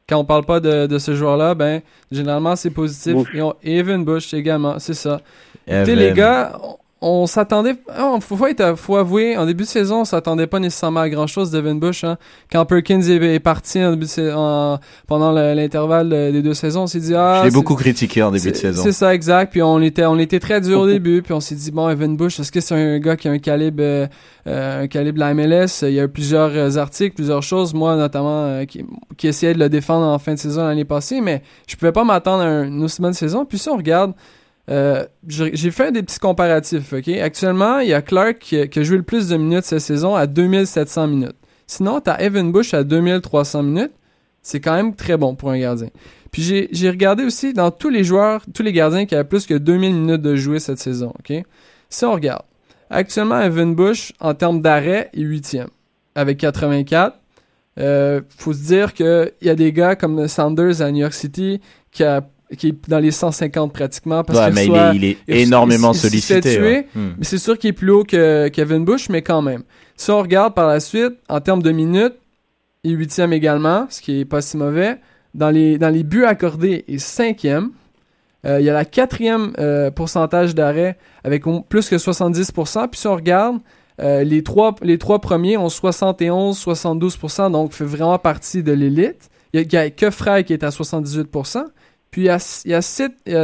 quand 0.09 0.17
on 0.17 0.25
parle 0.25 0.43
pas 0.45 0.59
de, 0.59 0.85
de 0.85 0.97
ce 0.97 1.15
joueur-là, 1.15 1.55
ben, 1.55 1.81
généralement 2.11 2.55
c'est 2.57 2.69
positif. 2.69 3.13
Bush. 3.13 3.27
Et 3.33 3.41
on- 3.41 3.55
Evan 3.63 4.03
Bush 4.03 4.33
également, 4.33 4.77
c'est 4.79 4.93
ça. 4.93 5.21
Écoutez, 5.65 5.95
les 5.95 6.11
gars, 6.13 6.59
on 7.03 7.25
s'attendait, 7.25 7.75
oh, 7.99 8.19
faut, 8.21 8.37
faut, 8.37 8.45
être, 8.45 8.77
faut 8.77 8.95
avouer, 8.95 9.35
en 9.35 9.47
début 9.47 9.63
de 9.63 9.69
saison, 9.69 10.01
on 10.01 10.05
s'attendait 10.05 10.45
pas 10.45 10.59
nécessairement 10.59 10.99
à 10.99 11.09
grand 11.09 11.25
chose 11.25 11.49
d'Evan 11.49 11.79
Bush. 11.79 12.03
Hein. 12.03 12.17
Quand 12.51 12.63
Perkins 12.65 13.01
est, 13.01 13.15
est 13.15 13.39
parti 13.39 13.83
en 13.83 13.89
début 13.89 14.05
de, 14.05 14.31
en, 14.31 14.79
pendant 15.07 15.31
l'intervalle 15.31 16.09
des 16.09 16.43
deux 16.43 16.53
saisons, 16.53 16.83
on 16.83 16.87
s'est 16.87 16.99
dit 16.99 17.15
ah. 17.15 17.39
Je 17.39 17.45
l'ai 17.45 17.51
beaucoup 17.51 17.73
critiqué 17.73 18.21
en 18.21 18.29
début 18.29 18.51
de 18.51 18.55
saison. 18.55 18.83
C'est 18.83 18.91
ça, 18.91 19.15
exact. 19.15 19.51
Puis 19.51 19.63
on 19.63 19.81
était, 19.81 20.05
on 20.05 20.19
était 20.19 20.39
très 20.39 20.61
dur 20.61 20.81
au 20.81 20.87
début. 20.87 21.23
Puis 21.23 21.33
on 21.33 21.39
s'est 21.39 21.55
dit 21.55 21.71
bon, 21.71 21.89
Evan 21.89 22.15
Bush, 22.15 22.39
est-ce 22.39 22.51
que 22.51 22.61
c'est 22.61 22.75
un 22.75 22.99
gars 22.99 23.15
qui 23.15 23.27
a 23.27 23.31
un 23.31 23.39
calibre, 23.39 23.81
euh, 23.81 24.07
un 24.45 24.87
calibre 24.87 25.15
de 25.15 25.19
la 25.21 25.33
MLS 25.33 25.81
Il 25.81 25.93
y 25.93 25.99
a 25.99 26.03
eu 26.03 26.07
plusieurs 26.07 26.77
articles, 26.77 27.15
plusieurs 27.15 27.41
choses. 27.41 27.73
Moi, 27.73 27.95
notamment, 27.95 28.43
euh, 28.43 28.65
qui, 28.65 28.85
qui 29.17 29.27
essayait 29.27 29.55
de 29.55 29.59
le 29.59 29.69
défendre 29.69 30.05
en 30.05 30.19
fin 30.19 30.35
de 30.35 30.39
saison 30.39 30.63
l'année 30.65 30.85
passée, 30.85 31.19
mais 31.19 31.41
je 31.67 31.75
pouvais 31.75 31.91
pas 31.91 32.03
m'attendre 32.03 32.43
à 32.43 32.63
une 32.65 32.83
aussi 32.83 33.01
bonne 33.01 33.13
saison. 33.13 33.43
Puis 33.45 33.57
si 33.57 33.69
on 33.69 33.77
regarde. 33.77 34.13
Euh, 34.71 35.05
j'ai 35.27 35.71
fait 35.71 35.91
des 35.91 36.01
petits 36.01 36.19
comparatifs, 36.19 36.93
ok? 36.93 37.09
Actuellement, 37.09 37.79
il 37.79 37.89
y 37.89 37.93
a 37.93 38.01
Clark 38.01 38.39
qui, 38.39 38.57
a 38.57 38.83
joué 38.83 38.97
le 38.97 39.03
plus 39.03 39.27
de 39.27 39.35
minutes 39.35 39.65
cette 39.65 39.81
saison 39.81 40.15
à 40.15 40.27
2700 40.27 41.07
minutes. 41.07 41.35
Sinon, 41.67 41.99
tu 41.99 42.09
as 42.09 42.21
Evan 42.21 42.51
Bush 42.51 42.73
à 42.73 42.83
2300 42.83 43.63
minutes. 43.63 43.91
C'est 44.41 44.61
quand 44.61 44.73
même 44.73 44.95
très 44.95 45.17
bon 45.17 45.35
pour 45.35 45.51
un 45.51 45.59
gardien. 45.59 45.89
Puis 46.31 46.69
j'ai 46.71 46.89
regardé 46.89 47.25
aussi 47.25 47.53
dans 47.53 47.71
tous 47.71 47.89
les 47.89 48.05
joueurs, 48.05 48.43
tous 48.53 48.63
les 48.63 48.71
gardiens 48.71 49.05
qui 49.05 49.13
avaient 49.13 49.27
plus 49.27 49.45
que 49.45 49.53
2000 49.53 49.93
minutes 49.93 50.21
de 50.21 50.35
jouer 50.37 50.59
cette 50.59 50.79
saison, 50.79 51.13
ok? 51.19 51.43
Si 51.89 52.05
on 52.05 52.13
regarde, 52.13 52.43
actuellement, 52.89 53.41
Evan 53.41 53.75
Bush, 53.75 54.13
en 54.21 54.33
termes 54.33 54.61
d'arrêt, 54.61 55.09
est 55.13 55.21
huitième, 55.21 55.67
avec 56.15 56.37
84. 56.37 57.17
Euh, 57.79 58.21
faut 58.37 58.53
se 58.53 58.65
dire 58.65 58.93
qu'il 58.93 59.31
y 59.41 59.49
a 59.49 59.55
des 59.55 59.73
gars 59.73 59.95
comme 59.97 60.27
Sanders 60.29 60.81
à 60.81 60.91
New 60.91 60.99
York 61.01 61.13
City 61.13 61.59
qui 61.91 62.03
a 62.03 62.21
qui 62.57 62.69
est 62.69 62.89
dans 62.89 62.99
les 62.99 63.11
150 63.11 63.73
pratiquement 63.73 64.23
parce 64.23 64.39
que 64.39 64.53
mais 64.53 64.95
il, 64.95 65.05
est, 65.05 65.17
énormément 65.27 65.93
sollicité. 65.93 66.85
Hmm. 66.93 67.11
Mais 67.17 67.23
c'est 67.23 67.37
sûr 67.37 67.57
qu'il 67.57 67.69
est 67.69 67.73
plus 67.73 67.91
haut 67.91 68.03
que 68.03 68.47
Kevin 68.49 68.85
Bush, 68.85 69.09
mais 69.09 69.21
quand 69.21 69.41
même. 69.41 69.63
Si 69.95 70.11
on 70.11 70.19
regarde 70.19 70.53
par 70.53 70.67
la 70.67 70.79
suite, 70.79 71.13
en 71.29 71.39
termes 71.41 71.61
de 71.61 71.71
minutes, 71.71 72.15
il 72.83 72.93
est 72.93 72.95
huitième 72.95 73.33
également, 73.33 73.85
ce 73.89 74.01
qui 74.01 74.21
est 74.21 74.25
pas 74.25 74.41
si 74.41 74.57
mauvais. 74.57 74.97
Dans 75.33 75.49
les, 75.49 75.77
dans 75.77 75.89
les 75.89 76.03
buts 76.03 76.25
accordés, 76.25 76.83
il 76.87 76.95
est 76.95 76.99
cinquième. 76.99 77.71
Euh, 78.45 78.59
il 78.59 78.65
y 78.65 78.69
a 78.69 78.73
la 78.73 78.85
quatrième 78.85 79.53
euh, 79.59 79.91
pourcentage 79.91 80.55
d'arrêt 80.55 80.97
avec 81.23 81.43
plus 81.69 81.89
que 81.89 81.95
70%. 81.95 82.87
Puis 82.89 82.99
si 82.99 83.07
on 83.07 83.15
regarde, 83.15 83.59
euh, 84.01 84.23
les, 84.23 84.43
trois, 84.43 84.75
les 84.81 84.97
trois 84.97 85.19
premiers 85.19 85.57
ont 85.57 85.67
71-72%, 85.67 87.51
donc 87.51 87.73
fait 87.73 87.85
vraiment 87.85 88.17
partie 88.17 88.63
de 88.63 88.71
l'élite. 88.71 89.29
Il 89.53 89.71
y 89.71 89.77
a, 89.77 89.89
que 89.89 90.09
Frey 90.09 90.43
qui 90.43 90.53
est 90.53 90.63
à 90.63 90.69
78%. 90.69 91.65
Puis 92.11 92.23
il 92.23 92.25
y 92.25 92.29
a, 92.29 92.61
il 92.65 92.71
y 92.71 92.73
a 92.73 92.81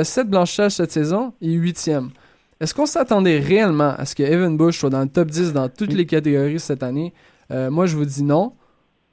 sept, 0.03 0.29
blanchages 0.29 0.73
cette 0.73 0.91
saison 0.91 1.33
et 1.41 1.51
huitième. 1.51 2.09
Est-ce 2.59 2.73
qu'on 2.73 2.85
s'attendait 2.85 3.39
réellement 3.39 3.93
à 3.97 4.05
ce 4.05 4.13
que 4.13 4.23
Evan 4.23 4.57
Bush 4.57 4.79
soit 4.79 4.89
dans 4.89 5.01
le 5.01 5.07
top 5.07 5.29
10 5.29 5.53
dans 5.53 5.69
toutes 5.69 5.93
les 5.93 6.05
catégories 6.05 6.59
cette 6.59 6.83
année? 6.83 7.13
Euh, 7.51 7.69
moi, 7.69 7.85
je 7.85 7.95
vous 7.95 8.05
dis 8.05 8.23
non. 8.23 8.53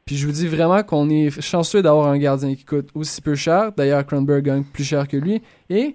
Puis 0.07 0.17
je 0.17 0.27
vous 0.27 0.33
dis 0.33 0.49
vraiment 0.49 0.83
qu'on 0.83 1.09
est 1.09 1.41
chanceux 1.41 1.83
d'avoir 1.83 2.09
un 2.09 2.19
gardien 2.19 2.55
qui 2.55 2.65
coûte 2.65 2.91
aussi 2.95 3.23
peu 3.23 3.35
cher. 3.35 3.73
D'ailleurs, 3.73 4.05
Cronberg 4.05 4.45
gagne 4.45 4.65
plus 4.65 4.85
cher 4.85 5.09
que 5.09 5.17
lui. 5.17 5.41
Et 5.71 5.95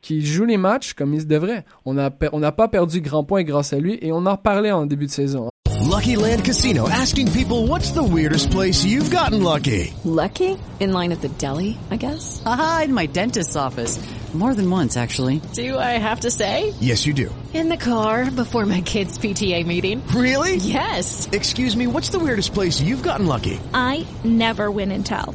qui 0.00 0.24
joue 0.24 0.44
les 0.44 0.56
matchs 0.56 0.94
comme 0.94 1.14
il 1.14 1.20
se 1.20 1.26
devrait. 1.26 1.64
On 1.84 1.94
n'a 1.94 2.10
on 2.32 2.40
pas 2.52 2.68
perdu 2.68 3.00
grand 3.00 3.24
point 3.24 3.42
grâce 3.42 3.72
à 3.72 3.78
lui 3.78 3.98
et 4.02 4.12
on 4.12 4.24
en 4.26 4.36
parlait 4.36 4.72
en 4.72 4.86
début 4.86 5.06
de 5.06 5.10
saison. 5.10 5.50
Lucky 5.88 6.16
Land 6.16 6.44
Casino 6.44 6.88
asking 6.88 7.32
people 7.32 7.66
what's 7.66 7.92
the 7.92 8.02
weirdest 8.02 8.50
place 8.50 8.84
you've 8.84 9.10
gotten 9.10 9.42
lucky? 9.42 9.92
Lucky? 10.04 10.58
In 10.80 10.92
line 10.92 11.12
at 11.12 11.22
the 11.22 11.28
deli, 11.38 11.78
I 11.90 11.96
guess? 11.96 12.42
Aha, 12.44 12.82
in 12.84 12.94
my 12.94 13.06
dentist's 13.06 13.56
office. 13.56 13.98
More 14.34 14.54
than 14.54 14.70
once, 14.70 14.98
actually. 14.98 15.40
Do 15.54 15.78
I 15.78 15.96
have 15.96 16.20
to 16.20 16.30
say? 16.30 16.74
Yes, 16.80 17.06
you 17.06 17.14
do. 17.14 17.34
In 17.54 17.70
the 17.70 17.78
car 17.78 18.30
before 18.30 18.66
my 18.66 18.82
kids' 18.82 19.18
PTA 19.18 19.64
meeting. 19.66 20.06
Really? 20.08 20.56
Yes. 20.56 21.26
Excuse 21.32 21.74
me, 21.74 21.86
what's 21.86 22.10
the 22.10 22.18
weirdest 22.18 22.52
place 22.52 22.78
you've 22.78 23.02
gotten 23.02 23.26
lucky? 23.26 23.58
I 23.72 24.06
never 24.24 24.70
win 24.70 24.92
and 24.92 25.04
tell. 25.04 25.34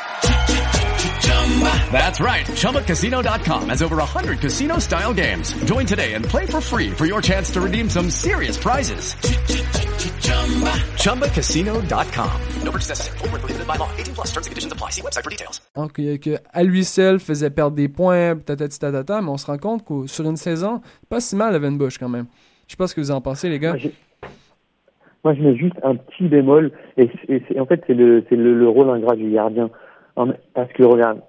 That's 1.91 2.19
right. 2.19 2.45
ChumbaCasino.com 2.45 3.69
has 3.69 3.81
over 3.83 3.97
100 3.97 4.39
casino-style 4.39 5.13
games. 5.13 5.53
Join 5.65 5.85
today 5.85 6.13
and 6.13 6.23
play 6.25 6.45
for 6.45 6.61
free 6.61 6.89
for 6.91 7.05
your 7.05 7.21
chance 7.21 7.51
to 7.51 7.61
redeem 7.61 7.89
some 7.89 8.09
serious 8.09 8.57
prizes. 8.57 9.15
ChumbaCasino.com. 10.97 12.31
No 12.63 12.71
purchase 12.71 12.89
necessary. 12.89 13.17
Full 13.19 13.29
prohibited 13.29 13.67
by 13.67 13.75
law. 13.75 13.89
18 13.97 14.15
plus. 14.15 14.27
Terms 14.31 14.47
and 14.47 14.51
conditions 14.51 14.73
apply. 14.73 14.89
See 14.91 15.01
website 15.01 15.23
for 15.23 15.29
details. 15.29 15.61
Donc, 15.75 15.93
que 15.93 16.37
à 16.53 16.63
lui 16.63 16.83
seul 16.83 17.19
faisait 17.19 17.49
perdre 17.51 17.75
des 17.75 17.87
points, 17.89 18.35
tatati 18.37 18.79
tatata, 18.79 19.21
mais 19.21 19.29
on 19.29 19.37
se 19.37 19.45
rend 19.45 19.57
compte 19.57 19.85
que 19.85 20.07
sur 20.07 20.25
une 20.27 20.37
saison, 20.37 20.81
pas 21.09 21.19
si 21.19 21.35
mal 21.35 21.53
Evan 21.55 21.77
Bush 21.77 21.97
quand 21.97 22.09
même. 22.09 22.25
Je 22.67 22.73
sais 22.73 22.77
pas 22.77 22.87
ce 22.87 22.95
que 22.95 23.01
vous 23.01 23.11
en 23.11 23.21
pensez, 23.21 23.49
les 23.49 23.59
gars. 23.59 23.75
Moi, 25.23 25.35
je 25.35 25.41
mets 25.43 25.55
juste 25.55 25.75
un 25.83 25.95
petit 25.95 26.27
bémol, 26.27 26.71
et, 26.97 27.07
et 27.29 27.59
en 27.59 27.65
fait, 27.67 27.83
c'est 27.85 27.93
le, 27.93 28.23
le, 28.31 28.57
le 28.57 28.67
rôle 28.69 28.89
ingrat 28.89 29.15
du 29.15 29.29
gardien. 29.29 29.69
Parce 30.15 30.71
que 30.73 30.83
regarde, 30.83 31.21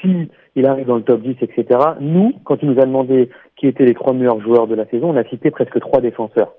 si 0.00 0.28
il 0.54 0.66
arrive 0.66 0.86
dans 0.86 0.96
le 0.96 1.02
top 1.02 1.22
10, 1.22 1.36
etc., 1.40 1.80
nous, 2.00 2.32
quand 2.44 2.56
il 2.62 2.70
nous 2.70 2.80
a 2.80 2.86
demandé 2.86 3.30
qui 3.56 3.66
étaient 3.66 3.84
les 3.84 3.94
trois 3.94 4.12
meilleurs 4.12 4.40
joueurs 4.40 4.66
de 4.66 4.74
la 4.74 4.86
saison, 4.86 5.10
on 5.10 5.16
a 5.16 5.24
cité 5.24 5.50
presque 5.50 5.78
trois 5.80 6.00
défenseurs. 6.00 6.52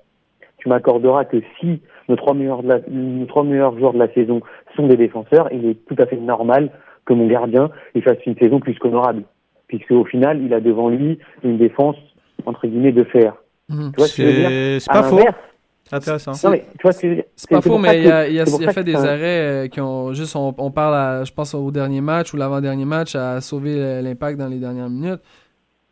Tu 0.58 0.68
m'accorderas 0.68 1.24
que 1.24 1.38
si 1.60 1.80
nos 2.08 2.16
trois 2.16 2.34
meilleurs, 2.34 2.62
de 2.62 2.68
la, 2.68 2.80
nos 2.88 3.26
trois 3.26 3.44
meilleurs 3.44 3.78
joueurs 3.78 3.92
de 3.92 3.98
la 3.98 4.12
saison 4.12 4.40
sont 4.76 4.86
des 4.86 4.96
défenseurs, 4.96 5.48
il 5.52 5.66
est 5.66 5.86
tout 5.86 5.96
à 5.98 6.06
fait 6.06 6.16
normal 6.16 6.70
que 7.04 7.12
mon 7.12 7.26
gardien 7.26 7.70
il 7.94 8.02
fasse 8.02 8.18
une 8.26 8.36
saison 8.36 8.60
plus 8.60 8.78
qu'honorable, 8.78 9.22
puisque 9.68 9.92
au 9.92 10.04
final, 10.04 10.42
il 10.42 10.52
a 10.52 10.60
devant 10.60 10.88
lui 10.88 11.18
une 11.44 11.58
défense 11.58 11.96
entre 12.46 12.66
guillemets 12.66 12.92
de 12.92 13.04
fer. 13.04 13.34
Mmh. 13.68 13.90
Tu 13.90 13.96
vois 13.98 14.06
ce 14.06 14.16
que 14.16 14.22
je 14.22 14.28
veux 14.28 14.48
dire? 14.48 14.80
C'est 14.80 14.92
pas 14.92 15.02
faux. 15.02 15.18
Intéressant. 15.92 16.32
C'est 16.34 16.64
pas 17.50 17.60
faux, 17.60 17.78
mais 17.78 18.02
il 18.02 18.10
a, 18.10 18.28
il 18.28 18.40
a, 18.40 18.44
il 18.44 18.68
a 18.68 18.72
fait 18.72 18.84
des 18.84 18.96
arrêts 18.96 19.64
euh, 19.64 19.68
qui 19.68 19.80
ont 19.80 20.12
juste, 20.12 20.36
on, 20.36 20.54
on 20.58 20.70
parle, 20.70 20.94
à, 20.94 21.24
je 21.24 21.32
pense, 21.32 21.54
au 21.54 21.70
dernier 21.70 22.00
match 22.00 22.34
ou 22.34 22.36
l'avant-dernier 22.36 22.84
match 22.84 23.14
à 23.14 23.40
sauver 23.40 24.02
l'impact 24.02 24.38
dans 24.38 24.48
les 24.48 24.58
dernières 24.58 24.90
minutes. 24.90 25.20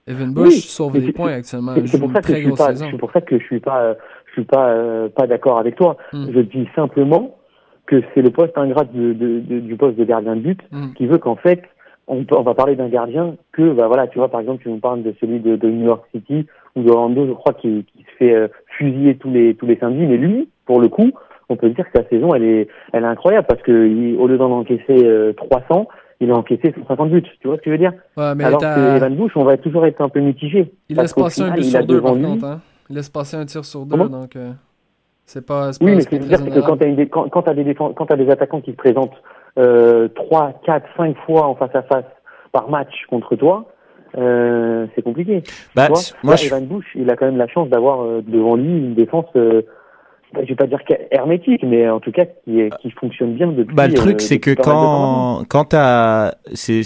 Evan 0.06 0.32
Bush 0.32 0.66
sauve 0.66 0.98
des 0.98 1.12
points 1.12 1.32
actuellement. 1.32 1.74
C'est 1.85 1.98
pour, 1.98 2.12
ça 2.12 2.22
que 2.22 2.35
je 2.35 2.40
suis 2.40 2.52
pas, 2.52 2.74
c'est 2.74 2.98
pour 2.98 3.12
ça 3.12 3.20
que 3.20 3.38
je 3.38 3.44
suis 3.44 3.61
pas, 3.61 3.94
je 4.26 4.32
suis 4.32 4.44
pas, 4.44 4.68
euh, 4.70 5.09
pas 5.09 5.26
d'accord 5.26 5.59
avec 5.59 5.76
toi. 5.76 5.96
Mm. 6.12 6.26
Je 6.32 6.40
dis 6.40 6.68
simplement 6.76 7.37
que 7.87 8.02
c'est 8.14 8.22
le 8.22 8.30
poste 8.30 8.56
ingrat 8.56 8.85
de, 8.85 9.12
de, 9.12 9.40
de, 9.40 9.61
du 9.61 9.76
poste 9.76 9.96
de 9.96 10.04
gardien 10.04 10.37
de 10.37 10.42
but 10.42 10.61
mm. 10.70 10.92
qui 10.94 11.06
veut 11.06 11.18
qu'en 11.18 11.37
fait, 11.37 11.62
on, 12.06 12.24
on, 12.30 12.42
va 12.42 12.54
parler 12.54 12.76
d'un 12.76 12.88
gardien 12.88 13.35
que, 13.52 13.72
bah 13.72 13.88
voilà, 13.88 14.06
tu 14.06 14.18
vois, 14.18 14.28
par 14.28 14.40
exemple, 14.40 14.62
tu 14.62 14.68
nous 14.68 14.78
parles 14.78 15.02
de 15.02 15.12
celui 15.20 15.40
de, 15.40 15.56
de 15.56 15.68
New 15.68 15.87
York 15.87 16.04
City 16.12 16.46
ou 16.76 16.82
de 16.82 16.90
Orlando, 16.90 17.26
je 17.26 17.32
crois, 17.32 17.54
qui, 17.54 17.84
qui 17.92 18.04
se 18.04 18.16
fait 18.18 18.34
euh, 18.34 18.48
fusiller 18.76 19.16
tous 19.16 19.30
les 19.30 19.54
tous 19.54 19.66
les 19.66 19.76
samedis. 19.76 20.06
Mais 20.06 20.16
lui, 20.16 20.48
pour 20.66 20.80
le 20.80 20.88
coup, 20.88 21.10
on 21.48 21.56
peut 21.56 21.70
dire 21.70 21.84
que 21.90 21.98
sa 21.98 22.08
saison, 22.08 22.34
elle 22.34 22.44
est 22.44 22.68
elle 22.92 23.04
est 23.04 23.08
incroyable 23.08 23.46
parce 23.48 23.62
que 23.62 23.86
il, 23.86 24.16
au 24.18 24.26
lieu 24.26 24.38
d'en 24.38 24.50
encaisser 24.50 25.04
euh, 25.04 25.32
300, 25.32 25.88
il 26.20 26.30
a 26.30 26.34
encaissé 26.36 26.72
150 26.76 27.10
buts. 27.10 27.22
Tu 27.40 27.48
vois 27.48 27.56
ce 27.56 27.62
que 27.62 27.70
je 27.70 27.72
veux 27.72 27.78
dire? 27.78 27.92
Ouais, 28.16 28.34
mais 28.34 28.44
Alors 28.44 28.60
que 28.60 28.96
Evan 28.96 29.14
Bush, 29.14 29.32
on 29.36 29.44
va 29.44 29.56
toujours 29.56 29.86
être 29.86 30.00
un 30.00 30.08
peu 30.08 30.20
mitigé. 30.20 30.72
Il 30.88 30.96
laisse 30.96 31.12
passer 31.12 31.42
un 31.42 31.50
but 31.50 31.64
sur 31.64 31.86
deux, 31.86 32.00
par 32.00 32.12
contre. 32.12 32.44
Hein. 32.44 32.60
Il 32.88 32.96
laisse 32.96 33.10
passer 33.10 33.36
un 33.36 33.44
tir 33.44 33.64
sur 33.64 33.84
deux, 33.84 33.96
Comment? 33.96 34.08
donc 34.08 34.36
euh, 34.36 34.52
c'est 35.24 35.44
pas, 35.44 35.70
Oui, 35.80 35.90
pas, 35.90 35.96
mais 35.96 36.00
c'est 36.02 36.18
dire 36.20 36.44
que 36.44 36.60
quand 36.60 36.76
tu 36.76 36.84
as, 36.84 37.06
quand, 37.06 37.28
quand 37.94 38.10
as 38.10 38.12
as 38.12 38.16
des 38.16 38.30
attaquants 38.30 38.60
qui 38.60 38.70
se 38.70 38.76
présentent 38.76 39.16
euh, 39.58 40.08
3, 40.14 40.60
4, 40.64 40.86
5 40.96 41.16
fois 41.26 41.46
en 41.46 41.56
face 41.56 41.74
à 41.74 41.82
face 41.82 42.04
par 42.52 42.70
match 42.70 42.94
contre 43.10 43.34
toi, 43.34 43.66
euh, 44.16 44.86
c'est 44.94 45.02
compliqué. 45.02 45.42
Bah, 45.74 45.88
moi, 45.88 46.00
Là, 46.32 46.36
je... 46.36 46.46
Evan 46.46 46.66
Bush, 46.66 46.86
il 46.94 47.10
a 47.10 47.16
quand 47.16 47.26
même 47.26 47.36
la 47.36 47.48
chance 47.48 47.68
d'avoir 47.68 48.02
euh, 48.02 48.22
devant 48.26 48.56
lui 48.56 48.70
une 48.70 48.94
défense, 48.94 49.26
euh, 49.36 49.62
je 50.34 50.48
vais 50.48 50.54
pas 50.54 50.66
dire 50.66 50.80
hermétique, 51.10 51.62
mais 51.62 51.88
en 51.88 52.00
tout 52.00 52.12
cas 52.12 52.24
qui, 52.24 52.70
qui 52.80 52.90
fonctionne 52.90 53.34
bien 53.34 53.48
depuis. 53.48 53.74
Bah, 53.74 53.88
le 53.88 53.94
truc, 53.94 54.16
euh, 54.16 54.24
c'est 54.24 54.38
que 54.38 54.52
quand, 54.52 55.44
quand 55.48 55.66
t'as, 55.66 56.32
c'est, 56.54 56.82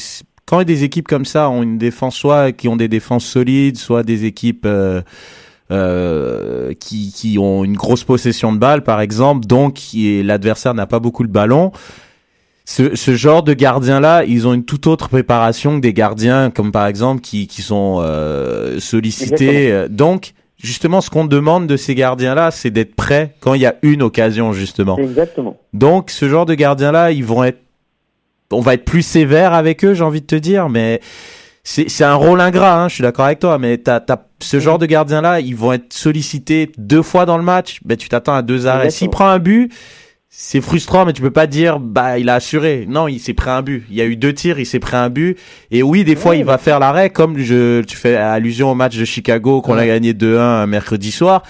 quand 0.47 0.63
des 0.65 0.85
équipes 0.85 1.07
comme 1.07 1.25
ça 1.25 1.49
ont 1.51 1.63
une 1.63 1.79
défense, 1.79 2.17
soit 2.17 2.53
qui 2.53 2.69
ont 2.69 2.77
des 2.77 2.89
défenses 2.89 3.25
solides, 3.25 3.77
soit 3.77 4.03
des 4.03 4.25
équipes 4.25 4.67
euh, 4.67 5.01
euh, 5.71 6.73
qui, 6.81 7.13
qui 7.13 7.39
ont 7.39 7.65
une 7.65 7.77
grosse 7.77 8.03
possession 8.03 8.53
de 8.53 8.59
balle, 8.59 8.83
par 8.83 9.01
exemple, 9.01 9.47
donc 9.47 9.79
l'adversaire 9.95 10.75
n'a 10.75 10.87
pas 10.87 10.99
beaucoup 10.99 11.23
le 11.23 11.29
ballon 11.29 11.71
ce, 12.71 12.95
ce, 12.95 13.17
genre 13.17 13.43
de 13.43 13.53
gardiens-là, 13.53 14.23
ils 14.25 14.47
ont 14.47 14.55
une 14.55 14.65
toute 14.65 14.87
autre 14.87 15.09
préparation 15.09 15.75
que 15.75 15.81
des 15.81 15.93
gardiens, 15.93 16.51
comme 16.51 16.71
par 16.71 16.87
exemple 16.87 17.21
qui, 17.21 17.49
qui 17.49 17.63
sont 17.63 17.99
euh, 18.01 18.79
sollicités. 18.79 19.67
Exactement. 19.67 19.97
Donc, 19.97 20.35
justement, 20.57 21.01
ce 21.01 21.11
qu'on 21.11 21.25
demande 21.25 21.67
de 21.67 21.77
ces 21.77 21.97
gardiens-là, 21.97 22.53
c'est 22.53 22.71
d'être 22.71 22.95
prêts 22.95 23.35
quand 23.41 23.55
il 23.55 23.63
y 23.63 23.67
a 23.67 23.75
une 23.83 24.03
occasion, 24.03 24.53
justement. 24.53 24.97
Exactement. 24.99 25.59
Donc, 25.73 26.11
ce 26.13 26.29
genre 26.29 26.47
de 26.47 26.55
gardiens-là, 26.55 27.11
ils 27.11 27.25
vont 27.25 27.43
être, 27.43 27.59
on 28.53 28.61
va 28.61 28.75
être 28.75 28.85
plus 28.85 29.03
sévère 29.03 29.53
avec 29.53 29.85
eux, 29.85 29.93
j'ai 29.93 30.05
envie 30.05 30.21
de 30.21 30.27
te 30.27 30.37
dire, 30.37 30.69
mais 30.69 31.01
c'est, 31.65 31.89
c'est 31.89 32.05
un 32.05 32.15
rôle 32.15 32.41
ingrat, 32.41 32.85
hein, 32.85 32.89
je 32.89 32.95
suis 32.95 33.03
d'accord 33.03 33.25
avec 33.25 33.41
toi, 33.41 33.59
mais 33.59 33.79
t'as, 33.79 33.99
t'as, 33.99 34.19
ce 34.39 34.61
genre 34.61 34.79
de 34.79 34.87
gardiens-là, 34.87 35.41
ils 35.41 35.57
vont 35.57 35.73
être 35.73 35.93
sollicités 35.93 36.71
deux 36.79 37.03
fois 37.03 37.27
dans 37.27 37.37
le 37.37 37.43
match, 37.43 37.81
ben, 37.85 37.97
tu 37.97 38.09
t'attends 38.09 38.35
à 38.35 38.43
deux 38.43 38.69
arrêts. 38.69 38.91
S'il 38.91 39.11
prend 39.11 39.27
un 39.27 39.41
but, 39.41 39.73
c'est 40.33 40.61
frustrant, 40.61 41.05
mais 41.05 41.13
tu 41.13 41.23
peux 41.23 41.33
pas 41.33 41.49
dire, 41.49 41.81
bah, 41.81 42.19
il 42.21 42.29
a 42.29 42.35
assuré. 42.37 42.87
Non, 42.89 43.09
il 43.09 43.19
s'est 43.19 43.35
pris 43.35 43.51
un 43.51 43.63
but. 43.63 43.85
Il 43.91 43.97
y 43.97 44.01
a 44.01 44.05
eu 44.07 44.15
deux 44.17 44.33
tirs, 44.33 44.61
il 44.61 44.65
s'est 44.67 44.79
pris 44.79 44.97
un 44.97 45.11
but. 45.11 45.37
Et 45.73 45.83
oui, 45.83 46.05
des 46.05 46.15
fois, 46.15 46.37
il 46.37 46.45
va 46.45 46.57
faire 46.57 46.79
l'arrêt, 46.79 47.11
comme 47.11 47.37
je, 47.39 47.83
tu 47.83 47.97
fais 47.97 48.15
allusion 48.15 48.71
au 48.71 48.75
match 48.77 48.97
de 48.97 49.05
Chicago 49.05 49.61
qu'on 49.61 49.77
a 49.77 49.85
gagné 49.87 50.13
2-1 50.13 50.39
un 50.39 50.67
mercredi 50.69 51.11
soir. 51.11 51.43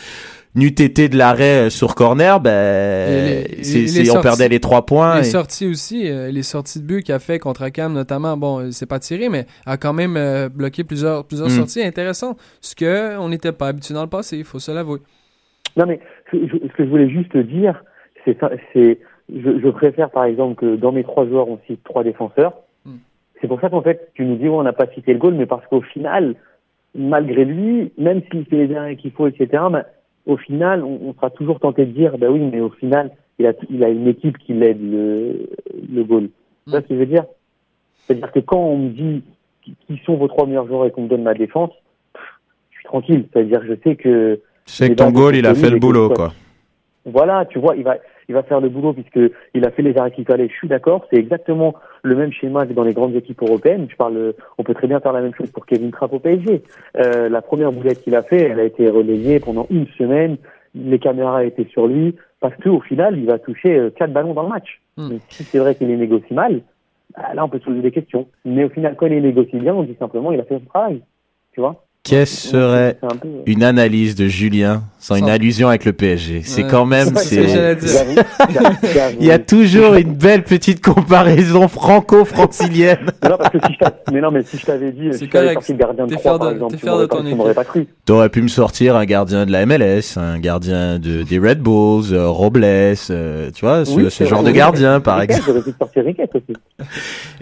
N'eût 0.56 0.68
été 0.68 1.08
de 1.08 1.16
l'arrêt 1.16 1.70
sur 1.70 1.94
corner, 1.94 2.40
ben, 2.40 3.44
c'est, 3.62 3.84
on 4.00 4.04
sorties- 4.06 4.22
perdait 4.22 4.48
les 4.48 4.58
trois 4.58 4.84
points. 4.84 5.20
Les 5.20 5.28
et- 5.28 5.30
sorties 5.30 5.66
aussi, 5.68 6.08
euh, 6.10 6.30
les 6.32 6.42
sorties 6.42 6.80
de 6.80 6.84
but 6.86 7.04
qu'il 7.04 7.14
a 7.14 7.20
fait 7.20 7.38
contre 7.38 7.68
Cam 7.68 7.92
notamment, 7.92 8.36
bon, 8.36 8.58
euh, 8.58 8.70
c'est 8.72 8.86
pas 8.86 8.98
tiré, 8.98 9.28
mais 9.28 9.46
a 9.64 9.76
quand 9.76 9.92
même 9.92 10.16
euh, 10.16 10.48
bloqué 10.48 10.82
plusieurs, 10.82 11.24
plusieurs 11.24 11.48
Mm. 11.50 11.56
sorties 11.56 11.82
intéressantes. 11.84 12.36
Ce 12.62 12.74
que 12.74 13.16
on 13.18 13.28
n'était 13.28 13.52
pas 13.52 13.68
habitué 13.68 13.94
dans 13.94 14.02
le 14.02 14.08
passé, 14.08 14.38
il 14.38 14.44
faut 14.44 14.58
se 14.58 14.72
l'avouer. 14.72 14.98
Non, 15.76 15.86
mais 15.86 16.00
ce 16.32 16.36
que 16.76 16.84
je 16.84 16.88
voulais 16.90 17.08
juste 17.10 17.36
dire, 17.36 17.80
c'est 18.24 18.38
c'est, 18.72 18.98
je, 19.34 19.58
je 19.58 19.68
préfère 19.68 20.10
par 20.10 20.24
exemple 20.24 20.54
que 20.56 20.76
dans 20.76 20.92
mes 20.92 21.04
trois 21.04 21.26
joueurs, 21.26 21.48
on 21.48 21.58
cite 21.66 21.82
trois 21.84 22.04
défenseurs. 22.04 22.54
C'est 23.40 23.48
pour 23.48 23.58
ça 23.60 23.70
qu'en 23.70 23.80
fait, 23.80 24.10
tu 24.12 24.26
nous 24.26 24.36
dis, 24.36 24.48
ouais, 24.48 24.54
on 24.54 24.62
n'a 24.62 24.74
pas 24.74 24.86
cité 24.88 25.14
le 25.14 25.18
goal, 25.18 25.32
mais 25.32 25.46
parce 25.46 25.66
qu'au 25.68 25.80
final, 25.80 26.34
malgré 26.94 27.46
lui, 27.46 27.90
même 27.96 28.20
s'il 28.30 28.44
fait 28.44 28.66
les 28.66 28.76
arrêts 28.76 28.96
qu'il 28.96 29.12
faut, 29.12 29.26
etc., 29.26 29.48
ben, 29.70 29.84
au 30.26 30.36
final, 30.36 30.84
on, 30.84 31.00
on 31.06 31.14
sera 31.14 31.30
toujours 31.30 31.58
tenté 31.58 31.86
de 31.86 31.92
dire, 31.92 32.18
bah 32.18 32.26
oui, 32.30 32.40
mais 32.40 32.60
au 32.60 32.68
final, 32.68 33.10
il 33.38 33.46
a, 33.46 33.54
il 33.70 33.82
a 33.82 33.88
une 33.88 34.06
équipe 34.08 34.36
qui 34.36 34.52
l'aide 34.52 34.82
le, 34.82 35.48
le 35.90 36.04
goal. 36.04 36.28
Tu 36.66 36.70
vois 36.70 36.82
ce 36.82 36.86
que 36.88 36.94
je 36.94 37.00
veux 37.00 37.06
dire? 37.06 37.24
C'est-à-dire 38.04 38.30
que 38.30 38.40
quand 38.40 38.58
on 38.60 38.76
me 38.76 38.90
dit 38.90 39.22
qui 39.86 39.96
sont 40.04 40.16
vos 40.16 40.28
trois 40.28 40.46
meilleurs 40.46 40.66
joueurs 40.66 40.84
et 40.84 40.90
qu'on 40.90 41.04
me 41.04 41.08
donne 41.08 41.22
ma 41.22 41.32
défense, 41.32 41.70
pff, 42.12 42.22
je 42.72 42.76
suis 42.76 42.84
tranquille. 42.84 43.24
C'est-à-dire 43.32 43.60
que 43.60 43.66
je 43.68 43.74
sais 43.82 43.96
que 43.96 44.40
Tu 44.66 44.72
sais 44.74 44.90
que 44.90 44.94
ton 44.94 45.12
goal, 45.12 45.34
il 45.34 45.46
a 45.46 45.54
fait 45.54 45.70
le 45.70 45.78
boulot, 45.78 46.10
quoi. 46.10 46.34
Voilà, 47.06 47.46
tu 47.46 47.58
vois, 47.58 47.76
il 47.76 47.82
va, 47.82 47.96
il 48.28 48.34
va 48.34 48.42
faire 48.42 48.60
le 48.60 48.68
boulot 48.68 48.92
puisque 48.92 49.32
il 49.54 49.64
a 49.64 49.70
fait 49.70 49.82
les 49.82 49.96
arrêts 49.96 50.10
qu'il 50.10 50.24
fallait. 50.24 50.48
Je 50.48 50.54
suis 50.54 50.68
d'accord. 50.68 51.06
C'est 51.10 51.18
exactement 51.18 51.74
le 52.02 52.14
même 52.14 52.32
schéma 52.32 52.66
que 52.66 52.72
dans 52.72 52.84
les 52.84 52.92
grandes 52.92 53.14
équipes 53.14 53.42
européennes. 53.42 53.86
Je 53.90 53.96
parle, 53.96 54.34
on 54.58 54.62
peut 54.62 54.74
très 54.74 54.86
bien 54.86 55.00
faire 55.00 55.12
la 55.12 55.20
même 55.20 55.34
chose 55.34 55.50
pour 55.50 55.66
Kevin 55.66 55.90
Trapp 55.90 56.12
au 56.12 56.18
PSG. 56.18 56.62
Euh, 56.96 57.28
la 57.28 57.42
première 57.42 57.72
boulette 57.72 58.02
qu'il 58.02 58.14
a 58.14 58.22
fait, 58.22 58.42
elle 58.42 58.60
a 58.60 58.64
été 58.64 58.88
relayée 58.88 59.40
pendant 59.40 59.66
une 59.70 59.86
semaine. 59.98 60.36
Les 60.74 60.98
caméras 60.98 61.44
étaient 61.44 61.66
sur 61.66 61.86
lui 61.86 62.14
parce 62.40 62.54
qu'au 62.62 62.80
final, 62.80 63.18
il 63.18 63.26
va 63.26 63.38
toucher 63.38 63.76
euh, 63.76 63.90
quatre 63.90 64.12
ballons 64.12 64.34
dans 64.34 64.42
le 64.42 64.48
match. 64.48 64.80
Donc, 64.96 65.20
si 65.28 65.44
c'est 65.44 65.58
vrai 65.58 65.74
qu'il 65.74 65.88
les 65.88 65.96
négocie 65.96 66.34
mal, 66.34 66.60
bah, 67.16 67.34
là, 67.34 67.44
on 67.44 67.48
peut 67.48 67.58
se 67.58 67.64
poser 67.64 67.80
des 67.80 67.90
questions. 67.90 68.28
Mais 68.44 68.64
au 68.64 68.68
final, 68.68 68.96
quand 68.96 69.06
il 69.06 69.12
les 69.12 69.20
négocie 69.20 69.58
bien, 69.58 69.74
on 69.74 69.82
dit 69.82 69.96
simplement 69.98 70.32
il 70.32 70.40
a 70.40 70.44
fait 70.44 70.58
son 70.58 70.66
travail. 70.66 71.02
Tu 71.52 71.60
vois? 71.60 71.84
Quelle 72.02 72.26
serait 72.26 72.96
c'est 72.98 73.06
un 73.12 73.16
peu- 73.16 73.28
une 73.44 73.62
analyse 73.62 74.14
de 74.14 74.26
Julien 74.26 74.84
sans 74.98 75.16
une 75.16 75.28
allusion 75.28 75.68
avec 75.68 75.84
le 75.84 75.92
PSG 75.92 76.40
C'est 76.44 76.64
Ouais. 76.64 76.70
quand 76.70 76.86
même, 76.86 77.14
C'est. 77.14 77.44
Il 79.20 79.26
y 79.26 79.30
a 79.30 79.38
toujours 79.38 79.94
une 79.94 80.14
belle 80.14 80.42
petite 80.44 80.82
comparaison 80.82 81.68
franco-francilienne. 81.68 83.10
Non, 83.22 83.36
parce 83.36 83.50
que 83.50 83.58
si 83.66 83.74
je 83.78 84.12
mais 84.14 84.20
non, 84.22 84.30
mais 84.30 84.42
si 84.42 84.56
je 84.56 84.64
t'avais 84.64 84.92
dit, 84.92 85.12
si 85.12 85.28
t'avais 85.28 85.52
sorti 85.52 85.72
le 85.72 85.78
gardien 85.78 86.06
de 86.06 86.10
T'es 86.14 86.16
3, 86.16 86.32
fier 86.32 86.38
par 86.38 86.48
de- 86.48 86.54
exemple, 86.54 86.72
t'es 86.74 86.80
tu 86.80 86.86
m'aurais 86.86 87.06
ton 87.48 87.54
pas, 87.54 87.64
cru. 87.64 87.86
T'aurais 88.06 88.28
pu 88.30 88.40
me 88.42 88.48
sortir 88.48 88.96
un 88.96 89.04
gardien 89.04 89.44
de 89.44 89.52
la 89.52 89.66
MLS, 89.66 90.16
un 90.16 90.38
gardien 90.38 90.98
de, 90.98 91.22
des 91.22 91.38
Red 91.38 91.60
Bulls, 91.60 92.12
euh, 92.14 92.28
Robles, 92.28 92.64
euh, 92.64 93.50
tu 93.54 93.64
vois, 93.64 93.84
ce, 93.84 93.90
Oui, 93.92 94.04
ce 94.04 94.10
c'est 94.10 94.26
genre 94.26 94.42
de 94.42 94.50
gardien, 94.50 95.00
par 95.00 95.20
exemple. 95.20 95.44
J'aurais 95.46 95.62
pu 95.62 95.72
te 95.72 95.78
sortir 95.78 96.04
Riquet 96.04 96.28
aussi. 96.34 96.56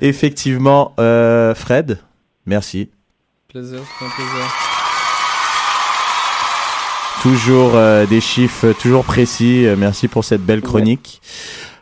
Effectivement, 0.01 0.95
euh, 0.99 1.55
Fred, 1.55 1.99
merci. 2.47 2.91
Plaisir, 3.51 3.79
c'est 3.99 4.05
un 4.05 4.09
plaisir. 4.11 4.45
Toujours 7.23 7.71
euh, 7.77 8.05
des 8.05 8.21
chiffres 8.21 8.73
toujours 8.73 9.07
précis. 9.07 9.65
Euh, 9.65 9.75
merci 9.75 10.07
pour 10.07 10.23
cette 10.23 10.43
belle 10.43 10.61
chronique. 10.61 11.23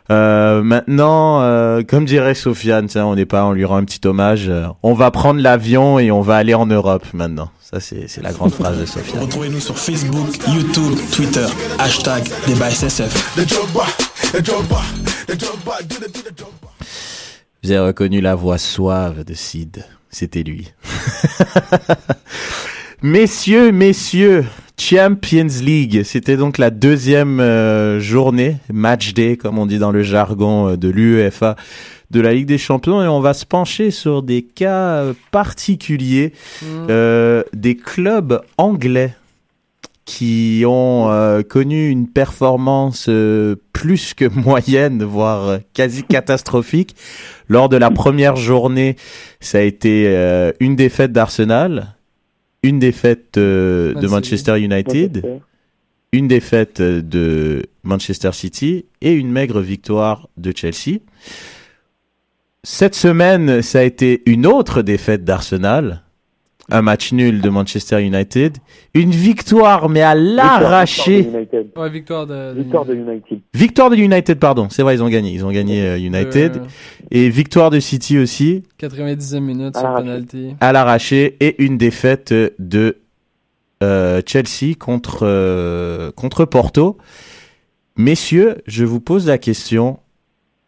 Euh, 0.09 0.63
maintenant, 0.63 1.41
euh, 1.41 1.81
comme 1.85 2.05
dirait 2.05 2.35
Sofiane, 2.35 2.87
tiens, 2.87 3.05
on 3.05 3.15
n'est 3.15 3.25
pas, 3.25 3.43
on 3.43 3.51
lui 3.51 3.65
rend 3.65 3.75
un 3.75 3.83
petit 3.83 3.99
hommage. 4.07 4.47
euh, 4.47 4.67
on 4.81 4.93
va 4.93 5.11
prendre 5.11 5.41
l'avion 5.41 5.99
et 5.99 6.09
on 6.09 6.21
va 6.21 6.37
aller 6.37 6.53
en 6.53 6.67
Europe 6.67 7.05
maintenant. 7.13 7.51
Ça, 7.59 7.81
c'est 7.81 8.07
c'est 8.07 8.21
la 8.21 8.31
grande 8.31 8.53
phrase 8.53 8.79
de 8.79 8.85
Sofiane. 8.85 9.23
Retrouvez-nous 9.23 9.59
sur 9.59 9.77
Facebook, 9.77 10.37
YouTube, 10.47 10.97
Twitter, 11.13 11.47
hashtag 11.79 12.23
débat 12.47 12.69
SSF. 12.71 13.35
Vous 17.61 17.71
avez 17.71 17.79
reconnu 17.87 18.21
la 18.21 18.35
voix 18.35 18.57
suave 18.57 19.25
de 19.25 19.33
Sid. 19.33 19.83
C'était 20.09 20.43
lui. 20.43 20.71
messieurs, 23.01 23.71
messieurs, 23.71 24.45
Champions 24.79 25.47
League. 25.61 26.03
C'était 26.03 26.37
donc 26.37 26.57
la 26.57 26.69
deuxième 26.69 27.39
euh, 27.39 27.99
journée, 27.99 28.57
match 28.71 29.13
day, 29.13 29.37
comme 29.37 29.57
on 29.57 29.65
dit 29.65 29.79
dans 29.79 29.91
le 29.91 30.03
jargon 30.03 30.69
euh, 30.69 30.77
de 30.77 30.87
l'UEFA, 30.87 31.55
de 32.11 32.21
la 32.21 32.33
Ligue 32.33 32.47
des 32.47 32.57
Champions. 32.57 33.03
Et 33.03 33.07
on 33.07 33.19
va 33.19 33.33
se 33.33 33.45
pencher 33.45 33.91
sur 33.91 34.23
des 34.23 34.43
cas 34.43 35.01
euh, 35.01 35.13
particuliers, 35.31 36.33
euh, 36.89 37.43
des 37.53 37.75
clubs 37.75 38.41
anglais 38.57 39.13
qui 40.07 40.63
ont 40.65 41.11
euh, 41.11 41.43
connu 41.43 41.89
une 41.89 42.07
performance 42.07 43.07
euh, 43.09 43.57
plus 43.73 44.13
que 44.13 44.25
moyenne, 44.39 45.03
voire 45.03 45.47
euh, 45.47 45.57
quasi 45.73 46.03
catastrophique. 46.03 46.95
Lors 47.49 47.67
de 47.67 47.75
la 47.75 47.91
première 47.91 48.37
journée, 48.37 48.95
ça 49.41 49.59
a 49.59 49.61
été 49.61 50.05
euh, 50.07 50.53
une 50.61 50.77
défaite 50.77 51.11
d'Arsenal, 51.11 51.95
une 52.63 52.79
défaite 52.79 53.37
euh, 53.37 53.93
de 53.95 54.07
Man 54.07 54.11
Manchester 54.11 54.57
United, 54.59 55.25
une 56.13 56.29
défaite 56.29 56.79
euh, 56.79 57.01
de 57.01 57.65
Manchester 57.83 58.31
City 58.31 58.85
et 59.01 59.11
une 59.11 59.29
maigre 59.29 59.59
victoire 59.59 60.29
de 60.37 60.53
Chelsea. 60.55 60.99
Cette 62.63 62.95
semaine, 62.95 63.61
ça 63.61 63.79
a 63.79 63.83
été 63.83 64.23
une 64.25 64.47
autre 64.47 64.81
défaite 64.81 65.25
d'Arsenal, 65.25 66.03
un 66.69 66.81
match 66.81 67.13
nul 67.13 67.41
de 67.41 67.49
Manchester 67.49 68.01
United, 68.03 68.57
une 68.93 69.11
victoire 69.11 69.87
mais 69.89 70.01
à 70.01 70.15
l'arraché. 70.15 71.21
Victoire 71.21 71.33
de 71.33 71.37
United. 71.37 71.67
Ouais, 71.77 71.89
victoire 71.89 72.27
de. 72.27 72.53
Victoire 72.57 72.85
de 72.85 72.93
United. 72.95 73.39
Victoire 73.53 73.89
de 73.89 73.95
United, 73.95 74.39
pardon, 74.39 74.67
c'est 74.69 74.83
vrai, 74.83 74.95
ils 74.95 75.03
ont 75.03 75.09
gagné, 75.09 75.31
ils 75.31 75.45
ont 75.45 75.51
gagné 75.51 75.81
euh, 75.81 75.97
United 75.97 76.57
Euh. 76.57 76.65
et 77.11 77.29
victoire 77.29 77.69
de 77.69 77.79
City 77.79 78.17
aussi 78.19 78.63
90e 78.79 79.39
minute 79.39 79.75
À 79.75 79.79
sur 79.79 79.87
l'arraché. 79.89 80.03
penalty. 80.05 80.55
à 80.59 80.71
l'arraché 80.73 81.37
et 81.39 81.63
une 81.63 81.77
défaite 81.77 82.33
de 82.59 82.97
euh, 83.83 84.21
Chelsea 84.25 84.75
contre 84.77 85.19
euh, 85.23 86.11
contre 86.11 86.45
Porto. 86.45 86.97
Messieurs, 87.95 88.57
je 88.67 88.83
vous 88.85 88.99
pose 88.99 89.27
la 89.27 89.37
question 89.37 89.99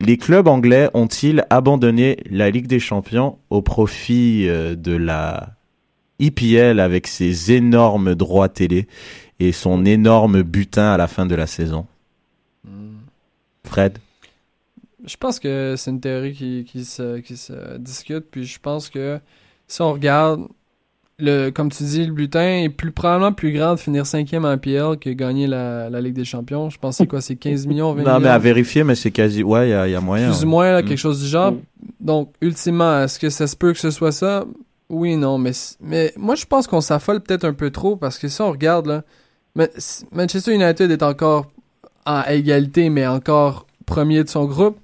les 0.02 0.16
clubs 0.18 0.48
anglais 0.48 0.90
ont-ils 0.94 1.44
abandonné 1.50 2.18
la 2.32 2.50
Ligue 2.50 2.68
des 2.68 2.80
Champions 2.80 3.38
au 3.50 3.62
profit 3.62 4.46
euh, 4.48 4.76
de 4.76 4.96
la 4.96 5.50
EPL 6.20 6.80
avec 6.80 7.08
ses 7.08 7.52
énormes 7.52 8.16
droits 8.16 8.50
télé 8.50 8.88
et 9.40 9.52
son 9.52 9.86
énorme 9.86 10.42
butin 10.44 10.92
à 10.92 10.98
la 10.98 11.08
fin 11.08 11.26
de 11.26 11.36
la 11.36 11.48
saison 11.48 11.86
Fred? 13.66 13.98
Je 15.06 15.16
pense 15.18 15.40
que 15.40 15.76
c'est 15.78 15.92
une 15.92 16.02
théorie 16.02 16.34
qui, 16.34 16.66
qui, 16.70 16.84
se, 16.86 17.20
qui 17.20 17.38
se 17.38 17.78
discute, 17.78 18.26
puis 18.32 18.44
je 18.46 18.60
pense 18.60 18.90
que 18.90 19.20
si 19.68 19.82
on 19.82 19.94
regarde, 19.94 20.42
le, 21.20 21.50
comme 21.52 21.72
tu 21.72 21.84
dis, 21.84 22.06
le 22.06 22.12
butin 22.14 22.64
est 22.64 22.70
plus, 22.70 22.92
probablement 22.92 23.32
plus 23.32 23.52
grand 23.54 23.76
de 23.76 23.80
finir 23.80 24.06
cinquième 24.06 24.46
en 24.46 24.58
PL 24.58 24.98
que 25.00 25.10
gagner 25.12 25.48
la, 25.48 25.90
la 25.90 26.02
Ligue 26.02 26.14
des 26.16 26.26
Champions. 26.26 26.70
Je 26.70 26.78
pense 26.78 26.96
que 26.98 27.04
c'est 27.04 27.08
quoi, 27.08 27.22
c'est 27.22 27.36
15 27.38 27.66
millions, 27.68 27.94
20 27.94 28.04
Non, 28.04 28.20
mais 28.20 28.30
à 28.30 28.38
vérifier, 28.38 28.84
mais 28.84 28.96
c'est 28.96 29.12
quasi. 29.12 29.42
Ouais, 29.44 29.68
il 29.70 29.72
y 29.72 29.74
a, 29.74 29.88
il 29.88 29.92
y 29.92 29.96
a 29.96 30.02
moyen. 30.02 30.30
plus 30.30 30.40
ou 30.40 30.42
ouais. 30.42 30.46
moins 30.50 30.72
là, 30.74 30.82
Mm. 30.82 30.86
quelque 30.86 30.98
chose 30.98 31.22
du 31.22 31.28
genre. 31.28 31.54
Donc, 32.00 32.34
ultimement, 32.42 33.04
est-ce 33.04 33.20
que 33.20 33.30
ça 33.30 33.48
se 33.48 33.56
peut 33.56 33.72
que 33.74 33.80
ce 33.80 33.92
soit 33.92 34.12
ça? 34.12 34.46
Oui, 34.90 35.16
non, 35.18 35.38
mais, 35.38 35.52
mais 35.82 36.14
moi, 36.18 36.36
je 36.36 36.46
pense 36.46 36.66
qu'on 36.68 36.82
s'affole 36.82 37.22
peut-être 37.22 37.46
un 37.46 37.54
peu 37.54 37.70
trop 37.70 37.96
parce 37.96 38.18
que 38.18 38.28
si 38.28 38.42
on 38.42 38.52
regarde, 38.52 38.88
là, 38.88 39.04
Manchester 40.12 40.54
United 40.54 40.90
est 40.90 41.04
encore 41.04 41.48
en 42.06 42.24
égalité, 42.24 42.90
mais 42.90 43.06
encore 43.06 43.68
premier 43.86 44.24
de 44.24 44.30
son 44.30 44.46
groupe. 44.46 44.80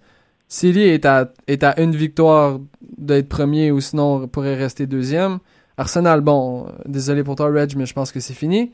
City 0.47 0.81
est 0.81 1.05
à, 1.05 1.31
est 1.47 1.63
à 1.63 1.79
une 1.81 1.95
victoire 1.95 2.59
d'être 2.97 3.27
premier 3.29 3.71
ou 3.71 3.81
sinon 3.81 4.27
pourrait 4.27 4.55
rester 4.55 4.85
deuxième. 4.85 5.39
Arsenal, 5.77 6.21
bon, 6.21 6.67
euh, 6.67 6.71
désolé 6.85 7.23
pour 7.23 7.35
toi, 7.35 7.47
Reg, 7.51 7.75
mais 7.75 7.85
je 7.85 7.93
pense 7.93 8.11
que 8.11 8.19
c'est 8.19 8.33
fini. 8.33 8.71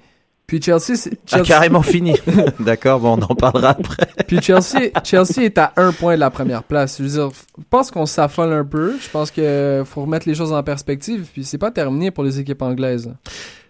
Puis 0.52 0.62
Chelsea, 0.62 0.95
c'est- 0.97 1.12
Ah, 1.32 1.38
Chelsea- 1.38 1.47
carrément 1.47 1.82
fini. 1.82 2.14
D'accord, 2.60 2.99
bon, 2.99 3.18
on 3.18 3.22
en 3.22 3.36
parlera 3.36 3.70
après. 3.70 4.06
puis 4.28 4.41
Chelsea, 4.41 4.89
Chelsea 5.02 5.43
est 5.45 5.58
à 5.58 5.72
un 5.78 5.93
point 5.93 6.16
de 6.16 6.20
la 6.20 6.30
première 6.30 6.64
place. 6.64 6.97
Je 6.97 7.04
veux 7.04 7.10
dire, 7.10 7.30
je 7.58 7.64
pense 7.70 7.89
qu'on 7.89 8.06
s'affole 8.06 8.52
un 8.52 8.66
peu. 8.66 8.97
Je 8.99 9.10
pense 9.10 9.32
que 9.32 9.84
faut 9.86 10.02
remettre 10.02 10.28
les 10.28 10.36
choses 10.36 10.52
en 10.52 10.62
perspective. 10.62 11.26
Puis 11.32 11.45
c'est 11.45 11.58
pas 11.58 11.72
terminé 11.72 12.12
pour 12.12 12.26
les 12.26 12.38
équipes 12.41 12.62
anglaises. 12.64 13.14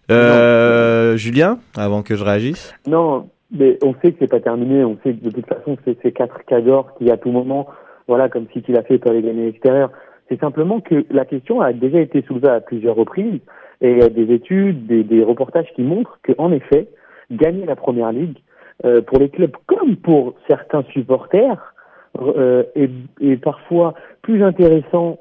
Euh, 0.10 1.16
Julien, 1.18 1.60
avant 1.78 2.02
que 2.02 2.16
je 2.16 2.24
réagisse 2.24 2.74
Non, 2.88 3.30
mais 3.56 3.78
on 3.84 3.94
sait 4.02 4.12
que 4.12 4.18
c'est 4.20 4.28
pas 4.28 4.40
terminé. 4.40 4.84
On 4.84 4.98
sait 5.04 5.14
que 5.14 5.24
de 5.24 5.30
toute 5.30 5.46
façon, 5.46 5.78
c'est 5.86 5.98
ces 6.02 6.12
quatre 6.12 6.44
cadors 6.48 6.96
qui, 6.98 7.12
à 7.12 7.18
tout 7.18 7.30
moment, 7.30 7.68
voilà, 8.08 8.28
comme 8.28 8.48
si 8.54 8.64
tu 8.64 8.72
l'as 8.72 8.82
fait, 8.82 8.98
peuvent 8.98 9.12
aller 9.14 9.22
gagner 9.22 9.44
à 9.44 9.46
l'extérieur. 9.46 9.92
C'est 10.30 10.40
simplement 10.40 10.80
que 10.82 11.06
la 11.12 11.26
question 11.26 11.62
a 11.62 11.74
déjà 11.74 12.00
été 12.00 12.24
soulevée 12.28 12.50
à 12.50 12.60
plusieurs 12.60 12.96
reprises 12.96 13.40
et 13.82 13.92
il 13.92 13.98
y 13.98 14.02
a 14.02 14.10
des 14.10 14.32
études, 14.34 14.86
des, 14.86 15.24
reportages 15.24 15.68
qui 15.76 15.82
montrent 15.82 16.20
qu'en 16.24 16.52
effet, 16.52 16.88
gagner 17.32 17.66
la 17.66 17.76
première 17.76 18.12
ligue, 18.12 18.38
euh, 18.86 19.02
pour 19.02 19.20
les 19.20 19.30
clubs 19.30 19.56
comme 19.66 19.96
pour 19.98 20.36
certains 20.48 20.84
supporters, 20.92 21.74
euh, 22.20 22.64
est, 22.76 23.38
parfois 23.38 23.94
plus 24.22 24.44
intéressant 24.44 25.18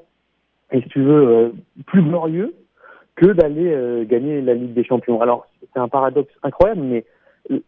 et 0.71 0.81
si 0.81 0.89
tu 0.89 1.01
veux, 1.01 1.27
euh, 1.27 1.49
plus 1.87 2.01
glorieux 2.01 2.53
que 3.15 3.27
d'aller 3.27 4.05
gagner 4.07 4.41
la 4.41 4.53
Ligue 4.53 4.73
des 4.73 4.83
Champions. 4.83 5.21
Alors, 5.21 5.45
c'est 5.61 5.79
un 5.79 5.89
paradoxe 5.89 6.33
incroyable, 6.43 6.81
mais 6.81 7.03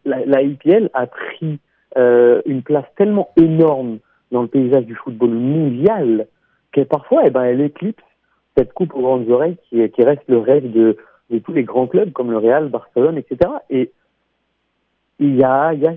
la, 0.04 0.24
la 0.24 0.42
IPL 0.42 0.90
a 0.94 1.06
pris 1.06 1.60
une 1.96 2.62
place 2.62 2.86
tellement 2.96 3.28
énorme 3.36 3.98
dans 4.32 4.42
le 4.42 4.48
paysage 4.48 4.84
du 4.86 4.96
football 4.96 5.30
mondial 5.30 6.26
que 6.72 6.80
parfois, 6.80 7.22
eh 7.26 7.30
ben, 7.30 7.44
elle 7.44 7.60
éclipse 7.60 8.02
cette 8.56 8.72
coupe 8.72 8.94
aux 8.94 9.02
grandes 9.02 9.28
oreilles 9.30 9.56
qui, 9.68 10.02
reste 10.02 10.22
le 10.28 10.38
rêve 10.38 10.70
de, 10.70 10.96
tous 11.44 11.52
les 11.52 11.64
grands 11.64 11.86
clubs 11.86 12.12
comme 12.12 12.30
le 12.30 12.38
Real, 12.38 12.68
Barcelone, 12.68 13.18
etc. 13.18 13.50
Et 13.70 13.90
il 15.18 15.36
y 15.36 15.44
a, 15.44 15.72
il 15.72 15.80
y 15.80 15.86
a, 15.86 15.92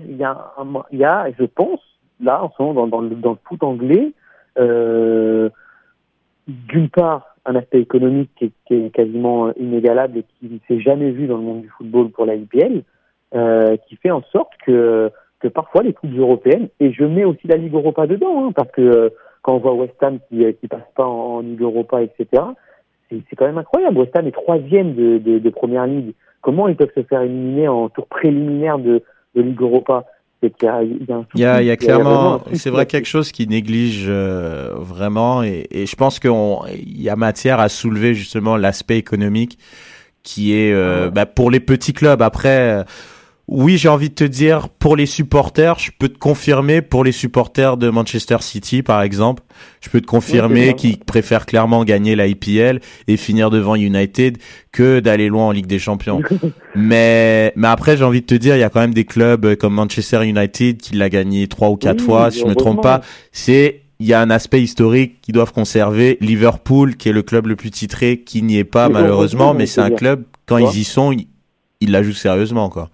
il 0.90 0.98
y 0.98 1.04
a, 1.04 1.26
je 1.38 1.44
pense, 1.44 1.80
là, 2.20 2.42
en 2.42 2.50
ce 2.50 2.62
moment, 2.62 2.86
dans, 2.86 3.02
dans, 3.02 3.30
le, 3.30 3.38
foot 3.44 3.62
anglais, 3.62 4.12
euh, 4.58 5.48
d'une 6.46 6.88
part, 6.88 7.36
un 7.44 7.56
aspect 7.56 7.80
économique 7.80 8.30
qui 8.36 8.52
est, 8.74 8.90
quasiment 8.90 9.52
inégalable 9.54 10.18
et 10.18 10.24
qui 10.38 10.46
ne 10.46 10.58
s'est 10.66 10.80
jamais 10.80 11.10
vu 11.10 11.26
dans 11.26 11.36
le 11.36 11.42
monde 11.42 11.62
du 11.62 11.68
football 11.68 12.10
pour 12.10 12.26
la 12.26 12.34
IPL, 12.34 12.82
euh, 13.34 13.76
qui 13.88 13.96
fait 13.96 14.10
en 14.10 14.22
sorte 14.32 14.52
que, 14.64 15.10
que 15.40 15.48
parfois 15.48 15.82
les 15.82 15.92
coupes 15.92 16.16
européennes, 16.16 16.68
et 16.80 16.92
je 16.92 17.04
mets 17.04 17.24
aussi 17.24 17.46
la 17.46 17.56
Ligue 17.56 17.74
Europa 17.74 18.06
dedans, 18.06 18.46
hein, 18.46 18.52
parce 18.52 18.70
que 18.72 18.82
euh, 18.82 19.08
quand 19.48 19.54
on 19.54 19.60
voit 19.60 19.72
West 19.72 19.94
Ham 20.02 20.18
qui 20.28 20.44
euh, 20.44 20.52
qui 20.52 20.68
passe 20.68 20.82
pas 20.94 21.06
en, 21.06 21.36
en 21.36 21.40
Ligue 21.40 21.62
Europa, 21.62 22.02
etc., 22.02 22.42
c'est 23.10 23.36
quand 23.36 23.46
même 23.46 23.56
incroyable. 23.56 23.96
West 23.96 24.14
Ham 24.14 24.26
est 24.26 24.32
troisième 24.32 24.94
de, 24.94 25.16
de, 25.16 25.38
de 25.38 25.50
Première 25.50 25.86
Ligue. 25.86 26.12
Comment 26.42 26.68
ils 26.68 26.76
peuvent 26.76 26.92
se 26.94 27.02
faire 27.04 27.22
éliminer 27.22 27.66
en 27.66 27.88
tour 27.88 28.06
préliminaire 28.06 28.78
de, 28.78 29.02
de 29.34 29.40
Ligue 29.40 29.62
Europa? 29.62 30.04
Y 30.42 30.66
a, 30.66 30.82
il 30.82 31.06
y 31.08 31.12
a 31.12 31.16
un 31.16 31.26
Il 31.34 31.40
y 31.40 31.44
a, 31.46 31.62
il 31.62 31.66
y 31.66 31.70
a 31.70 31.74
souci, 31.74 31.86
vraiment 31.86 32.38
clairement, 32.38 32.40
c'est 32.52 32.70
vrai 32.70 32.84
quelque 32.84 33.06
chose 33.06 33.32
qui 33.32 33.48
néglige 33.48 34.04
euh, 34.08 34.74
vraiment, 34.76 35.42
et, 35.42 35.66
et 35.70 35.86
je 35.86 35.96
pense 35.96 36.20
qu'il 36.20 36.30
y 36.86 37.08
a 37.08 37.16
matière 37.16 37.58
à 37.58 37.70
soulever 37.70 38.12
justement 38.12 38.58
l'aspect 38.58 38.98
économique 38.98 39.58
qui 40.22 40.54
est 40.54 40.72
euh, 40.74 41.10
bah, 41.10 41.24
pour 41.24 41.50
les 41.50 41.60
petits 41.60 41.94
clubs. 41.94 42.20
Après, 42.20 42.84
oui, 43.48 43.78
j'ai 43.78 43.88
envie 43.88 44.10
de 44.10 44.14
te 44.14 44.24
dire 44.24 44.68
pour 44.68 44.94
les 44.94 45.06
supporters, 45.06 45.78
je 45.78 45.90
peux 45.98 46.10
te 46.10 46.18
confirmer 46.18 46.82
pour 46.82 47.02
les 47.02 47.12
supporters 47.12 47.78
de 47.78 47.88
Manchester 47.88 48.36
City 48.40 48.82
par 48.82 49.00
exemple, 49.00 49.42
je 49.80 49.88
peux 49.88 50.02
te 50.02 50.06
confirmer 50.06 50.68
Oui, 50.68 50.74
qu'ils 50.74 50.98
préfèrent 50.98 51.46
clairement 51.46 51.82
gagner 51.84 52.14
la 52.14 52.26
IPL 52.26 52.80
et 53.06 53.16
finir 53.16 53.48
devant 53.48 53.74
United 53.74 54.36
que 54.70 55.00
d'aller 55.00 55.28
loin 55.28 55.46
en 55.46 55.50
Ligue 55.50 55.66
des 55.66 55.78
Champions. 55.78 56.20
mais 56.74 57.54
mais 57.56 57.68
après, 57.68 57.96
j'ai 57.96 58.04
envie 58.04 58.20
de 58.20 58.26
te 58.26 58.34
dire, 58.34 58.54
il 58.54 58.60
y 58.60 58.64
a 58.64 58.68
quand 58.68 58.80
même 58.80 58.92
des 58.92 59.06
clubs 59.06 59.54
comme 59.56 59.72
Manchester 59.72 60.26
United 60.26 60.76
qui 60.76 60.94
l'a 60.96 61.08
gagné 61.08 61.48
trois 61.48 61.70
ou 61.70 61.76
quatre 61.76 62.00
Oui, 62.00 62.06
fois, 62.06 62.30
si 62.30 62.40
je 62.40 62.44
me 62.44 62.54
trompe 62.54 62.82
pas. 62.82 63.00
C'est 63.32 63.80
il 64.00 64.06
y 64.06 64.12
a 64.12 64.20
un 64.20 64.30
aspect 64.30 64.62
historique 64.62 65.20
qu'ils 65.22 65.34
doivent 65.34 65.52
conserver. 65.52 66.18
Liverpool, 66.20 66.96
qui 66.96 67.08
est 67.08 67.12
le 67.12 67.22
club 67.22 67.46
le 67.46 67.56
plus 67.56 67.70
titré, 67.70 68.20
qui 68.20 68.42
n'y 68.42 68.58
est 68.58 68.64
pas 68.64 68.88
malheureusement, 68.88 69.46
heureusement, 69.46 69.54
mais 69.54 69.66
c'est 69.66 69.80
un 69.80 69.90
club 69.90 70.24
quand 70.46 70.58
ils 70.58 70.80
y 70.80 70.84
sont, 70.84 71.12
ils, 71.12 71.26
ils 71.80 71.90
la 71.90 72.02
jouent 72.02 72.12
sérieusement 72.12 72.68
quoi. 72.68 72.90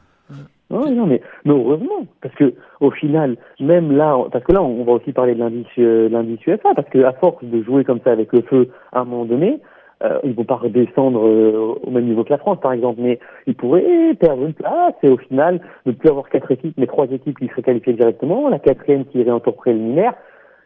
Non, 0.74 0.90
non, 0.90 1.06
mais, 1.06 1.20
mais 1.44 1.52
heureusement, 1.52 2.06
parce 2.20 2.34
que 2.34 2.52
au 2.80 2.90
final, 2.90 3.36
même 3.60 3.96
là, 3.96 4.16
parce 4.32 4.44
que 4.44 4.52
là, 4.52 4.62
on 4.62 4.84
va 4.84 4.92
aussi 4.92 5.12
parler 5.12 5.34
de 5.34 5.38
l'indice, 5.40 5.66
euh, 5.78 6.08
l'indice 6.08 6.44
UEFA, 6.46 6.74
parce 6.74 6.88
que 6.88 7.04
à 7.04 7.12
force 7.12 7.42
de 7.44 7.62
jouer 7.62 7.84
comme 7.84 8.00
ça 8.04 8.12
avec 8.12 8.32
le 8.32 8.42
feu, 8.42 8.68
à 8.92 9.00
un 9.00 9.04
moment 9.04 9.24
donné, 9.24 9.60
euh, 10.02 10.18
ils 10.24 10.34
vont 10.34 10.44
pas 10.44 10.56
redescendre 10.56 11.20
euh, 11.24 11.74
au 11.82 11.90
même 11.90 12.04
niveau 12.04 12.24
que 12.24 12.30
la 12.30 12.38
France, 12.38 12.58
par 12.60 12.72
exemple, 12.72 13.00
mais 13.00 13.20
ils 13.46 13.54
pourraient 13.54 14.14
perdre 14.18 14.44
une 14.44 14.52
place 14.52 14.94
et 15.02 15.08
au 15.08 15.16
final 15.16 15.60
ne 15.86 15.92
plus 15.92 16.08
avoir 16.10 16.28
quatre 16.28 16.50
équipes, 16.50 16.74
mais 16.76 16.86
trois 16.86 17.06
équipes 17.06 17.38
qui 17.38 17.46
seraient 17.48 17.62
qualifiées 17.62 17.92
directement, 17.94 18.48
la 18.48 18.58
quatrième 18.58 19.04
qui 19.06 19.20
irait 19.20 19.30
en 19.30 19.40
tour 19.40 19.54
préliminaire. 19.54 20.14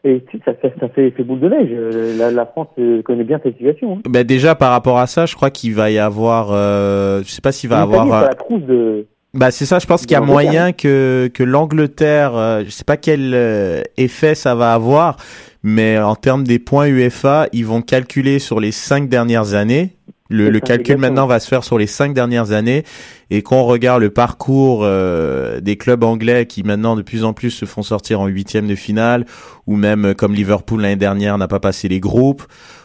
Et 0.04 0.24
ça, 0.44 0.54
fait 0.54 0.72
ça 0.80 0.88
fait 0.88 1.10
boule 1.24 1.40
de 1.40 1.48
neige. 1.48 1.68
Euh, 1.72 2.16
La, 2.16 2.30
la 2.30 2.46
France 2.46 2.68
euh, 2.78 3.02
connaît 3.02 3.24
bien 3.24 3.40
cette 3.42 3.56
situation. 3.56 3.94
Hein. 3.94 4.00
Ben 4.08 4.24
déjà 4.24 4.54
par 4.54 4.70
rapport 4.70 4.96
à 4.98 5.06
ça, 5.08 5.26
je 5.26 5.34
crois 5.34 5.50
qu'il 5.50 5.74
va 5.74 5.90
y 5.90 5.98
avoir, 5.98 6.50
euh, 6.52 7.18
je 7.22 7.28
sais 7.30 7.40
pas 7.42 7.50
s'il 7.52 7.68
va 7.68 7.84
L'Italie, 7.84 8.00
avoir. 8.02 8.22
un- 8.22 8.28
la 8.28 8.34
trousse 8.34 8.62
de. 8.62 9.06
Bah 9.34 9.50
c'est 9.50 9.66
ça, 9.66 9.78
je 9.78 9.86
pense 9.86 10.02
qu'il 10.02 10.12
y 10.12 10.14
a 10.14 10.20
moyen 10.22 10.72
que 10.72 11.30
que 11.32 11.42
l'Angleterre, 11.42 12.34
euh, 12.34 12.62
je 12.64 12.70
sais 12.70 12.84
pas 12.84 12.96
quel 12.96 13.34
euh, 13.34 13.82
effet 13.98 14.34
ça 14.34 14.54
va 14.54 14.72
avoir, 14.72 15.18
mais 15.62 15.98
en 15.98 16.14
termes 16.14 16.44
des 16.44 16.58
points 16.58 16.86
UEFA, 16.86 17.46
ils 17.52 17.66
vont 17.66 17.82
calculer 17.82 18.38
sur 18.38 18.58
les 18.58 18.72
cinq 18.72 19.08
dernières 19.08 19.54
années. 19.54 19.96
Le, 20.30 20.50
le 20.50 20.60
calcul 20.60 20.98
maintenant 20.98 21.26
va 21.26 21.40
se 21.40 21.48
faire 21.48 21.64
sur 21.64 21.78
les 21.78 21.86
cinq 21.86 22.12
dernières 22.12 22.52
années 22.52 22.84
et 23.30 23.40
qu'on 23.40 23.62
regarde 23.62 24.02
le 24.02 24.10
parcours 24.10 24.80
euh, 24.82 25.60
des 25.60 25.76
clubs 25.76 26.04
anglais 26.04 26.44
qui 26.44 26.62
maintenant 26.62 26.96
de 26.96 27.02
plus 27.02 27.24
en 27.24 27.32
plus 27.32 27.50
se 27.50 27.64
font 27.64 27.82
sortir 27.82 28.20
en 28.20 28.26
huitième 28.26 28.66
de 28.66 28.74
finale 28.74 29.24
ou 29.66 29.76
même 29.76 30.04
euh, 30.04 30.14
comme 30.14 30.34
Liverpool 30.34 30.82
l'année 30.82 30.96
dernière 30.96 31.38
n'a 31.38 31.48
pas 31.48 31.60
passé 31.60 31.88
les 31.88 31.98
groupes 31.98 32.42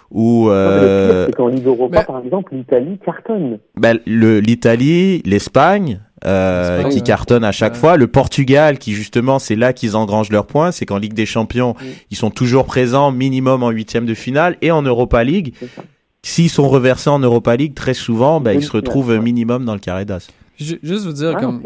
ou 0.10 0.44
pire, 0.44 0.54
euh, 0.54 1.26
c'est 1.26 1.36
qu'en 1.36 1.48
Ligue 1.48 1.66
Europa, 1.66 2.04
par 2.04 2.24
exemple, 2.24 2.54
l'Italie 2.56 3.00
cartonne. 3.04 3.58
ben, 3.76 4.00
le 4.06 4.40
l'Italie, 4.40 5.24
l'Espagne, 5.26 6.02
euh, 6.26 6.84
qui 6.90 6.96
ouais. 6.98 7.02
cartonnent 7.02 7.44
à 7.44 7.52
chaque 7.52 7.74
Ouais. 7.74 7.80
fois, 7.80 7.98
le 7.98 8.08
Portugal, 8.08 8.78
qui 8.78 8.94
justement 8.94 9.40
c'est 9.40 9.56
là 9.56 9.74
qu'ils 9.74 9.96
engrangent 9.96 10.32
leurs 10.32 10.46
points, 10.48 10.72
c'est 10.72 10.86
qu'en 10.86 10.98
Ligue 10.98 11.14
des 11.14 11.26
Champions, 11.26 11.76
ils 12.12 12.18
sont 12.18 12.30
toujours 12.32 12.66
présents 12.66 13.12
minimum 13.12 13.64
en 13.64 13.70
huitième 13.70 14.06
de 14.06 14.14
finale 14.14 14.58
et 14.62 14.72
en 14.72 14.82
Europa 14.82 15.24
League. 15.24 15.54
S'ils 16.26 16.50
sont 16.50 16.70
reversés 16.70 17.10
en 17.10 17.20
Europa 17.20 17.56
League, 17.56 17.74
très 17.74 17.94
souvent, 17.94 18.40
ben, 18.40 18.54
ils 18.58 18.64
se 18.64 18.72
retrouvent 18.72 19.18
minimum 19.18 19.66
dans 19.66 19.74
le 19.74 19.80
carré 19.80 20.06
d'as. 20.06 20.28
Ju- 20.58 20.80
Juste 20.82 21.06
vous 21.06 21.12
dire, 21.14 21.34
Ah, 21.36 21.40
comme 21.42 21.62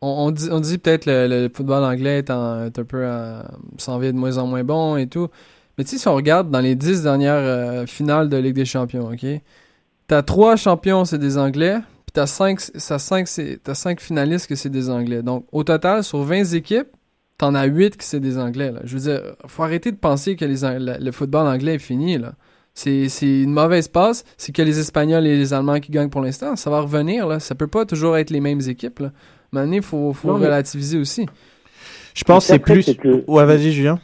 on 0.00 0.30
dit, 0.32 0.48
on 0.50 0.58
dit 0.60 0.78
peut-être 0.78 1.06
le, 1.06 1.28
le 1.28 1.50
football 1.54 1.84
anglais 1.84 2.18
est, 2.18 2.30
en- 2.30 2.64
est 2.64 2.78
un 2.78 2.84
peu 2.84 3.02
euh, 3.02 3.40
s'en 3.78 3.98
vient 3.98 4.12
de 4.12 4.16
moins 4.18 4.38
en 4.38 4.46
moins 4.46 4.64
bon 4.64 4.96
et 4.96 5.06
tout. 5.06 5.28
Mais 5.78 5.84
tu 5.84 5.90
sais, 5.90 5.98
si 5.98 6.08
on 6.08 6.14
regarde 6.14 6.50
dans 6.50 6.60
les 6.60 6.74
dix 6.74 7.02
dernières 7.04 7.34
euh, 7.36 7.86
finales 7.86 8.28
de 8.28 8.36
Ligue 8.36 8.54
des 8.56 8.64
Champions, 8.64 9.10
ok, 9.12 9.24
t'as 10.08 10.22
trois 10.22 10.56
champions, 10.56 11.04
c'est 11.04 11.18
des 11.18 11.38
Anglais, 11.38 11.76
puis 12.10 12.12
t'as 12.20 12.26
cinq, 12.26 12.58
t'as 12.72 12.98
cinq, 12.98 13.28
c'est- 13.28 13.60
t'as 13.62 13.74
cinq 13.74 14.00
finalistes 14.00 14.48
que 14.48 14.56
c'est 14.56 14.68
des 14.68 14.90
Anglais. 14.90 15.22
Donc 15.22 15.44
au 15.52 15.62
total, 15.62 16.02
sur 16.02 16.18
20 16.22 16.54
équipes, 16.54 16.88
t'en 17.38 17.54
as 17.54 17.66
8 17.66 17.96
que 17.96 18.02
c'est 18.02 18.18
des 18.18 18.36
Anglais. 18.36 18.72
Là. 18.72 18.80
Je 18.82 18.96
veux 18.96 19.00
dire, 19.02 19.20
faut 19.46 19.62
arrêter 19.62 19.92
de 19.92 19.96
penser 19.96 20.34
que 20.34 20.44
les, 20.44 20.64
Ang- 20.64 20.78
la- 20.80 20.98
le 20.98 21.12
football 21.12 21.46
anglais 21.46 21.76
est 21.76 21.78
fini. 21.78 22.18
Là. 22.18 22.32
C'est, 22.74 23.08
c'est 23.08 23.42
une 23.42 23.52
mauvaise 23.52 23.86
passe. 23.86 24.24
C'est 24.36 24.52
que 24.52 24.60
les 24.62 24.80
Espagnols 24.80 25.24
et 25.24 25.36
les 25.36 25.54
Allemands 25.54 25.78
qui 25.78 25.92
gagnent 25.92 26.10
pour 26.10 26.20
l'instant. 26.20 26.56
Ça 26.56 26.68
va 26.68 26.80
revenir. 26.80 27.28
Là. 27.28 27.38
Ça 27.38 27.54
peut 27.54 27.68
pas 27.68 27.84
toujours 27.86 28.16
être 28.16 28.30
les 28.30 28.40
mêmes 28.40 28.60
équipes. 28.66 28.98
Là. 28.98 29.12
Maintenant, 29.52 29.72
il 29.74 29.82
faut, 29.82 30.12
faut 30.12 30.28
Non, 30.28 30.38
mais- 30.38 30.46
relativiser 30.46 30.98
aussi. 30.98 31.26
Je 32.14 32.24
pense 32.24 32.46
que 32.46 32.52
c'est 32.54 32.58
plus. 32.58 32.96
que- 32.96 33.24
Ouais, 33.28 33.44
vas-y, 33.46 33.70
Julien. 33.70 34.00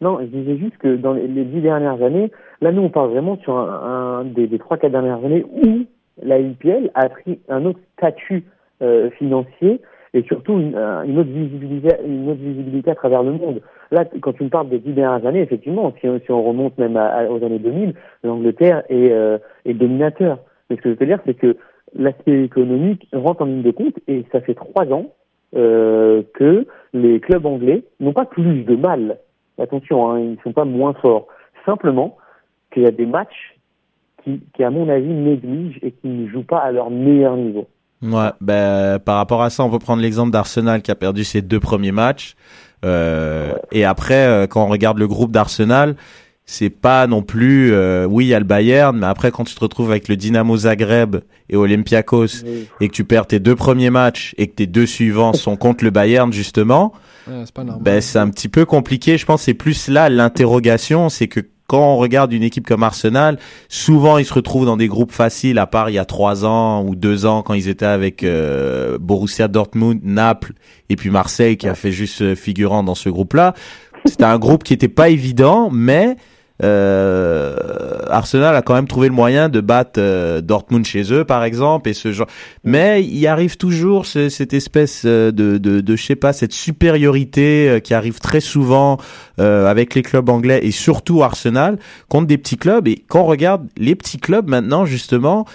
Non, 0.00 0.18
je 0.20 0.26
disais 0.26 0.56
juste 0.58 0.78
que 0.78 0.96
dans 0.96 1.12
les, 1.12 1.28
les 1.28 1.44
dix 1.44 1.60
dernières 1.60 2.02
années, 2.02 2.32
là, 2.60 2.72
nous, 2.72 2.82
on 2.82 2.90
parle 2.90 3.10
vraiment 3.10 3.38
sur 3.42 3.56
un, 3.56 4.20
un 4.20 4.24
des, 4.24 4.46
des 4.48 4.58
trois, 4.58 4.78
quatre 4.78 4.90
dernières 4.92 5.24
années 5.24 5.44
où 5.48 5.84
la 6.22 6.38
IPL 6.38 6.90
a 6.94 7.08
pris 7.08 7.40
un 7.48 7.64
autre 7.64 7.80
statut 7.98 8.44
euh, 8.82 9.10
financier 9.10 9.80
et 10.14 10.22
surtout 10.24 10.58
une, 10.58 10.76
un- 10.76 11.04
une 11.04 11.18
autre 11.18 11.30
visibilité, 11.30 11.94
une 12.06 12.28
autre 12.30 12.40
visibilité 12.40 12.90
à 12.90 12.94
travers 12.94 13.22
le 13.22 13.32
monde. 13.32 13.60
Là, 13.90 14.04
quand 14.20 14.32
tu 14.32 14.44
me 14.44 14.48
parles 14.48 14.68
des 14.68 14.78
dix 14.78 14.92
dernières 14.92 15.26
années, 15.26 15.40
effectivement, 15.40 15.92
si, 16.00 16.06
si 16.24 16.30
on 16.30 16.42
remonte 16.42 16.76
même 16.78 16.96
à- 16.96 17.30
aux 17.30 17.42
années 17.44 17.58
2000, 17.58 17.94
l'Angleterre 18.22 18.82
est, 18.88 19.10
euh, 19.12 19.38
est 19.64 19.74
dominateur. 19.74 20.38
Mais 20.70 20.76
ce 20.76 20.82
que 20.82 20.94
je 20.94 20.98
veux 20.98 21.06
dire, 21.06 21.20
c'est 21.26 21.34
que 21.34 21.56
l'aspect 21.94 22.44
économique 22.44 23.06
rentre 23.12 23.42
en 23.42 23.46
ligne 23.46 23.62
de 23.62 23.70
compte 23.70 23.94
et 24.08 24.24
ça 24.32 24.40
fait 24.40 24.54
trois 24.54 24.86
ans 24.92 25.06
euh, 25.54 26.22
que 26.34 26.66
les 26.94 27.20
clubs 27.20 27.44
anglais 27.44 27.82
n'ont 28.00 28.12
pas 28.14 28.24
plus 28.24 28.64
de 28.64 28.74
mal. 28.76 29.18
Attention, 29.58 30.10
hein, 30.10 30.18
ils 30.20 30.30
ne 30.32 30.36
sont 30.42 30.52
pas 30.52 30.64
moins 30.64 30.94
forts. 30.94 31.26
Simplement 31.66 32.16
qu'il 32.72 32.82
y 32.82 32.86
a 32.86 32.90
des 32.90 33.04
matchs 33.06 33.56
qui, 34.24 34.40
qui, 34.54 34.64
à 34.64 34.70
mon 34.70 34.88
avis, 34.88 35.08
négligent 35.08 35.78
et 35.82 35.92
qui 35.92 36.08
ne 36.08 36.28
jouent 36.28 36.42
pas 36.44 36.58
à 36.58 36.70
leur 36.72 36.90
meilleur 36.90 37.36
niveau. 37.36 37.68
Ouais, 38.02 38.30
ben, 38.40 38.98
par 38.98 39.16
rapport 39.16 39.42
à 39.42 39.50
ça, 39.50 39.62
on 39.64 39.70
peut 39.70 39.78
prendre 39.78 40.02
l'exemple 40.02 40.32
d'Arsenal 40.32 40.82
qui 40.82 40.90
a 40.90 40.94
perdu 40.96 41.22
ses 41.24 41.40
deux 41.42 41.60
premiers 41.60 41.92
matchs. 41.92 42.34
Euh, 42.84 43.52
Et 43.70 43.84
après, 43.84 44.26
euh, 44.26 44.46
quand 44.46 44.64
on 44.64 44.68
regarde 44.68 44.98
le 44.98 45.06
groupe 45.06 45.30
d'Arsenal, 45.30 45.94
c'est 46.44 46.70
pas 46.70 47.06
non 47.06 47.22
plus, 47.22 47.72
euh, 47.72 48.04
oui, 48.04 48.24
il 48.24 48.28
y 48.28 48.34
a 48.34 48.40
le 48.40 48.44
Bayern, 48.44 48.98
mais 48.98 49.06
après, 49.06 49.30
quand 49.30 49.44
tu 49.44 49.54
te 49.54 49.60
retrouves 49.60 49.90
avec 49.92 50.08
le 50.08 50.16
Dynamo 50.16 50.56
Zagreb 50.56 51.16
et 51.48 51.56
Olympiakos 51.56 52.42
Oui. 52.44 52.68
et 52.80 52.88
que 52.88 52.92
tu 52.92 53.04
perds 53.04 53.28
tes 53.28 53.38
deux 53.38 53.54
premiers 53.54 53.90
matchs 53.90 54.34
et 54.36 54.48
que 54.48 54.54
tes 54.56 54.66
deux 54.66 54.86
suivants 54.86 55.32
sont 55.32 55.56
contre 55.56 55.84
le 55.84 55.90
Bayern, 55.90 56.32
justement, 56.32 56.92
Ouais, 57.28 57.44
c'est 57.44 57.80
ben, 57.80 58.00
c'est 58.00 58.18
un 58.18 58.28
petit 58.30 58.48
peu 58.48 58.64
compliqué. 58.64 59.16
Je 59.16 59.24
pense 59.24 59.42
que 59.42 59.44
c'est 59.44 59.54
plus 59.54 59.86
là 59.86 60.08
l'interrogation, 60.08 61.08
c'est 61.08 61.28
que 61.28 61.38
quand 61.72 61.94
on 61.94 61.96
regarde 61.96 62.34
une 62.34 62.42
équipe 62.42 62.66
comme 62.66 62.82
Arsenal, 62.82 63.38
souvent 63.70 64.18
ils 64.18 64.26
se 64.26 64.34
retrouvent 64.34 64.66
dans 64.66 64.76
des 64.76 64.88
groupes 64.88 65.10
faciles, 65.10 65.58
à 65.58 65.66
part 65.66 65.88
il 65.88 65.94
y 65.94 65.98
a 65.98 66.04
trois 66.04 66.44
ans 66.44 66.84
ou 66.84 66.94
deux 66.94 67.24
ans 67.24 67.40
quand 67.40 67.54
ils 67.54 67.66
étaient 67.66 67.86
avec 67.86 68.24
euh, 68.24 68.98
Borussia 68.98 69.48
Dortmund, 69.48 70.00
Naples 70.04 70.52
et 70.90 70.96
puis 70.96 71.08
Marseille 71.08 71.56
qui 71.56 71.66
a 71.68 71.74
fait 71.74 71.90
juste 71.90 72.20
euh, 72.20 72.34
figurant 72.34 72.82
dans 72.82 72.94
ce 72.94 73.08
groupe-là. 73.08 73.54
C'était 74.04 74.24
un 74.24 74.38
groupe 74.38 74.64
qui 74.64 74.74
était 74.74 74.88
pas 74.88 75.08
évident, 75.08 75.70
mais 75.72 76.18
Arsenal 76.62 78.54
a 78.54 78.62
quand 78.62 78.74
même 78.74 78.86
trouvé 78.86 79.08
le 79.08 79.14
moyen 79.14 79.48
de 79.48 79.60
battre 79.60 79.98
euh, 79.98 80.40
Dortmund 80.40 80.84
chez 80.84 81.12
eux, 81.12 81.24
par 81.24 81.44
exemple, 81.44 81.88
et 81.88 81.92
ce 81.94 82.12
genre. 82.12 82.26
Mais 82.64 83.02
il 83.02 83.26
arrive 83.26 83.56
toujours 83.56 84.06
ce- 84.06 84.28
cette 84.28 84.52
espèce 84.54 85.02
euh, 85.04 85.32
de, 85.32 85.58
de, 85.58 85.80
de, 85.80 85.96
je 85.96 86.04
sais 86.04 86.16
pas, 86.16 86.32
cette 86.32 86.52
supériorité 86.52 87.68
euh, 87.68 87.80
qui 87.80 87.94
arrive 87.94 88.18
très 88.20 88.40
souvent 88.40 88.98
euh, 89.40 89.66
avec 89.66 89.94
les 89.94 90.02
clubs 90.02 90.28
anglais 90.28 90.60
et 90.62 90.70
surtout 90.70 91.22
Arsenal 91.22 91.78
contre 92.08 92.26
des 92.26 92.38
petits 92.38 92.56
clubs. 92.58 92.86
Et 92.88 93.04
quand 93.08 93.22
on 93.22 93.26
regarde 93.26 93.66
les 93.76 93.94
petits 93.94 94.18
clubs 94.18 94.48
maintenant, 94.48 94.84
justement. 94.84 95.46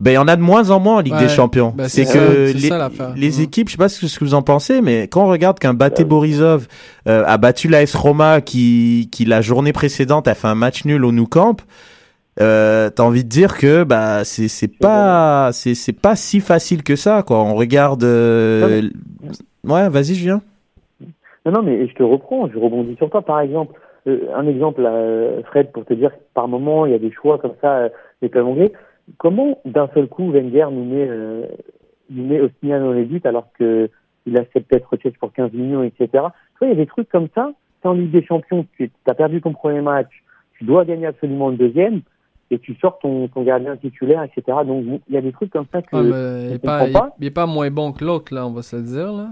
Ben, 0.00 0.12
il 0.12 0.14
y 0.14 0.18
en 0.18 0.28
a 0.28 0.36
de 0.36 0.40
moins 0.40 0.70
en 0.70 0.80
moins 0.80 0.96
en 0.96 1.00
Ligue 1.00 1.12
Ouais, 1.12 1.20
des 1.20 1.28
Champions. 1.28 1.74
ben, 1.76 1.86
c'est 1.88 2.06
que 2.06 2.52
les, 2.52 2.58
ça 2.68 2.78
l'affaire. 2.78 3.12
les 3.16 3.36
Mhm. 3.38 3.44
équipes, 3.44 3.68
je 3.68 3.72
sais 3.72 3.78
pas 3.78 3.88
ce 3.90 4.18
que, 4.18 4.24
vous 4.24 4.32
en 4.34 4.40
pensez, 4.42 4.80
mais 4.80 5.08
quand 5.08 5.24
on 5.24 5.28
regarde 5.28 5.58
qu'un 5.58 5.74
Bate 5.74 6.02
Borisov 6.02 6.66
euh, 7.06 7.22
a 7.26 7.36
battu 7.36 7.68
l'AS 7.68 7.94
Roma 7.94 8.40
qui, 8.40 9.08
qui 9.12 9.26
la 9.26 9.42
journée 9.42 9.72
précédente 9.74 10.26
a 10.26 10.34
fait 10.34 10.48
un 10.48 10.54
match 10.54 10.84
nul 10.86 11.04
au 11.04 11.12
Nou 11.12 11.26
Camp, 11.26 11.60
euh, 12.40 12.88
t'as 12.88 13.02
envie 13.02 13.24
de 13.24 13.28
dire 13.28 13.58
que 13.58 13.84
bah 13.84 14.24
c'est 14.24 14.48
c'est 14.48 14.68
pas 14.78 15.50
c'est 15.52 15.74
c'est 15.74 15.92
pas 15.92 16.16
si 16.16 16.40
facile 16.40 16.82
que 16.82 16.96
ça 16.96 17.22
quoi. 17.22 17.38
On 17.42 17.54
regarde. 17.54 18.02
euh, 18.04 18.88
Ouais, 19.64 19.88
vas-y 19.90 20.14
Julien. 20.14 20.40
Non, 21.44 21.52
non, 21.52 21.62
mais 21.62 21.86
je 21.88 21.94
te 21.94 22.02
reprends, 22.02 22.48
je 22.48 22.58
rebondis 22.58 22.96
sur 22.96 23.10
toi. 23.10 23.20
Par 23.22 23.40
exemple, 23.40 23.78
euh, 24.06 24.20
un 24.34 24.46
exemple, 24.46 24.82
euh, 24.86 25.42
Fred, 25.50 25.70
pour 25.72 25.84
te 25.84 25.92
dire 25.92 26.10
que 26.10 26.20
par 26.34 26.48
moment, 26.48 26.86
il 26.86 26.92
y 26.92 26.94
a 26.94 26.98
des 26.98 27.12
choix 27.12 27.38
comme 27.38 27.52
ça, 27.60 27.76
euh, 27.76 27.88
des 28.22 28.30
clubs 28.30 28.46
anglais. 28.46 28.72
Comment, 29.18 29.58
d'un 29.64 29.88
seul 29.94 30.08
coup, 30.08 30.30
Wenger 30.30 30.66
nous 30.70 30.84
met, 30.84 31.06
euh, 31.08 31.46
nous 32.10 32.26
met 32.26 32.40
Osimhen 32.40 32.82
dans 32.82 32.92
les 32.92 33.04
buts 33.04 33.20
alors 33.24 33.48
que 33.58 33.88
il 34.26 34.36
accepte 34.36 34.68
peut-être 34.68 35.18
pour 35.18 35.32
15 35.32 35.52
millions, 35.52 35.82
etc. 35.82 36.08
Tu 36.08 36.18
vois, 36.18 36.68
il 36.68 36.68
y 36.68 36.72
a 36.72 36.74
des 36.74 36.86
trucs 36.86 37.08
comme 37.08 37.28
ça. 37.34 37.52
T'es 37.82 37.88
en 37.88 37.94
Ligue 37.94 38.10
des 38.10 38.24
Champions, 38.24 38.66
tu 38.76 38.90
as 39.06 39.14
perdu 39.14 39.40
ton 39.40 39.52
premier 39.54 39.80
match, 39.80 40.10
tu 40.58 40.64
dois 40.64 40.84
gagner 40.84 41.06
absolument 41.06 41.48
le 41.48 41.56
deuxième, 41.56 42.02
et 42.50 42.58
tu 42.58 42.74
sors 42.76 42.98
ton, 42.98 43.28
ton 43.28 43.42
gardien 43.42 43.76
titulaire, 43.76 44.22
etc. 44.22 44.58
Donc, 44.66 45.00
il 45.08 45.14
y 45.14 45.16
a 45.16 45.22
des 45.22 45.32
trucs 45.32 45.50
comme 45.50 45.64
ça 45.72 45.80
que 45.80 45.96
Ouais, 45.96 46.02
mais 46.02 46.46
il, 46.48 46.52
est 46.54 46.58
comprends 46.58 46.92
pas, 46.92 47.14
il, 47.18 47.32
pas. 47.32 47.46
pas 47.46 47.46
moins 47.46 47.70
bon 47.70 47.92
que 47.92 48.04
l'autre, 48.04 48.34
là, 48.34 48.46
on 48.46 48.52
va 48.52 48.62
se 48.62 48.76
le 48.76 48.82
dire. 48.82 49.12
Là. 49.12 49.28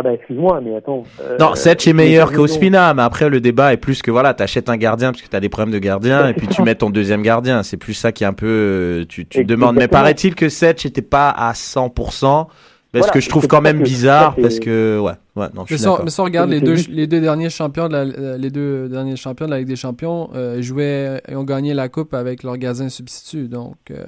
Ah 0.00 0.02
bah, 0.02 0.12
excuse-moi, 0.12 0.60
mais 0.62 0.76
attends. 0.76 1.02
euh, 1.20 1.36
Non, 1.40 1.56
Setch 1.56 1.88
est 1.88 1.92
meilleur 1.92 2.30
qu'Ospina, 2.30 2.94
mais 2.94 3.02
après 3.02 3.28
le 3.28 3.40
débat 3.40 3.72
est 3.72 3.78
plus 3.78 4.00
que 4.00 4.12
voilà, 4.12 4.32
t'achètes 4.32 4.68
un 4.68 4.76
gardien 4.76 5.10
parce 5.10 5.22
que 5.22 5.28
t'as 5.28 5.40
des 5.40 5.48
problèmes 5.48 5.74
de 5.74 5.80
gardien 5.80 6.28
et 6.28 6.34
puis 6.34 6.46
tu 6.46 6.62
mets 6.62 6.76
ton 6.76 6.88
deuxième 6.88 7.22
gardien. 7.22 7.64
C'est 7.64 7.78
plus 7.78 7.94
ça 7.94 8.12
qui 8.12 8.22
est 8.22 8.26
un 8.28 8.32
peu 8.32 8.46
euh, 8.46 9.04
tu 9.08 9.26
tu 9.26 9.44
demandes. 9.44 9.74
Mais 9.74 9.88
paraît-il 9.88 10.36
que 10.36 10.48
Setch 10.48 10.86
était 10.86 11.02
pas 11.02 11.30
à 11.30 11.52
100%, 11.52 11.90
parce 11.90 12.48
Voilà, 12.92 13.08
que 13.12 13.18
je 13.20 13.28
trouve 13.28 13.48
quand 13.48 13.60
même 13.60 13.78
que 13.80 13.82
bizarre 13.84 14.36
parce 14.40 14.60
que 14.60 15.00
ouais 15.00 15.12
ouais 15.34 15.46
non 15.54 15.64
je 15.66 15.74
Mais 15.74 15.76
suis 15.76 15.78
si, 15.78 15.86
on, 15.88 15.90
d'accord. 15.90 16.04
mais 16.04 16.20
on 16.20 16.24
regarde 16.24 16.50
les 16.50 16.60
deux, 16.60 16.76
juste- 16.76 16.90
les 16.90 17.06
deux 17.08 17.20
derniers 17.20 17.50
champions 17.50 17.88
de 17.88 17.92
la, 17.94 17.98
euh, 18.02 18.36
les 18.38 18.50
deux 18.50 18.88
derniers 18.88 19.16
champions 19.16 19.46
de 19.46 19.50
la 19.50 19.58
Ligue 19.58 19.66
des 19.68 19.74
Champions 19.76 20.30
euh, 20.36 20.62
jouaient 20.62 21.20
et 21.28 21.34
ont 21.34 21.42
gagné 21.44 21.74
la 21.74 21.88
coupe 21.88 22.14
avec 22.14 22.44
leur 22.44 22.56
gardien 22.56 22.88
substitut. 22.88 23.48
Donc, 23.48 23.74
euh, 23.90 24.04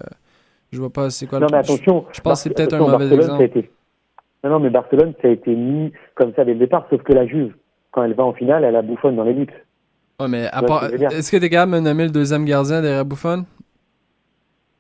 je 0.73 0.79
vois 0.79 0.91
pas 0.93 1.11
c'est 1.11 1.27
quoi 1.27 1.41
Non, 1.41 1.47
le 1.47 1.53
mais 1.53 1.59
attention. 1.59 2.05
Je, 2.13 2.17
je 2.19 2.21
pense 2.21 2.39
que 2.39 2.43
c'est 2.49 2.55
peut-être 2.55 2.75
un 2.75 2.79
mauvais 2.79 3.09
Barcelone, 3.09 3.41
exemple. 3.43 3.69
Non, 4.45 4.51
non, 4.51 4.61
mais 4.61 4.71
Barcelone, 4.71 5.13
ça 5.21 5.29
a 5.29 5.31
été 5.31 5.55
mis 5.55 5.93
comme 6.15 6.33
ça 6.35 6.45
dès 6.45 6.55
le 6.55 6.59
départ, 6.61 6.87
sauf 6.91 7.03
que 7.03 7.13
la 7.13 7.27
Juve, 7.27 7.55
quand 7.91 8.03
elle 8.05 8.15
va 8.15 8.25
en 8.25 8.33
finale, 8.33 8.65
elle 8.65 8.77
a 8.77 8.83
bouffonne 8.83 9.17
dans 9.17 9.25
les 9.25 9.35
buts. 9.35 9.47
Ouais, 10.19 10.29
mais 10.29 10.47
à 10.53 10.63
part, 10.63 10.85
est-ce 10.87 11.31
que 11.31 11.37
t'es 11.37 11.49
capable 11.51 11.73
de 11.73 11.77
me 11.79 11.83
nommer 11.85 12.05
le 12.05 12.11
deuxième 12.11 12.45
gardien 12.45 12.81
derrière 12.83 13.05
Buffon? 13.05 13.45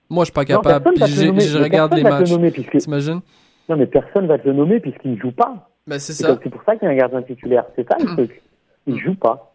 Moi, 0.08 0.24
je 0.24 0.26
suis 0.26 0.32
pas 0.34 0.40
Non, 0.42 0.61
capable. 0.61 0.84
va 0.98 1.06
Puis 1.06 1.12
je 1.46 1.58
regarde 1.58 1.94
les 1.94 2.02
matchs. 2.02 2.30
le 2.32 2.50
puisque- 2.50 2.78
T'imagines? 2.78 3.20
Non, 3.68 3.76
mais 3.76 3.86
personne 3.86 4.26
va 4.26 4.38
te 4.38 4.46
le 4.48 4.54
nommer 4.54 4.80
puisqu'il 4.80 5.12
ne 5.12 5.16
joue 5.16 5.30
pas. 5.32 5.70
Ben, 5.86 5.98
c'est 5.98 6.12
ça. 6.12 6.38
c'est 6.42 6.50
pour 6.50 6.62
ça 6.64 6.74
qu'il 6.76 6.86
y 6.86 6.90
a 6.90 6.94
un 6.94 6.96
gardien 6.96 7.22
titulaire. 7.22 7.64
C'est 7.76 7.86
ça 7.88 7.96
le 8.00 8.06
truc. 8.06 8.42
Il 8.86 8.98
joue 8.98 9.14
pas. 9.14 9.54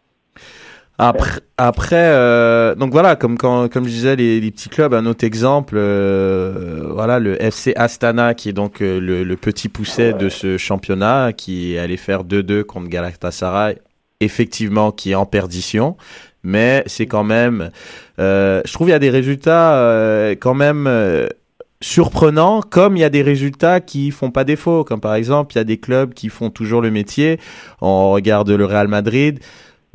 Après, 0.97 1.41
après 1.57 1.95
euh, 1.97 2.73
donc 2.75 2.91
voilà, 2.91 3.17
comme 3.17 3.37
quand, 3.37 3.69
comme 3.71 3.83
je 3.83 3.89
disais, 3.89 4.15
les, 4.15 4.39
les 4.39 4.51
petits 4.51 4.69
clubs, 4.69 4.93
un 4.93 5.05
autre 5.05 5.25
exemple, 5.25 5.75
euh, 5.77 6.87
voilà, 6.89 7.19
le 7.19 7.41
FC 7.41 7.73
Astana, 7.75 8.33
qui 8.33 8.47
est 8.49 8.53
donc 8.53 8.81
euh, 8.81 8.99
le, 8.99 9.23
le 9.25 9.35
petit 9.35 9.67
pousset 9.67 10.13
de 10.13 10.29
ce 10.29 10.57
championnat, 10.57 11.33
qui 11.33 11.75
est 11.75 11.79
allé 11.79 11.97
faire 11.97 12.23
2-2 12.23 12.63
contre 12.63 12.87
Galatasaray, 12.87 13.79
effectivement, 14.21 14.91
qui 14.93 15.11
est 15.11 15.15
en 15.15 15.25
perdition, 15.25 15.97
mais 16.43 16.83
c'est 16.85 17.07
quand 17.07 17.25
même, 17.25 17.71
euh, 18.19 18.61
je 18.63 18.71
trouve 18.71 18.87
il 18.87 18.91
y 18.91 18.95
a 18.95 18.99
des 18.99 19.09
résultats 19.09 19.75
euh, 19.75 20.35
quand 20.39 20.53
même 20.53 20.89
surprenants, 21.81 22.61
comme 22.61 22.95
il 22.95 23.01
y 23.01 23.03
a 23.03 23.09
des 23.09 23.21
résultats 23.21 23.81
qui 23.81 24.11
font 24.11 24.31
pas 24.31 24.45
défaut, 24.45 24.85
comme 24.85 25.01
par 25.01 25.15
exemple, 25.15 25.53
il 25.55 25.57
y 25.57 25.61
a 25.61 25.65
des 25.65 25.77
clubs 25.77 26.13
qui 26.13 26.29
font 26.29 26.49
toujours 26.49 26.81
le 26.81 26.89
métier. 26.89 27.37
On 27.81 28.11
regarde 28.11 28.49
le 28.49 28.63
Real 28.65 28.87
Madrid 28.87 29.39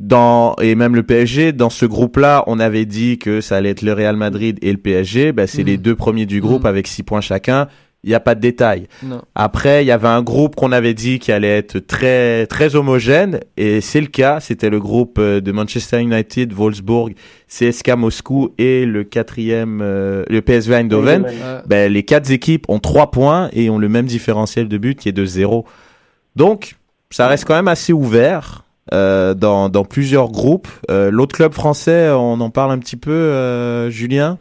dans 0.01 0.55
et 0.61 0.73
même 0.75 0.95
le 0.95 1.03
PSG 1.03 1.51
dans 1.53 1.69
ce 1.69 1.85
groupe-là, 1.85 2.43
on 2.47 2.59
avait 2.59 2.85
dit 2.85 3.17
que 3.19 3.39
ça 3.39 3.57
allait 3.57 3.69
être 3.69 3.83
le 3.83 3.93
Real 3.93 4.15
Madrid 4.15 4.57
et 4.61 4.71
le 4.71 4.77
PSG, 4.77 5.31
ben 5.31 5.45
c'est 5.47 5.61
Mhm. 5.61 5.67
les 5.67 5.77
deux 5.77 5.95
premiers 5.95 6.25
du 6.25 6.41
groupe 6.41 6.61
Mhm. 6.63 6.67
avec 6.69 6.87
six 6.87 7.03
points 7.03 7.21
chacun. 7.21 7.67
Il 8.03 8.09
n'y 8.09 8.15
a 8.15 8.19
pas 8.19 8.33
de 8.33 8.39
détails. 8.39 8.87
Non. 9.03 9.21
Après, 9.35 9.83
il 9.83 9.87
y 9.87 9.91
avait 9.91 10.07
un 10.07 10.23
groupe 10.23 10.55
qu'on 10.55 10.71
avait 10.71 10.95
dit 10.95 11.19
qui 11.19 11.31
allait 11.31 11.55
être 11.59 11.77
très 11.77 12.47
très 12.47 12.75
homogène 12.75 13.41
et 13.57 13.79
c'est 13.79 14.01
le 14.01 14.07
cas. 14.07 14.39
C'était 14.39 14.71
le 14.71 14.79
groupe 14.79 15.19
euh, 15.19 15.39
de 15.39 15.51
Manchester 15.51 16.01
United, 16.01 16.51
Wolfsburg, 16.51 17.13
CSKA 17.47 17.95
Moscou 17.97 18.55
et 18.57 18.87
le 18.87 19.03
quatrième, 19.03 19.81
euh, 19.83 20.23
le 20.29 20.41
PSV 20.41 20.73
Eindhoven. 20.77 21.27
Ben, 21.67 21.93
les 21.93 22.01
quatre 22.01 22.31
équipes 22.31 22.65
ont 22.69 22.79
trois 22.79 23.11
points 23.11 23.49
et 23.53 23.69
ont 23.69 23.77
le 23.77 23.87
même 23.87 24.07
différentiel 24.07 24.67
de 24.67 24.79
but 24.79 24.97
qui 24.97 25.07
est 25.07 25.11
de 25.11 25.25
zéro. 25.25 25.65
Donc, 26.35 26.77
ça 27.11 27.27
reste 27.27 27.45
quand 27.45 27.55
même 27.55 27.67
assez 27.67 27.93
ouvert 27.93 28.65
dans, 28.91 29.69
dans 29.69 29.85
plusieurs 29.85 30.29
groupes. 30.31 30.67
Euh, 30.89 31.09
L'autre 31.11 31.35
club 31.35 31.53
français, 31.53 32.09
on 32.11 32.39
en 32.41 32.49
parle 32.49 32.71
un 32.71 32.79
petit 32.79 32.97
peu, 32.97 33.11
euh, 33.11 33.89
Julien. 33.89 34.37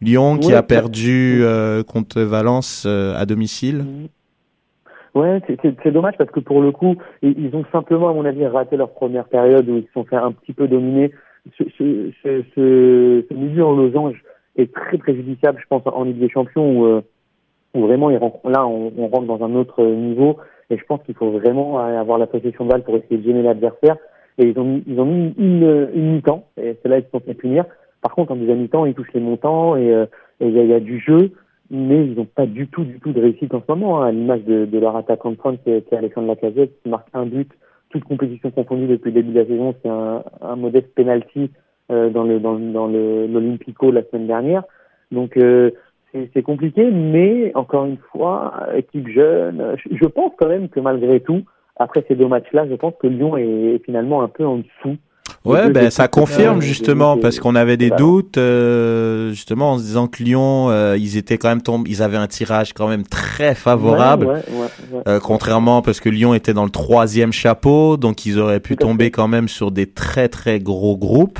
Lyon 0.00 0.38
qui 0.38 0.54
a 0.54 0.62
perdu 0.62 1.40
euh, 1.42 1.82
contre 1.82 2.20
Valence 2.22 2.84
euh, 2.86 3.16
à 3.16 3.26
domicile. 3.26 3.84
Ouais, 5.14 5.40
c'est- 5.62 5.90
dommage 5.90 6.14
parce 6.16 6.30
que 6.30 6.40
pour 6.40 6.60
le 6.60 6.70
coup, 6.70 6.96
ils, 7.22 7.50
ont 7.54 7.64
simplement, 7.72 8.08
à 8.08 8.12
mon 8.12 8.24
avis, 8.24 8.46
raté 8.46 8.76
leur 8.76 8.90
première 8.90 9.24
période 9.24 9.68
où 9.68 9.76
ils 9.78 9.86
se 9.86 9.92
sont 9.92 10.04
fait 10.04 10.16
un 10.16 10.32
petit 10.32 10.52
peu 10.52 10.68
dominer. 10.68 11.12
Ce, 11.56 11.64
ce, 11.78 12.10
ce, 12.22 12.44
ce, 12.54 13.34
milieu 13.34 13.64
en 13.64 13.74
losange 13.74 14.22
est 14.56 14.72
très 14.72 14.98
préjudiciable, 14.98 15.58
je 15.60 15.66
pense, 15.68 15.82
en 15.86 16.04
Ligue 16.04 16.18
des 16.18 16.28
Champions 16.28 16.70
où, 16.70 16.84
euh, 16.84 17.00
où 17.74 17.86
vraiment, 17.86 18.10
ils 18.10 18.20
là, 18.44 18.66
on, 18.66 18.92
on 18.96 19.08
rentre 19.08 19.26
dans 19.26 19.44
un 19.44 19.54
autre 19.54 19.82
niveau 19.82 20.36
et 20.70 20.76
je 20.76 20.84
pense 20.84 21.02
qu'il 21.04 21.14
faut 21.14 21.30
vraiment 21.30 21.78
avoir 21.78 22.18
la 22.18 22.26
possession 22.26 22.64
de 22.64 22.70
balle 22.70 22.82
pour 22.82 22.96
essayer 22.96 23.18
de 23.18 23.24
gêner 23.24 23.42
l'adversaire. 23.42 23.96
Et 24.38 24.48
ils 24.48 24.58
ont 24.58 24.64
mis, 24.64 24.84
ils 24.86 25.00
ont 25.00 25.04
mis 25.04 25.34
une, 25.38 25.88
une 25.94 26.12
mi-temps 26.14 26.44
et 26.56 26.76
c'est 26.80 26.88
là 26.88 26.98
ils 26.98 27.04
se 27.04 27.10
sont 27.10 27.20
fait 27.20 27.34
punir. 27.34 27.64
Par 28.02 28.14
contre, 28.14 28.32
en 28.32 28.36
deuxième 28.36 28.60
mi-temps, 28.60 28.86
ils 28.86 28.94
touchent 28.94 29.12
les 29.12 29.20
montants 29.20 29.74
et 29.76 29.92
euh, 29.92 30.06
il 30.40 30.50
y, 30.50 30.60
a, 30.60 30.64
y 30.64 30.74
a 30.74 30.80
du 30.80 31.00
jeu 31.00 31.32
mais 31.70 32.06
ils 32.06 32.14
n'ont 32.14 32.24
pas 32.24 32.46
du 32.46 32.66
tout, 32.68 32.84
du 32.84 32.98
tout 33.00 33.12
de 33.12 33.20
réussite 33.20 33.52
en 33.52 33.60
ce 33.60 33.72
moment, 33.72 34.02
hein, 34.02 34.06
à 34.06 34.12
l'image 34.12 34.42
de, 34.44 34.64
de 34.64 34.78
leur 34.78 34.96
attaquant 34.96 35.30
de 35.30 35.36
pointe 35.36 35.62
qui 35.62 35.70
est, 35.70 35.92
Alexandre 35.92 36.28
Lacazette, 36.28 36.72
qui 36.82 36.88
marque 36.88 37.08
un 37.12 37.26
but, 37.26 37.50
toute 37.90 38.04
compétition 38.04 38.50
confondue 38.50 38.86
depuis 38.86 39.10
le 39.10 39.22
début 39.22 39.32
de 39.32 39.40
la 39.40 39.46
saison, 39.46 39.74
c'est 39.82 39.88
un, 39.88 40.22
un 40.40 40.56
modeste 40.56 40.94
penalty 40.94 41.50
euh, 41.90 42.10
dans 42.10 42.24
le 42.24 42.38
dans, 42.40 42.58
dans 42.58 42.86
l'Olympico 42.86 43.90
la 43.90 44.02
semaine 44.04 44.26
dernière. 44.26 44.62
Donc 45.10 45.36
euh, 45.36 45.70
c'est 46.34 46.42
compliqué, 46.42 46.90
mais 46.90 47.52
encore 47.54 47.84
une 47.84 47.98
fois, 48.12 48.52
équipe 48.76 49.08
jeune, 49.08 49.76
je, 49.90 50.06
pense 50.06 50.32
quand 50.38 50.48
même 50.48 50.68
que 50.68 50.80
malgré 50.80 51.20
tout, 51.20 51.42
après 51.76 52.04
ces 52.08 52.14
deux 52.14 52.28
matchs-là, 52.28 52.66
je 52.68 52.74
pense 52.74 52.94
que 53.00 53.06
Lyon 53.06 53.36
est, 53.36 53.80
finalement 53.84 54.22
un 54.22 54.28
peu 54.28 54.46
en 54.46 54.58
dessous. 54.58 54.96
Ouais, 55.44 55.70
ben 55.70 55.88
ça 55.90 56.08
confirme 56.08 56.60
justement 56.60 57.16
parce 57.16 57.38
qu'on 57.38 57.54
avait 57.54 57.76
des 57.76 57.90
doutes 57.90 58.38
euh, 58.38 59.30
justement 59.30 59.72
en 59.72 59.78
se 59.78 59.84
disant 59.84 60.08
que 60.08 60.22
Lyon, 60.22 60.68
euh, 60.68 60.96
ils 60.98 61.16
étaient 61.16 61.38
quand 61.38 61.48
même 61.48 61.62
tombés, 61.62 61.90
ils 61.90 62.02
avaient 62.02 62.16
un 62.16 62.26
tirage 62.26 62.72
quand 62.72 62.88
même 62.88 63.04
très 63.04 63.54
favorable. 63.54 64.26
Ouais, 64.26 64.32
ouais, 64.32 64.40
ouais, 64.50 64.96
ouais. 64.96 65.02
Euh, 65.06 65.20
contrairement 65.20 65.80
parce 65.80 66.00
que 66.00 66.08
Lyon 66.08 66.34
était 66.34 66.54
dans 66.54 66.64
le 66.64 66.70
troisième 66.70 67.32
chapeau, 67.32 67.96
donc 67.96 68.26
ils 68.26 68.38
auraient 68.38 68.60
pu 68.60 68.76
tomber 68.76 69.10
quand 69.10 69.28
même 69.28 69.48
sur 69.48 69.70
des 69.70 69.86
très 69.86 70.28
très 70.28 70.58
gros 70.58 70.96
groupes. 70.96 71.38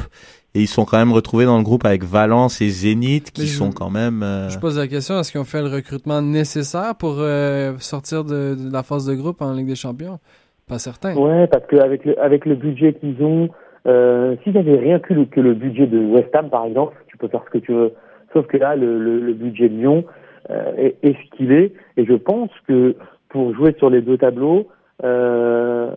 Et 0.54 0.60
ils 0.62 0.66
sont 0.66 0.84
quand 0.84 0.96
même 0.98 1.12
retrouvés 1.12 1.44
dans 1.44 1.58
le 1.58 1.62
groupe 1.62 1.84
avec 1.84 2.02
Valence 2.04 2.60
et 2.62 2.68
Zénith 2.70 3.30
qui 3.32 3.42
Mais 3.42 3.46
je- 3.46 3.56
sont 3.58 3.70
quand 3.70 3.90
même. 3.90 4.22
euh, 4.22 4.48
Je 4.48 4.58
pose 4.58 4.78
la 4.78 4.88
question, 4.88 5.18
est-ce 5.20 5.30
qu'ils 5.30 5.40
ont 5.40 5.44
fait 5.44 5.60
le 5.62 5.68
recrutement 5.68 6.22
nécessaire 6.22 6.94
pour 6.96 7.16
euh, 7.18 7.74
sortir 7.78 8.24
de, 8.24 8.54
de 8.54 8.72
la 8.72 8.82
phase 8.82 9.06
de 9.06 9.14
groupe 9.14 9.42
en 9.42 9.52
Ligue 9.52 9.66
des 9.68 9.74
Champions? 9.76 10.18
Pas 10.66 10.78
certain. 10.78 11.14
Ouais, 11.14 11.46
parce 11.46 11.64
qu'avec 11.66 12.04
le, 12.04 12.20
avec 12.20 12.44
le 12.46 12.54
budget 12.54 12.94
qu'ils 12.94 13.22
ont, 13.22 13.48
euh, 13.86 14.36
s'ils 14.42 14.56
avaient 14.56 14.78
rien 14.78 14.98
que 14.98 15.14
le, 15.14 15.24
que 15.26 15.40
le 15.40 15.54
budget 15.54 15.86
de 15.86 15.98
West 15.98 16.34
Ham, 16.34 16.48
par 16.50 16.64
exemple, 16.64 16.94
tu 17.08 17.16
peux 17.18 17.28
faire 17.28 17.42
ce 17.46 17.50
que 17.50 17.58
tu 17.64 17.72
veux. 17.72 17.92
Sauf 18.32 18.46
que 18.46 18.56
là, 18.56 18.74
le, 18.76 18.98
le, 18.98 19.20
le 19.20 19.32
budget 19.34 19.68
de 19.68 19.74
Lyon 19.76 20.04
euh, 20.50 20.72
est, 20.76 20.96
est 21.02 21.12
ce 21.14 21.36
qu'il 21.36 21.52
est. 21.52 21.72
Et 21.96 22.04
je 22.06 22.14
pense 22.14 22.50
que 22.66 22.96
pour 23.28 23.54
jouer 23.54 23.74
sur 23.78 23.90
les 23.90 24.00
deux 24.02 24.18
tableaux, 24.18 24.68
euh, 25.04 25.92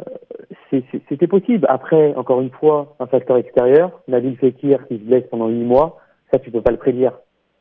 c'était 1.09 1.27
possible. 1.27 1.65
Après, 1.69 2.13
encore 2.15 2.41
une 2.41 2.51
fois, 2.51 2.95
un 2.99 3.07
facteur 3.07 3.37
extérieur, 3.37 4.01
Nabil 4.07 4.37
Fekir 4.37 4.87
qui 4.87 4.97
se 4.97 5.03
blesse 5.03 5.23
pendant 5.29 5.47
huit 5.47 5.63
mois, 5.63 5.97
ça 6.31 6.39
tu 6.39 6.51
peux 6.51 6.61
pas 6.61 6.71
le 6.71 6.77
prédire. 6.77 7.13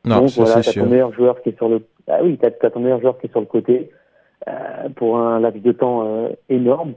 Non, 0.05 0.21
Donc 0.21 0.29
ça, 0.29 0.43
voilà, 0.43 0.63
c'est 0.63 0.73
t'as 0.73 0.81
ton 0.81 0.89
meilleur 0.89 1.13
joueur 1.13 1.41
qui 1.41 1.49
est 1.49 1.57
sur 1.57 1.69
le, 1.69 1.83
ah 2.07 2.19
oui, 2.23 2.37
t'as 2.41 2.51
t'as 2.51 2.69
ton 2.69 2.79
meilleur 2.79 3.01
joueur 3.01 3.17
qui 3.19 3.27
est 3.27 3.31
sur 3.31 3.39
le 3.39 3.45
côté 3.45 3.91
euh, 4.47 4.89
pour 4.95 5.19
un 5.19 5.39
laps 5.39 5.61
de 5.61 5.71
temps 5.71 6.05
euh, 6.05 6.29
énorme. 6.49 6.93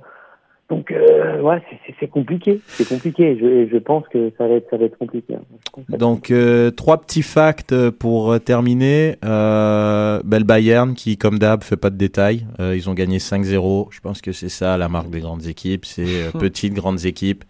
Donc 0.71 0.91
euh, 0.91 1.43
ouais, 1.43 1.61
c'est- 1.69 1.79
c'est- 1.87 1.95
c'est 2.01 2.09
compliqué, 2.09 2.61
c'est 2.69 2.89
compliqué. 2.89 3.37
Je, 3.39 3.69
je 3.71 3.77
pense 3.79 4.09
que 4.09 4.33
ça 4.39 4.49
va 4.49 4.55
être, 4.55 4.69
ça 4.71 4.79
va 4.79 4.87
être 4.87 4.97
compliqué. 4.97 5.35
hein. 5.35 5.83
Donc 5.99 6.31
euh, 6.31 6.71
trois 6.71 7.01
petits 7.03 7.23
facts 7.23 7.75
pour 7.91 8.33
euh, 8.33 8.39
terminer. 8.39 9.17
Euh, 9.25 10.21
ben, 10.25 10.39
le 10.39 10.45
Bayern 10.45 10.95
qui, 10.95 11.19
comme 11.19 11.39
d'hab, 11.39 11.63
fait 11.63 11.77
pas 11.77 11.91
de 11.91 11.97
détails. 11.97 12.47
Euh, 12.61 12.75
ils 12.75 12.89
ont 12.89 12.95
gagné 12.95 13.19
5-0. 13.19 13.89
Je 13.91 14.01
pense 14.01 14.23
que 14.23 14.33
c'est 14.33 14.49
ça 14.49 14.79
la 14.79 14.89
marque 14.89 15.11
des 15.11 15.21
grandes 15.21 15.47
équipes. 15.47 15.85
C'est 15.85 16.05
euh, 16.07 16.31
petites 16.39 16.73
grandes 16.75 17.05
équipes. 17.05 17.45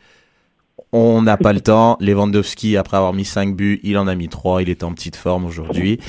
On 0.96 1.22
n'a 1.22 1.36
pas 1.36 1.52
le 1.52 1.60
temps. 1.60 1.96
Lewandowski, 1.98 2.76
après 2.76 2.96
avoir 2.96 3.12
mis 3.12 3.24
5 3.24 3.56
buts, 3.56 3.80
il 3.82 3.98
en 3.98 4.06
a 4.06 4.14
mis 4.14 4.28
3. 4.28 4.62
Il 4.62 4.70
est 4.70 4.84
en 4.84 4.92
petite 4.92 5.16
forme 5.16 5.44
aujourd'hui. 5.44 5.98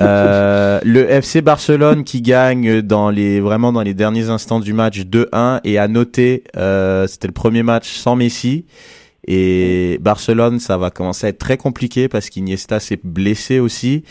Euh, 0.00 0.80
le 0.82 1.08
FC 1.08 1.40
Barcelone 1.40 2.02
qui 2.04 2.22
gagne 2.22 2.80
dans 2.80 3.10
les 3.10 3.38
vraiment 3.38 3.70
dans 3.70 3.82
les 3.82 3.92
derniers 3.92 4.28
instants 4.30 4.58
du 4.58 4.72
match 4.72 5.00
2-1 5.00 5.60
et 5.62 5.78
à 5.78 5.86
noter, 5.86 6.42
euh, 6.56 7.06
c'était 7.06 7.28
le 7.28 7.34
premier 7.34 7.62
match 7.62 7.92
sans 7.92 8.16
Messi. 8.16 8.64
Et 9.26 9.98
Barcelone, 10.00 10.58
ça 10.58 10.78
va 10.78 10.90
commencer 10.90 11.26
à 11.26 11.28
être 11.30 11.38
très 11.38 11.58
compliqué 11.58 12.08
parce 12.08 12.30
qu'Iniesta 12.30 12.80
s'est 12.80 12.98
blessé 13.04 13.60
aussi. 13.60 14.04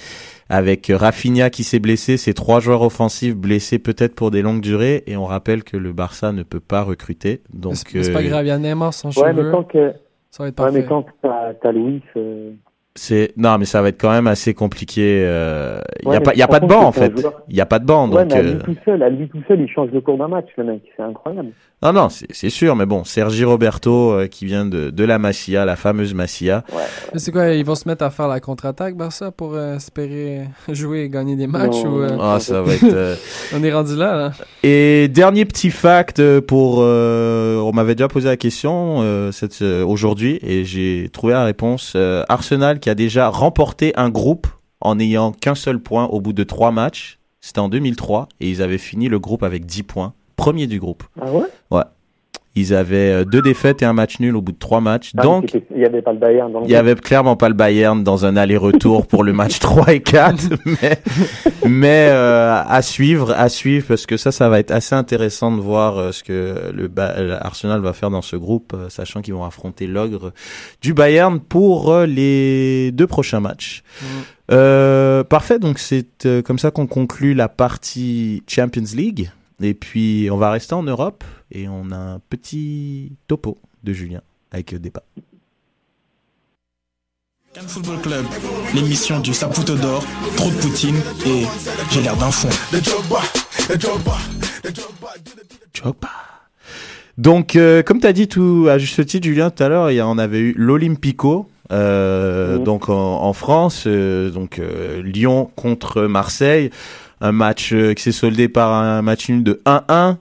Avec 0.56 0.92
Rafinha 0.94 1.50
qui 1.50 1.64
s'est 1.64 1.80
blessé, 1.80 2.16
c'est 2.16 2.36
trois 2.36 2.60
joueurs 2.60 2.84
offensifs 2.84 3.36
blessés 3.36 3.80
peut-être 3.80 4.14
pour 4.14 4.30
des 4.30 4.44
longues 4.44 4.62
durées. 4.62 5.02
Et 5.08 5.18
on 5.18 5.26
rappelle 5.26 5.64
que 5.64 5.78
le 5.78 5.94
Barça 5.94 6.32
ne 6.32 6.44
peut 6.44 6.60
pas 6.60 6.84
recruter. 6.84 7.42
Donc 7.52 7.74
C'est 7.76 8.14
pas 8.14 8.20
euh, 8.20 8.28
grave, 8.28 8.46
il 8.46 8.50
y 8.50 8.52
a 8.52 8.60
Neymar 8.60 8.94
sans 8.94 9.18
Ouais, 9.18 9.34
mais 9.34 9.50
tant 9.50 9.64
que, 9.64 9.94
Ça 10.30 10.44
va 10.44 10.50
être 10.50 10.64
ouais, 10.64 10.72
mais 10.72 10.84
que 10.84 11.58
t'as 11.60 11.72
Louis, 11.72 12.04
euh, 12.18 12.52
c'est 12.96 13.34
non, 13.38 13.58
mais 13.58 13.66
ça 13.66 13.82
va 13.82 13.90
être 13.90 14.00
quand 14.00 14.12
même 14.12 14.28
assez 14.28 14.54
compliqué. 14.54 15.24
euh, 15.26 15.80
Il 16.04 16.08
Ouais, 16.10 16.16
y 16.16 16.18
a 16.18 16.22
pas, 16.22 16.34
il 16.34 16.40
y 16.40 16.44
a 16.44 16.48
pas 16.48 16.60
de 16.60 16.68
banc 16.68 16.84
en 16.86 16.92
fait. 16.92 17.12
Il 17.50 17.56
y 17.56 17.62
a 17.62 17.66
pas 17.66 17.80
de 17.80 17.86
banc, 17.86 18.08
ouais, 18.10 18.24
donc. 18.24 18.32
mais 18.32 18.38
à 18.38 18.40
euh, 18.44 18.52
lui 18.54 18.60
tout 18.60 18.76
seul, 18.86 19.02
à 19.04 19.10
lui 19.10 19.28
tout 19.30 19.42
seul, 19.48 19.62
il 19.62 19.68
change 19.70 19.90
le 19.92 20.02
cours 20.02 20.18
d'un 20.18 20.28
match, 20.28 20.46
le 20.58 20.64
mec. 20.66 20.82
C'est 20.96 21.04
incroyable. 21.04 21.50
Non, 21.82 21.92
non, 21.92 22.10
c'est 22.10 22.28
c'est 22.30 22.50
sûr, 22.50 22.76
mais 22.76 22.86
bon, 22.86 23.04
Sergi 23.04 23.44
Roberto 23.44 24.12
euh, 24.14 24.28
qui 24.28 24.46
vient 24.46 24.66
de, 24.66 24.90
de 24.90 25.04
la 25.04 25.18
Masia, 25.20 25.66
la 25.66 25.76
fameuse 25.76 26.14
Masia. 26.14 26.64
Mais 27.14 27.20
c'est 27.20 27.32
quoi, 27.32 27.50
ils 27.50 27.66
vont 27.66 27.76
se 27.76 27.88
mettre 27.90 28.06
à 28.06 28.10
faire 28.10 28.28
la 28.30 28.40
contre-attaque, 28.40 28.96
Barça, 28.96 29.32
pour 29.32 29.56
euh, 29.56 29.76
espérer 29.76 30.44
jouer 30.72 31.02
et 31.02 31.10
gagner 31.10 31.36
des 31.36 31.48
matchs 31.48 31.84
Non, 31.84 31.96
ou, 31.96 32.02
euh, 32.02 32.18
Ah, 32.22 32.40
ça 32.40 32.62
va 32.62 32.74
être. 32.74 32.84
euh, 32.86 33.16
On 33.56 33.64
est 33.64 33.74
rendu 33.74 33.96
là, 33.98 34.16
là. 34.16 34.32
Et 34.64 35.08
dernier 35.10 35.44
petit 35.46 35.72
fact 35.72 36.20
euh, 36.20 36.40
pour, 36.42 36.78
euh, 36.80 37.58
on 37.58 37.74
m'avait 37.74 37.96
déjà 37.96 38.08
posé 38.08 38.30
la 38.30 38.38
question 38.38 39.00
euh, 39.02 39.32
cette 39.34 39.62
euh, 39.62 39.84
aujourd'hui 39.86 40.40
et 40.42 40.64
j'ai 40.64 41.10
trouvé 41.12 41.34
la 41.34 41.44
réponse. 41.44 41.94
Euh, 41.98 42.24
Arsenal 42.30 42.80
qui 42.84 42.90
a 42.90 42.96
déjà 42.96 43.30
remporté 43.30 43.94
un 43.96 44.10
groupe 44.10 44.46
en 44.82 44.96
n'ayant 44.96 45.32
qu'un 45.32 45.56
seul 45.56 45.80
point 45.80 46.04
au 46.08 46.20
bout 46.20 46.34
de 46.34 46.44
trois 46.44 46.72
matchs. 46.72 47.18
C'était 47.40 47.60
en 47.60 47.70
2003 47.70 48.28
et 48.42 48.50
ils 48.50 48.62
avaient 48.62 48.78
fini 48.78 49.08
le 49.08 49.20
groupe 49.20 49.44
avec 49.44 49.66
10 49.66 49.84
points, 49.84 50.14
premier 50.36 50.68
du 50.68 50.82
groupe. 50.82 51.06
Ah 51.22 51.32
ouais? 51.32 51.46
Ouais. 51.72 51.84
Ils 52.56 52.76
avaient 52.76 53.12
euh, 53.12 53.26
deux 53.26 53.42
défaites 53.42 53.82
et 53.82 53.86
un 53.86 53.94
match 53.94 54.20
nul 54.20 54.36
au 54.36 54.42
bout 54.42 54.52
de 54.52 54.60
trois 54.60 54.80
matchs. 54.80 55.12
Ah, 55.18 55.24
Donc 55.24 55.52
il 55.76 55.82
y 55.82 55.86
avait 55.86 56.04
pas 56.04 56.14
le 56.14 56.20
Bayern 56.20 56.52
dans 56.54 56.60
le 56.60 56.66
il 56.66 56.72
y 56.72 56.76
avait 56.76 56.94
clairement 56.94 57.36
pas 57.36 57.48
le 57.50 57.56
Bayern 57.56 58.04
dans 58.04 58.26
un 58.28 58.36
aller-retour 58.38 59.08
pour 59.08 59.24
le 59.24 59.34
match 59.34 59.58
3 59.60 59.94
et 59.94 60.02
4, 60.02 60.50
mais, 60.66 61.00
mais 61.68 62.08
euh, 62.12 62.62
à 62.64 62.82
suivre, 62.84 63.32
à 63.36 63.50
suivre, 63.50 63.88
parce 63.88 64.06
que 64.06 64.18
ça, 64.18 64.32
ça 64.32 64.50
va 64.50 64.60
être 64.60 64.70
assez 64.72 64.94
intéressant 64.94 65.52
de 65.56 65.62
voir 65.62 65.98
euh, 65.98 66.12
ce 66.12 66.24
que 66.24 66.72
le 66.72 66.88
Ba- 66.88 67.16
Arsenal 67.42 67.82
va 67.82 67.94
faire 67.94 68.12
dans 68.12 68.22
ce 68.22 68.36
groupe, 68.36 68.74
euh, 68.76 68.88
sachant 68.90 69.22
qu'ils 69.22 69.34
vont 69.34 69.46
affronter 69.46 69.88
l'ogre 69.88 70.32
du 70.82 70.94
Bayern 70.94 71.40
pour 71.40 71.96
les 72.02 72.92
deux 72.92 73.08
prochains 73.08 73.40
matchs. 73.40 73.82
Euh, 74.52 75.24
parfait, 75.24 75.58
donc 75.58 75.80
c'est 75.80 76.06
comme 76.46 76.60
ça 76.60 76.70
qu'on 76.70 76.86
conclut 76.86 77.34
la 77.34 77.48
partie 77.50 78.44
Champions 78.48 78.84
League. 78.96 79.32
Et 79.64 79.74
puis 79.74 80.30
on 80.32 80.38
va 80.38 80.52
rester 80.52 80.74
en 80.76 80.84
Europe 80.84 81.24
et 81.52 81.68
on 81.68 81.92
a 81.92 81.96
un 81.98 82.20
petit 82.30 83.14
topo 83.28 83.58
de 83.84 83.94
Julien 83.94 84.22
avec 84.52 84.74
euh, 84.74 84.80
débat. 84.80 85.04
Cannes 87.54 87.68
Football 87.68 88.02
Club, 88.02 88.26
l'émission 88.74 89.20
du 89.20 89.34
Saputo 89.34 89.76
d'or, 89.76 90.04
trop 90.36 90.50
de 90.50 90.56
Poutine 90.56 90.96
et 91.26 91.44
j'ai 91.92 92.02
l'air 92.02 92.18
d'un 92.18 92.32
fond. 92.32 92.50
Donc, 97.18 97.56
euh, 97.56 97.84
comme 97.84 98.00
tu 98.00 98.08
as 98.08 98.14
dit 98.14 98.28
tout 98.28 98.68
à 98.70 98.78
juste 98.80 99.06
titre, 99.06 99.26
Julien, 99.28 99.52
tout 99.52 99.64
à 99.64 99.70
l'heure, 99.70 99.92
il 99.92 99.96
y 99.96 100.00
a- 100.00 100.08
on 100.08 100.18
avait 100.18 100.40
eu 100.40 100.56
l'Olympico, 100.58 101.48
euh, 101.72 102.58
donc 102.58 102.90
en, 102.90 103.22
en 103.22 103.34
France, 103.34 103.84
euh, 103.86 104.32
donc 104.32 104.58
euh, 104.58 105.02
Lyon 105.04 105.52
contre 105.56 106.04
Marseille, 106.04 106.72
un 107.24 107.32
match 107.32 107.72
euh, 107.74 107.94
qui 107.96 108.04
s'est 108.04 108.12
soldé 108.12 108.48
par 108.50 108.72
un 108.74 109.02
match 109.02 109.30
nul 109.30 109.44
de 109.44 109.62
1-1. 109.66 110.18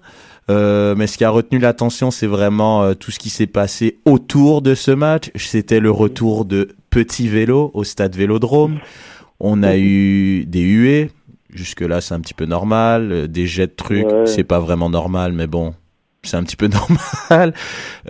Euh, 0.50 0.94
mais 0.96 1.07
ce 1.07 1.18
qui 1.18 1.24
a 1.24 1.30
retenu 1.30 1.59
l'attention, 1.59 2.11
c'est 2.11 2.26
vraiment 2.26 2.82
euh, 2.82 2.94
tout 2.94 3.11
ce 3.11 3.18
qui 3.18 3.28
s'est 3.30 3.46
passé 3.46 3.98
autour 4.05 4.62
de 4.62 4.74
ce 4.74 4.90
match. 4.90 5.30
C'était 5.36 5.80
le 5.80 5.90
retour 5.90 6.44
de 6.44 6.68
Petit 6.90 7.28
Vélo 7.28 7.70
au 7.74 7.84
stade 7.84 8.16
Vélodrome. 8.16 8.78
On 9.40 9.62
a 9.62 9.76
eu 9.76 10.44
des 10.46 10.61
huées. 10.62 11.11
Jusque-là, 11.53 12.00
c'est 12.00 12.14
un 12.14 12.20
petit 12.20 12.34
peu 12.34 12.44
normal. 12.46 13.12
Euh, 13.12 13.26
Des 13.26 13.46
jets 13.46 13.66
de 13.66 13.72
trucs, 13.72 14.07
Ouais. 14.07 14.26
c'est 14.26 14.44
pas 14.44 14.59
vraiment 14.61 14.88
normal, 14.90 15.32
mais 15.32 15.46
bon, 15.46 15.74
c'est 16.22 16.36
un 16.36 16.42
petit 16.44 16.57
peu 16.57 16.68
normal. 17.30 17.53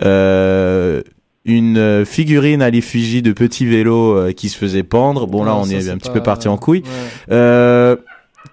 Euh, 0.03 1.01
une 1.45 1.77
euh, 1.77 2.05
figurine 2.05 2.61
à 2.61 2.69
l'effigie 2.69 3.21
de 3.21 3.31
Petit 3.33 3.65
Vélo 3.65 4.31
qui 4.33 4.49
se 4.49 4.57
faisait 4.57 4.83
pendre. 4.83 5.27
Bon, 5.27 5.43
là, 5.43 5.51
Non, 5.51 5.57
on 5.61 5.65
ça, 5.65 5.73
est 5.75 5.89
un 5.89 5.97
petit 5.97 6.11
peu 6.11 6.21
parti 6.23 6.47
en 6.47 6.57
couille. 6.57 6.83
ouais. 7.29 7.95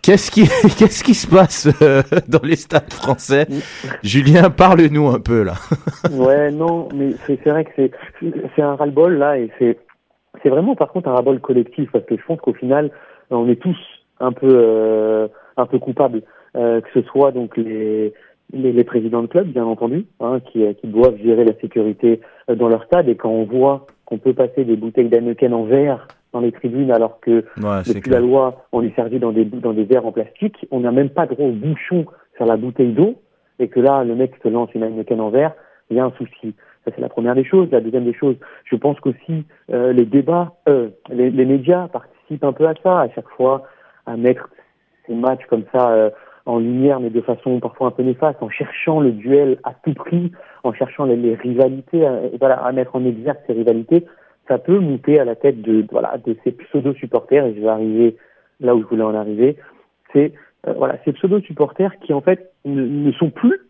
Qu'est-ce 0.03 0.30
qui, 0.30 0.42
qu'est-ce 0.78 1.05
qui 1.05 1.14
se 1.14 1.26
passe 1.26 1.68
euh, 1.82 2.03
dans 2.28 2.42
les 2.42 2.57
stades 2.57 2.92
français? 2.92 3.46
Julien, 4.03 4.51
parle-nous 4.51 5.09
un 5.09 5.20
peu 5.20 5.42
là. 5.42 5.55
ouais, 6.12 6.51
non, 6.51 6.88
mais 6.94 7.11
c'est 7.26 7.48
vrai 7.48 7.64
que 7.64 7.70
c'est 7.76 7.90
c'est 8.55 8.62
un 8.62 8.74
ras-le-bol 8.76 9.16
là 9.16 9.38
et 9.38 9.51
c'est 9.59 9.78
c'est 10.42 10.48
vraiment 10.48 10.74
par 10.74 10.92
contre 10.92 11.09
un 11.09 11.12
ras-le-bol 11.12 11.40
collectif 11.40 11.90
parce 11.92 12.05
que 12.05 12.16
je 12.16 12.22
pense 12.24 12.40
qu'au 12.40 12.53
final 12.53 12.90
on 13.30 13.48
est 13.48 13.61
tous 13.61 13.76
un 14.20 14.32
peu 14.32 14.48
euh, 14.51 15.28
un 15.57 15.66
peu 15.66 15.78
coupables 15.78 16.22
euh, 16.57 16.80
que 16.80 16.88
ce 16.94 17.03
soit 17.09 17.32
donc 17.32 17.57
les 17.57 18.12
les, 18.53 18.84
présidents 18.84 19.22
de 19.22 19.28
club 19.28 19.46
bien 19.48 19.64
entendu 19.64 20.07
hein, 20.20 20.40
qui 20.40 20.62
qui 20.76 20.86
doivent 20.86 21.16
gérer 21.18 21.44
la 21.44 21.55
sécurité 21.61 22.20
euh, 22.48 22.55
dans 22.55 22.68
leur 22.68 22.84
stade 22.84 23.09
et 23.09 23.16
quand 23.16 23.30
on 23.30 23.44
voit 23.44 23.86
qu'on 24.05 24.18
peut 24.18 24.34
passer 24.34 24.64
des 24.64 24.76
bouteilles 24.76 25.09
d'Heineken 25.09 25.55
en 25.55 25.64
verre 25.64 26.09
dans 26.33 26.41
les 26.41 26.53
tribunes 26.53 26.91
alors 26.91 27.20
que 27.20 27.45
Ouais, 27.62 27.83
depuis 27.87 28.11
la 28.11 28.20
loi 28.20 28.64
on 28.72 28.81
les 28.81 28.93
servi 28.93 29.18
dans 29.18 29.33
des 29.33 29.45
dans 29.45 29.72
des 29.72 29.85
verres 29.85 30.07
en 30.07 30.12
plastique 30.12 30.66
on 30.70 30.81
n'a 30.81 30.93
même 30.93 31.11
pas 31.11 31.26
droit 31.26 31.47
au 31.47 31.53
bouchon 31.53 32.07
sur 32.37 32.47
la 32.47 32.57
bouteille 32.57 32.93
d'eau 32.93 33.16
et 33.61 33.68
que 33.68 33.78
là, 33.78 34.03
le 34.03 34.16
mec 34.16 34.33
se 34.43 34.49
lance 34.49 34.70
une 34.74 34.83
Heineken 34.83 35.20
en 35.20 35.31
verre, 35.31 35.53
il 35.91 35.97
y 35.97 36.01
a 36.01 36.05
un 36.05 36.12
souci. 36.12 36.55
Ça, 36.85 36.91
c'est 36.95 37.01
la 37.01 37.11
première 37.11 37.35
des 37.35 37.45
choses. 37.45 37.68
La 37.70 37.81
deuxième 37.81 38.05
des 38.05 38.14
choses, 38.14 38.37
je 38.64 38.74
pense 38.74 38.99
qu'aussi, 39.01 39.45
euh, 39.70 39.93
les 39.93 40.07
débats, 40.07 40.55
euh, 40.68 40.89
les, 41.11 41.31
les 41.31 41.45
médias 41.45 41.89
participent 41.89 42.45
un 42.45 42.55
peu 42.55 42.66
à 42.66 42.74
ça, 42.83 43.01
à 43.01 43.11
chaque 43.11 43.28
fois, 43.28 43.64
à 44.07 44.16
mettre 44.16 44.49
ces 45.07 45.14
matchs 45.14 45.45
comme 45.51 45.64
ça 45.72 45.91
euh, 45.91 46.11
en 46.47 46.59
lumière, 46.59 47.01
mais 47.01 47.11
de 47.11 47.20
façon 47.20 47.61
parfois 47.61 47.89
un 47.89 47.91
peu 47.91 48.03
néfaste, 48.03 48.43
en 48.43 48.49
cherchant 48.49 49.01
le 49.01 49.12
duel 49.12 49.59
à 49.62 49.74
tout 49.85 49.93
prix, 49.93 50.33
en 50.64 50.72
cherchant 50.72 51.05
les, 51.05 51.16
les 51.16 51.35
rivalités, 51.35 52.07
euh, 52.07 52.31
voilà, 52.39 52.55
à 52.64 52.72
mettre 52.72 52.97
en 52.97 53.05
exergue 53.05 53.39
ces 53.47 53.53
rivalités, 53.53 54.07
ça 54.51 54.59
peut 54.59 54.80
monter 54.80 55.20
à 55.20 55.24
la 55.24 55.36
tête 55.36 55.62
de, 55.62 55.86
voilà, 55.92 56.18
de 56.18 56.36
ces 56.42 56.51
pseudo-supporters, 56.51 57.46
et 57.46 57.55
je 57.55 57.61
vais 57.61 57.68
arriver 57.68 58.16
là 58.59 58.74
où 58.74 58.82
je 58.82 58.86
voulais 58.86 59.05
en 59.05 59.14
arriver, 59.14 59.57
c'est 60.12 60.32
euh, 60.66 60.72
voilà, 60.76 60.98
ces 61.05 61.12
pseudo-supporters 61.12 62.01
qui 62.01 62.12
en 62.12 62.20
fait 62.20 62.51
ne, 62.64 63.12
sont 63.12 63.30
plus 63.30 63.61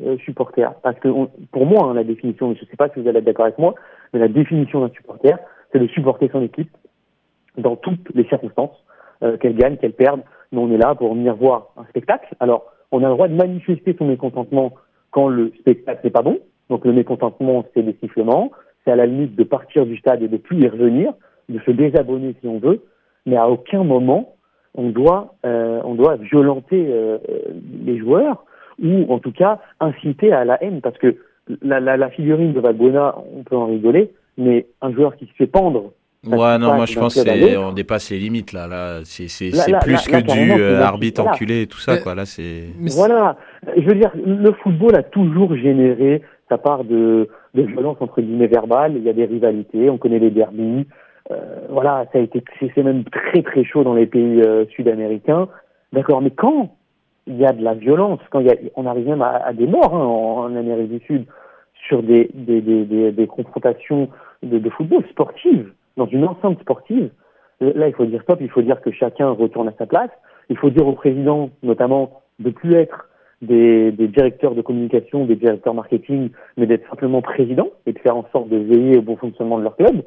euh, 0.00 0.16
supporters. 0.18 0.72
Parce 0.82 0.98
que 1.00 1.08
pour 1.50 1.66
moi, 1.66 1.86
hein, 1.86 1.94
la 1.94 2.04
définition, 2.04 2.54
je 2.54 2.60
ne 2.60 2.66
sais 2.66 2.76
pas 2.76 2.88
si 2.90 3.00
vous 3.00 3.08
allez 3.08 3.18
être 3.18 3.24
d'accord 3.24 3.46
avec 3.46 3.58
moi, 3.58 3.74
mais 4.12 4.20
la 4.20 4.28
définition 4.28 4.80
d'un 4.80 4.94
supporter, 4.94 5.36
c'est 5.72 5.80
de 5.80 5.88
supporter 5.88 6.30
son 6.30 6.42
équipe 6.42 6.70
dans 7.58 7.74
toutes 7.74 8.14
les 8.14 8.24
circonstances, 8.26 8.84
euh, 9.24 9.36
qu'elle 9.36 9.56
gagne, 9.56 9.78
qu'elle 9.78 9.94
perde. 9.94 10.20
Mais 10.52 10.60
on 10.60 10.70
est 10.70 10.78
là 10.78 10.94
pour 10.94 11.12
venir 11.12 11.34
voir 11.34 11.72
un 11.76 11.84
spectacle. 11.86 12.36
Alors, 12.38 12.72
on 12.92 13.02
a 13.02 13.08
le 13.08 13.14
droit 13.14 13.26
de 13.26 13.34
manifester 13.34 13.96
son 13.98 14.06
mécontentement 14.06 14.74
quand 15.10 15.28
le 15.28 15.52
spectacle 15.58 16.02
n'est 16.04 16.10
pas 16.10 16.22
bon. 16.22 16.38
Donc 16.68 16.84
le 16.84 16.92
mécontentement, 16.92 17.64
c'est 17.74 17.82
des 17.82 17.96
sifflements. 18.00 18.52
C'est 18.90 18.94
à 18.94 18.96
la 18.96 19.06
limite 19.06 19.36
de 19.36 19.44
partir 19.44 19.86
du 19.86 19.96
stade 19.98 20.20
et 20.20 20.26
de 20.26 20.36
plus 20.36 20.58
y 20.64 20.66
revenir, 20.68 21.12
de 21.48 21.60
se 21.64 21.70
désabonner 21.70 22.34
si 22.40 22.48
on 22.48 22.58
veut. 22.58 22.80
Mais 23.24 23.36
à 23.36 23.48
aucun 23.48 23.84
moment, 23.84 24.34
on 24.74 24.88
doit, 24.90 25.34
euh, 25.46 25.80
on 25.84 25.94
doit 25.94 26.16
violenter 26.16 26.86
euh, 26.88 27.18
les 27.86 27.98
joueurs 27.98 28.44
ou 28.82 29.06
en 29.12 29.20
tout 29.20 29.30
cas 29.30 29.60
inciter 29.78 30.32
à 30.32 30.44
la 30.44 30.60
haine. 30.60 30.80
Parce 30.80 30.98
que 30.98 31.14
la, 31.62 31.78
la, 31.78 31.96
la 31.96 32.10
figurine 32.10 32.52
de 32.52 32.58
Valbuena, 32.58 33.14
on 33.36 33.44
peut 33.44 33.54
en 33.56 33.66
rigoler, 33.66 34.10
mais 34.36 34.66
un 34.82 34.92
joueur 34.92 35.14
qui 35.14 35.26
se 35.26 35.32
fait 35.34 35.46
pendre 35.46 35.92
Ouais, 36.26 36.58
non, 36.58 36.74
moi 36.74 36.84
je 36.84 36.98
pense 36.98 37.14
que 37.14 37.22
club 37.22 37.34
à 37.34 37.38
c'est- 37.38 37.54
l'autre. 37.54 37.68
on 37.70 37.72
dépasse 37.72 38.10
les 38.10 38.18
limites 38.18 38.52
là. 38.52 38.66
Là, 38.66 39.00
c'est 39.04 39.26
plus 39.82 40.06
que 40.06 40.12
là, 40.12 40.20
du 40.20 40.52
euh, 40.60 40.82
arbitre 40.82 41.22
voilà. 41.22 41.34
enculé 41.36 41.62
et 41.62 41.66
tout 41.66 41.78
ça 41.78 41.92
Mais- 41.94 42.00
quoi. 42.00 42.14
Là, 42.14 42.26
c'est. 42.26 42.64
Voilà. 42.96 43.36
Je 43.76 43.82
veux 43.82 43.94
dire, 43.94 44.10
le 44.26 44.52
football 44.62 44.96
a 44.96 45.02
toujours 45.02 45.56
généré 45.56 46.20
sa 46.50 46.58
part 46.58 46.84
de, 46.84 47.28
de 47.54 47.62
violence 47.62 47.96
entre 48.00 48.20
guillemets 48.20 48.48
verbale. 48.48 48.96
Il 48.96 49.04
y 49.04 49.08
a 49.08 49.14
des 49.14 49.24
rivalités, 49.24 49.88
on 49.88 49.98
connaît 49.98 50.18
les 50.18 50.30
derbies. 50.30 50.86
Euh, 51.30 51.60
voilà, 51.68 52.06
ça 52.12 52.18
a 52.18 52.22
été, 52.22 52.42
c'est 52.60 52.82
même 52.82 53.04
très 53.04 53.42
très 53.42 53.64
chaud 53.64 53.84
dans 53.84 53.94
les 53.94 54.06
pays 54.06 54.42
euh, 54.42 54.66
sud-américains. 54.66 55.48
D'accord, 55.92 56.20
mais 56.20 56.30
quand 56.30 56.70
il 57.26 57.36
y 57.36 57.46
a 57.46 57.52
de 57.52 57.62
la 57.62 57.74
violence, 57.74 58.20
quand 58.30 58.40
il 58.40 58.46
y 58.46 58.50
a, 58.50 58.56
on 58.74 58.86
arrive 58.86 59.08
même 59.08 59.22
à, 59.22 59.52
des 59.52 59.66
morts 59.66 59.94
hein, 59.94 60.04
en, 60.04 60.56
Amérique 60.56 60.90
du 60.90 61.00
Sud 61.06 61.26
sur 61.86 62.02
des, 62.02 62.28
confrontations 63.28 64.08
de, 64.42 64.58
de, 64.58 64.70
football 64.70 65.04
sportives, 65.10 65.72
dans 65.96 66.06
une 66.06 66.24
enceinte 66.24 66.60
sportive, 66.60 67.10
là 67.60 67.88
il 67.88 67.94
faut 67.94 68.06
dire 68.06 68.22
stop, 68.22 68.38
il 68.40 68.50
faut 68.50 68.62
dire 68.62 68.80
que 68.80 68.90
chacun 68.90 69.30
retourne 69.30 69.68
à 69.68 69.74
sa 69.78 69.86
place. 69.86 70.10
Il 70.48 70.56
faut 70.56 70.70
dire 70.70 70.86
au 70.86 70.92
président, 70.92 71.50
notamment, 71.62 72.22
de 72.40 72.50
plus 72.50 72.74
être 72.74 73.09
des, 73.42 73.92
des, 73.92 74.08
directeurs 74.08 74.54
de 74.54 74.62
communication, 74.62 75.24
des 75.24 75.36
directeurs 75.36 75.74
marketing, 75.74 76.30
mais 76.56 76.66
d'être 76.66 76.88
simplement 76.88 77.22
président 77.22 77.68
et 77.86 77.92
de 77.92 77.98
faire 77.98 78.16
en 78.16 78.26
sorte 78.32 78.48
de 78.48 78.56
veiller 78.56 78.98
au 78.98 79.02
bon 79.02 79.16
fonctionnement 79.16 79.58
de 79.58 79.64
leur 79.64 79.76
club, 79.76 80.02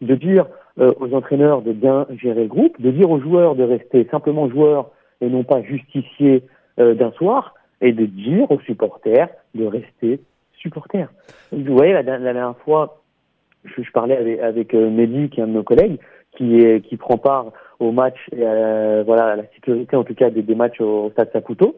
de 0.00 0.14
dire 0.14 0.46
euh, 0.78 0.92
aux 1.00 1.12
entraîneurs 1.14 1.62
de 1.62 1.72
bien 1.72 2.06
gérer 2.16 2.42
le 2.42 2.48
groupe, 2.48 2.80
de 2.80 2.90
dire 2.90 3.10
aux 3.10 3.20
joueurs 3.20 3.56
de 3.56 3.64
rester 3.64 4.06
simplement 4.10 4.48
joueurs 4.48 4.90
et 5.20 5.28
non 5.28 5.44
pas 5.44 5.62
justiciers 5.62 6.44
euh, 6.78 6.94
d'un 6.94 7.10
soir, 7.12 7.54
et 7.80 7.92
de 7.92 8.06
dire 8.06 8.50
aux 8.50 8.60
supporters 8.60 9.28
de 9.54 9.64
rester 9.64 10.20
supporters. 10.56 11.08
Vous 11.52 11.76
voyez, 11.76 11.92
la, 11.92 12.02
dernière 12.02 12.56
fois, 12.64 13.00
je, 13.64 13.82
je 13.82 13.92
parlais 13.92 14.16
avec, 14.16 14.40
avec 14.40 14.74
euh, 14.74 14.90
Mehdi, 14.90 15.30
qui 15.30 15.40
est 15.40 15.44
un 15.44 15.46
de 15.46 15.52
nos 15.52 15.62
collègues, 15.62 15.98
qui, 16.36 16.60
est, 16.60 16.80
qui 16.84 16.96
prend 16.96 17.16
part 17.16 17.52
au 17.78 17.92
match, 17.92 18.16
euh, 18.36 19.02
voilà, 19.06 19.26
à 19.26 19.36
la 19.36 19.44
sécurité 19.54 19.96
en 19.96 20.04
tout 20.04 20.14
cas 20.14 20.30
des, 20.30 20.42
des 20.42 20.54
matchs 20.54 20.80
au, 20.80 21.06
au 21.06 21.10
Stade 21.10 21.30
Saputo, 21.32 21.76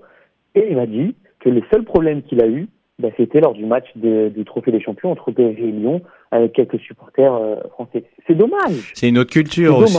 et 0.54 0.66
il 0.70 0.76
m'a 0.76 0.86
dit 0.86 1.14
que 1.40 1.48
les 1.48 1.64
seuls 1.70 1.84
problèmes 1.84 2.22
qu'il 2.22 2.42
a 2.42 2.46
eu, 2.46 2.68
bah, 3.00 3.08
c'était 3.16 3.40
lors 3.40 3.54
du 3.54 3.64
match 3.64 3.86
de, 3.96 4.28
du 4.28 4.44
Trophée 4.44 4.72
des 4.72 4.80
Champions 4.80 5.10
entre 5.10 5.30
PSG 5.30 5.62
et 5.62 5.72
Lyon 5.72 6.02
avec 6.30 6.52
quelques 6.52 6.78
supporters 6.80 7.32
euh, 7.34 7.56
français. 7.72 8.04
C'est 8.26 8.34
dommage. 8.34 8.92
C'est 8.94 9.08
une 9.08 9.18
autre 9.18 9.30
culture 9.30 9.78
aussi. 9.78 9.98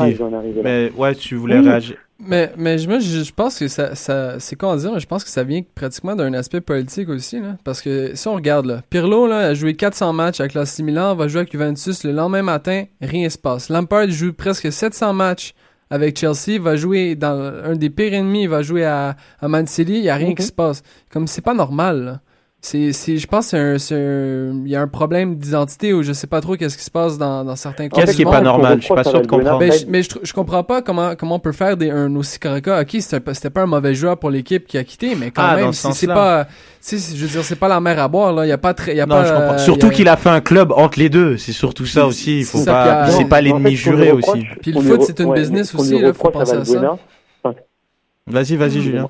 Mais 0.64 0.92
ouais, 0.96 1.16
tu 1.16 1.36
voulais 1.36 1.60
oui. 1.60 1.68
réagir. 1.68 1.98
Mais, 2.24 2.52
mais 2.56 2.78
je, 2.78 2.88
je 3.00 3.34
pense 3.34 3.58
que 3.58 3.68
ça, 3.68 3.96
ça 3.96 4.40
c'est 4.40 4.56
quoi 4.56 4.78
dire, 4.78 4.94
mais 4.94 5.00
je 5.00 5.08
pense 5.08 5.24
que 5.24 5.32
ça 5.32 5.44
vient 5.44 5.62
pratiquement 5.74 6.16
d'un 6.16 6.34
aspect 6.34 6.62
politique 6.62 7.10
aussi. 7.10 7.40
Là, 7.40 7.58
parce 7.64 7.82
que 7.82 8.16
si 8.16 8.28
on 8.28 8.36
regarde, 8.36 8.68
là, 8.68 8.82
Pirlo 8.92 9.26
là, 9.26 9.40
a 9.48 9.54
joué 9.56 9.74
400 9.74 10.14
matchs 10.14 10.40
avec 10.40 10.54
l'AC 10.54 10.80
Milan, 10.80 11.16
va 11.16 11.28
jouer 11.28 11.40
avec 11.40 11.52
Juventus 11.52 12.04
le 12.04 12.12
lendemain 12.12 12.44
matin, 12.44 12.84
rien 13.02 13.24
ne 13.24 13.30
se 13.30 13.40
passe. 13.40 13.70
Lampard 13.70 14.10
joue 14.10 14.34
presque 14.34 14.72
700 14.72 15.14
matchs 15.14 15.54
avec 15.92 16.18
Chelsea, 16.18 16.60
va 16.60 16.76
jouer 16.78 17.16
dans 17.16 17.54
un 17.64 17.76
des 17.76 17.90
pires 17.90 18.14
ennemis, 18.14 18.44
il 18.44 18.50
va 18.50 18.64
jouer 18.64 18.86
à, 18.86 19.16
à 19.40 19.48
Man 19.48 19.68
City, 19.68 19.96
il 19.96 20.02
n'y 20.02 20.10
a 20.10 20.16
rien 20.16 20.34
qui 20.34 20.44
se 20.44 20.52
passe. 20.52 20.82
Comme 21.12 21.28
c'est 21.28 21.42
pas 21.42 21.54
normal. 21.54 22.04
Là. 22.04 22.22
C'est, 22.64 22.94
c'est, 22.94 23.18
je 23.18 23.26
pense 23.26 23.50
qu'il 23.50 24.70
y 24.70 24.76
a 24.76 24.82
un 24.82 24.88
problème 24.88 25.36
d'identité 25.36 25.94
ou 25.94 26.04
je 26.04 26.14
sais 26.14 26.28
pas 26.28 26.42
trop 26.42 26.56
qu'est-ce 26.56 26.78
qui 26.78 26.84
se 26.84 26.92
passe 26.92 27.18
dans, 27.18 27.44
dans 27.44 27.56
certains 27.56 27.90
cas. 27.90 28.02
Qu'est-ce 28.02 28.16
qui 28.16 28.22
est 28.22 28.26
pas 28.26 28.40
normal? 28.40 28.78
Je 28.80 28.86
suis 28.86 28.94
pas 28.94 29.04
sûr 29.04 29.20
de 29.20 29.26
comprendre. 29.26 29.58
Mais, 29.60 29.72
je, 29.72 29.86
mais 29.88 30.04
je, 30.04 30.10
je, 30.22 30.32
comprends 30.32 30.64
pas 30.64 30.84
comment, 30.84 31.16
comment 31.16 31.36
on 31.36 31.40
peut 31.40 31.54
faire 31.54 31.76
des, 31.76 31.90
un 31.90 32.16
aussi 32.16 32.38
correct. 32.38 32.68
Ok, 32.68 32.98
c'était, 33.00 33.50
pas 33.50 33.64
un 33.64 33.66
mauvais 33.66 33.96
joueur 33.96 34.20
pour 34.20 34.30
l'équipe 34.30 34.68
qui 34.68 34.78
a 34.78 34.84
quitté, 34.84 35.16
mais 35.16 35.32
quand 35.32 35.42
ah, 35.44 35.56
même, 35.56 35.74
si 35.74 35.92
c'est 35.94 36.06
pas, 36.06 36.46
si, 36.80 37.00
je 37.00 37.26
veux 37.26 37.32
dire, 37.32 37.44
c'est 37.44 37.56
pas 37.56 37.68
la 37.68 37.82
mer 37.82 37.98
à 37.98 38.08
boire, 38.08 38.32
là. 38.32 38.46
Il 38.46 38.50
y 38.50 38.52
a 38.54 38.60
pas 38.60 38.76
très, 38.76 38.92
il 38.92 38.98
y 38.98 39.02
a 39.02 39.08
non, 39.08 39.16
pas, 39.16 39.26
je 39.26 39.34
comprends. 39.34 39.58
surtout 39.58 39.90
qu'il 39.90 40.08
a 40.08 40.16
fait 40.16 40.30
un 40.30 40.42
club 40.42 40.72
entre 40.72 41.00
les 41.00 41.10
deux. 41.10 41.38
C'est 41.38 41.54
surtout 41.54 41.88
ça 41.88 42.06
aussi. 42.06 42.42
Il 42.42 42.46
faut 42.46 42.64
pas, 42.64 43.10
c'est 43.10 43.26
pas 43.26 43.42
l'ennemi 43.42 43.76
juré 43.76 44.12
aussi. 44.12 44.46
Puis 44.62 44.72
le 44.72 44.82
foot, 44.82 45.02
c'est 45.02 45.20
une 45.20 45.34
business 45.34 45.74
aussi, 45.74 46.00
là. 46.00 46.14
Faut 46.14 46.30
penser 46.30 46.58
à 46.58 46.64
ça. 46.66 46.98
Vas-y, 48.28 48.56
vas-y, 48.56 48.82
Julien. 48.82 49.10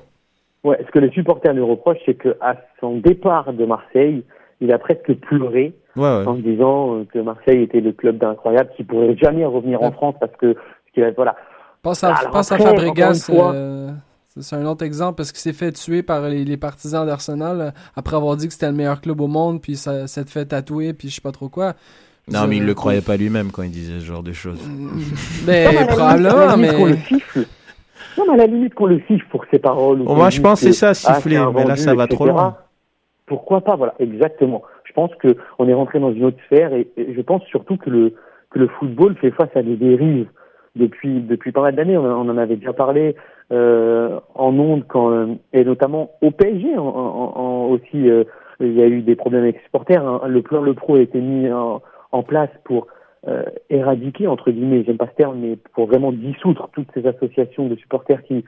Ouais, 0.64 0.78
ce 0.86 0.90
que 0.92 0.98
les 0.98 1.10
supporters 1.10 1.52
lui 1.52 1.62
reprochent, 1.62 1.98
c'est 2.06 2.14
qu'à 2.14 2.56
son 2.80 2.98
départ 2.98 3.52
de 3.52 3.64
Marseille, 3.64 4.24
il 4.60 4.72
a 4.72 4.78
presque 4.78 5.12
pleuré 5.14 5.74
ouais, 5.96 6.02
ouais. 6.02 6.26
en 6.26 6.34
disant 6.34 7.04
que 7.12 7.18
Marseille 7.18 7.62
était 7.62 7.80
le 7.80 7.92
club 7.92 8.18
d'incroyable 8.18 8.70
qui 8.76 8.84
pourrait 8.84 9.16
jamais 9.16 9.44
revenir 9.44 9.80
ouais. 9.80 9.88
en 9.88 9.92
France 9.92 10.14
parce 10.20 10.32
que 10.36 10.56
voilà. 11.16 11.34
Pense 11.82 12.04
à, 12.04 12.14
pense 12.30 12.52
après, 12.52 12.64
à 12.64 12.68
Fabregas. 12.68 13.28
Euh, 13.30 13.90
c'est 14.38 14.56
un 14.56 14.66
autre 14.66 14.84
exemple 14.84 15.16
parce 15.16 15.32
qu'il 15.32 15.40
s'est 15.40 15.52
fait 15.52 15.72
tuer 15.72 16.02
par 16.02 16.28
les, 16.28 16.44
les 16.44 16.56
partisans 16.56 17.04
d'Arsenal 17.04 17.60
euh, 17.60 17.70
après 17.96 18.16
avoir 18.16 18.36
dit 18.36 18.46
que 18.46 18.52
c'était 18.52 18.68
le 18.68 18.72
meilleur 18.72 19.00
club 19.00 19.20
au 19.20 19.26
monde, 19.26 19.60
puis 19.60 19.76
ça 19.76 20.06
s'est 20.06 20.24
fait 20.24 20.46
tatouer, 20.46 20.92
puis 20.92 21.08
je 21.08 21.16
sais 21.16 21.20
pas 21.20 21.32
trop 21.32 21.48
quoi. 21.48 21.74
Non, 22.30 22.46
mais 22.46 22.58
il 22.58 22.64
le 22.64 22.74
croyait 22.74 23.00
pas 23.00 23.16
lui-même 23.16 23.50
quand 23.50 23.64
il 23.64 23.72
disait 23.72 23.98
ce 23.98 24.04
genre 24.04 24.22
de 24.22 24.32
choses. 24.32 24.60
mais 25.46 25.86
probablement, 25.88 26.56
mais. 26.56 26.96
Non, 28.18 28.24
mais 28.26 28.34
à 28.34 28.36
la 28.36 28.46
limite 28.46 28.74
qu'on 28.74 28.86
le 28.86 29.00
siffle 29.06 29.26
pour 29.30 29.44
ses 29.50 29.58
paroles. 29.58 29.98
Moi, 29.98 30.30
je 30.30 30.40
pense 30.40 30.60
que 30.60 30.66
c'est 30.66 30.72
ça, 30.72 30.94
siffler, 30.94 31.36
ah, 31.36 31.50
mais 31.54 31.64
là, 31.64 31.76
ça 31.76 31.94
va 31.94 32.04
etc. 32.04 32.16
trop 32.16 32.26
loin. 32.26 32.56
Pourquoi 33.26 33.60
pas, 33.62 33.76
voilà, 33.76 33.94
exactement. 33.98 34.62
Je 34.84 34.92
pense 34.92 35.14
que 35.16 35.36
on 35.58 35.68
est 35.68 35.74
rentré 35.74 36.00
dans 36.00 36.12
une 36.12 36.24
autre 36.24 36.38
sphère 36.46 36.74
et, 36.74 36.88
et, 36.96 37.14
je 37.14 37.20
pense 37.22 37.42
surtout 37.44 37.76
que 37.76 37.88
le, 37.88 38.14
que 38.50 38.58
le 38.58 38.68
football 38.68 39.16
fait 39.16 39.30
face 39.30 39.48
à 39.54 39.62
des 39.62 39.76
dérives 39.76 40.28
depuis, 40.76 41.20
depuis 41.20 41.52
pas 41.52 41.62
mal 41.62 41.74
d'années. 41.74 41.96
On, 41.96 42.04
on, 42.04 42.28
en 42.28 42.36
avait 42.36 42.56
déjà 42.56 42.72
parlé 42.72 43.16
euh, 43.52 44.20
en 44.34 44.58
ondes 44.58 44.84
quand, 44.86 45.38
et 45.52 45.64
notamment 45.64 46.10
au 46.20 46.30
PSG 46.30 46.76
en, 46.76 46.84
en, 46.84 47.32
en 47.36 47.64
aussi, 47.70 48.10
euh, 48.10 48.24
il 48.60 48.74
y 48.74 48.82
a 48.82 48.86
eu 48.86 49.02
des 49.02 49.16
problèmes 49.16 49.44
avec 49.44 49.56
les 49.56 49.62
supporters. 49.62 50.06
Hein. 50.06 50.20
Le 50.26 50.42
plan 50.42 50.60
Le 50.60 50.74
Pro 50.74 50.96
a 50.96 51.00
été 51.00 51.18
mis 51.20 51.50
en, 51.50 51.80
en 52.12 52.22
place 52.22 52.50
pour 52.64 52.86
euh, 53.28 53.44
éradiquer 53.70 54.26
entre 54.26 54.50
guillemets, 54.50 54.82
j'aime 54.84 54.96
pas 54.96 55.06
ce 55.06 55.14
terme, 55.14 55.38
mais 55.38 55.56
pour 55.74 55.86
vraiment 55.86 56.10
dissoudre 56.12 56.68
toutes 56.72 56.88
ces 56.92 57.06
associations 57.06 57.68
de 57.68 57.76
supporters 57.76 58.22
qui 58.24 58.44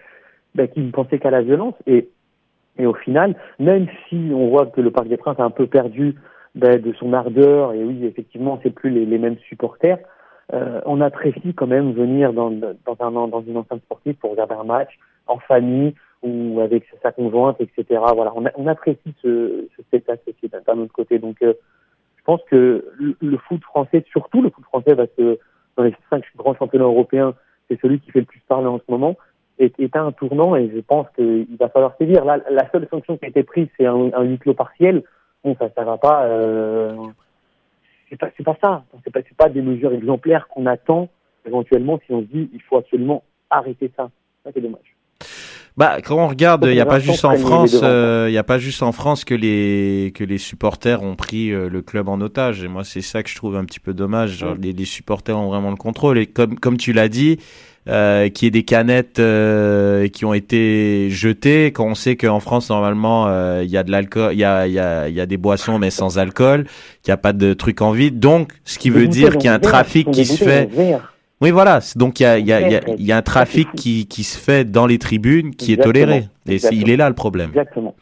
bah, 0.55 0.66
qui 0.66 0.81
ne 0.81 0.91
pensaient 0.91 1.18
qu'à 1.18 1.31
la 1.31 1.43
violence 1.43 1.75
et 1.87 2.09
et 2.77 2.87
au 2.87 2.95
final, 2.95 3.37
même 3.61 3.87
si 4.09 4.31
on 4.35 4.49
voit 4.49 4.66
que 4.66 4.81
le 4.81 4.91
Parc 4.91 5.07
des 5.07 5.16
Princes 5.16 5.39
a 5.39 5.45
un 5.45 5.51
peu 5.51 5.68
perdu 5.68 6.16
bah, 6.57 6.77
de 6.77 6.93
son 6.95 7.12
ardeur 7.12 7.72
et 7.72 7.85
oui 7.85 8.05
effectivement 8.05 8.59
c'est 8.64 8.70
plus 8.75 8.91
les, 8.91 9.18
mêmes 9.18 9.39
supporters, 9.49 9.99
euh, 10.53 10.81
on 10.87 11.01
apprécie 11.01 11.55
quand 11.55 11.68
même 11.68 11.93
venir 11.93 12.33
dans 12.33 12.51
dans 12.51 13.29
dans 13.29 13.43
une 13.43 13.57
enceinte 13.57 13.83
sportive 13.83 14.14
pour 14.14 14.33
regarder 14.33 14.55
un 14.55 14.64
match 14.64 14.91
en 15.29 15.39
famille 15.39 15.95
ou 16.22 16.61
avec 16.61 16.85
sa 17.01 17.12
conjointe 17.12 17.61
etc. 17.61 17.85
Voilà, 18.12 18.33
on, 18.35 18.45
a, 18.45 18.51
on 18.57 18.66
apprécie 18.66 19.14
ce, 19.22 19.68
ce 19.77 19.83
spectacle 19.83 20.22
d'un 20.66 20.79
autre 20.79 20.93
côté 20.93 21.20
donc 21.20 21.37
euh, 21.43 21.55
pense 22.25 22.41
que 22.51 22.85
le 23.20 23.37
foot 23.39 23.62
français, 23.62 24.05
surtout 24.11 24.43
le 24.43 24.51
foot 24.51 24.64
français, 24.64 24.97
parce 24.97 25.11
que 25.16 25.39
dans 25.77 25.85
les 25.85 25.95
cinq 26.11 26.25
grands 26.37 26.55
championnats 26.55 26.85
européens, 26.85 27.35
c'est 27.68 27.81
celui 27.81 28.01
qui 28.01 28.11
fait 28.11 28.20
le 28.20 28.27
plus 28.27 28.41
parler 28.49 28.66
en 28.66 28.79
ce 28.79 28.85
moment, 28.89 29.16
est, 29.59 29.79
est 29.79 29.95
à 29.97 30.03
un 30.03 30.12
tournant 30.12 30.57
et 30.57 30.70
je 30.75 30.81
pense 30.81 31.07
qu'il 31.14 31.57
va 31.59 31.68
falloir 31.68 31.97
sévir. 31.97 32.25
Là, 32.25 32.39
la 32.51 32.70
seule 32.70 32.89
sanction 32.89 33.16
qui 33.16 33.27
a 33.27 33.29
été 33.29 33.43
prise, 33.43 33.68
c'est 33.77 33.87
un, 33.87 34.11
un 34.12 34.22
huis 34.22 34.39
clos 34.39 34.55
partiel. 34.55 35.03
Bon, 35.43 35.57
ça, 35.59 35.68
ça 35.75 35.85
va 35.85 35.99
pas. 35.99 36.25
Euh, 36.25 36.97
c'est 38.09 38.18
pas, 38.18 38.31
c'est 38.37 38.43
pas 38.43 38.57
ça. 38.62 38.85
C'est 39.05 39.12
pas, 39.12 39.20
c'est 39.22 39.37
pas 39.37 39.49
des 39.49 39.62
mesures 39.62 39.93
exemplaires 39.93 40.49
qu'on 40.49 40.66
attend 40.66 41.09
éventuellement 41.47 42.01
si 42.07 42.12
on 42.12 42.20
se 42.20 42.27
dit 42.27 42.51
il 42.53 42.62
faut 42.62 42.77
absolument 42.77 43.22
arrêter 43.51 43.91
ça. 43.97 44.11
Ça 44.45 44.51
c'est 44.53 44.61
dommage. 44.61 44.93
Bah, 45.77 45.97
quand 46.05 46.16
on 46.16 46.29
regarde, 46.29 46.64
il 46.68 46.75
n'y 46.75 46.81
a 46.81 46.87
pas 46.87 47.01
juste 47.01 47.25
en 47.25 47.37
France, 47.37 47.72
il 47.72 47.85
euh, 47.85 48.31
y 48.31 48.39
a 48.39 48.45
pas 48.45 48.59
juste 48.59 48.81
en 48.85 48.93
France 48.93 49.25
que 49.25 49.35
les 49.35 50.12
que 50.14 50.22
les 50.22 50.39
supporters 50.39 51.03
ont 51.03 51.16
pris 51.16 51.51
euh, 51.51 51.68
le 51.68 51.83
club 51.83 52.09
en 52.09 52.20
otage. 52.20 52.62
Et 52.62 52.68
moi, 52.68 52.85
c'est 52.85 53.01
ça 53.01 53.25
que 53.25 53.29
je 53.29 53.35
trouve 53.35 53.57
un 53.57 53.64
petit 53.64 53.81
peu 53.81 53.93
dommage. 53.93 54.39
Genre, 54.39 54.55
les, 54.61 54.72
les, 54.72 54.85
supporters 54.85 55.37
ont 55.37 55.49
vraiment 55.49 55.70
le 55.70 55.77
contrôle. 55.77 56.18
Et 56.18 56.27
comme 56.27 56.61
comme 56.61 56.77
tu 56.77 56.93
l'as 56.93 57.09
dit, 57.09 57.39
euh, 57.89 58.29
qu'il 58.29 58.47
y 58.47 58.49
ait 58.49 58.51
des 58.53 58.62
canettes 58.62 59.18
euh, 59.18 60.07
qui 60.07 60.25
ont 60.25 60.33
été 60.33 61.09
jetées, 61.11 61.72
quand 61.72 61.87
on 61.87 61.97
sait 61.97 62.14
qu'en 62.14 62.39
France 62.39 62.70
normalement 62.70 63.27
il 63.61 63.68
y 63.68 63.77
a 63.77 63.83
de 63.83 63.91
l'alcool, 63.91 64.33
il 64.33 64.39
y 64.39 64.45
a 64.45 64.68
il 64.68 64.75
y 64.75 64.79
a 64.79 65.09
il 65.09 65.14
y 65.14 65.20
a 65.20 65.27
des 65.27 65.39
boissons 65.39 65.81
mais 65.81 65.91
sans 65.91 66.18
alcool, 66.20 66.66
qu'il 67.03 67.11
n'y 67.11 67.14
a 67.14 67.16
pas 67.16 67.33
de 67.33 67.53
trucs 67.53 67.83
en 67.83 67.91
vide. 67.91 68.20
Donc, 68.20 68.53
ce 68.64 68.79
qui 68.79 68.91
veut 68.91 69.09
dire 69.09 69.33
qu'il 69.39 69.47
y 69.47 69.49
a 69.49 69.55
un 69.55 69.59
trafic 69.59 70.09
qui 70.12 70.25
se 70.25 70.37
fait. 70.37 70.68
Oui, 71.41 71.51
voilà. 71.51 71.80
Donc 71.97 72.20
il 72.20 72.22
y 72.22 72.26
a, 72.26 72.39
y, 72.39 72.53
a, 72.53 72.61
y, 72.68 72.76
a, 72.76 72.80
y 72.97 73.12
a 73.12 73.16
un 73.16 73.22
trafic 73.22 73.68
qui, 73.72 74.07
qui 74.07 74.22
se 74.22 74.39
fait 74.39 74.64
dans 74.64 74.87
les 74.87 74.99
tribunes 74.99 75.55
qui 75.55 75.72
Exactement. 75.72 75.91
est 75.91 76.05
toléré. 76.05 76.24
Et 76.47 76.55
Exactement. 76.55 76.80
il 76.80 76.91
est 76.91 76.97
là 76.97 77.09
le 77.09 77.14
problème. 77.14 77.51
Exactement. 77.51 77.95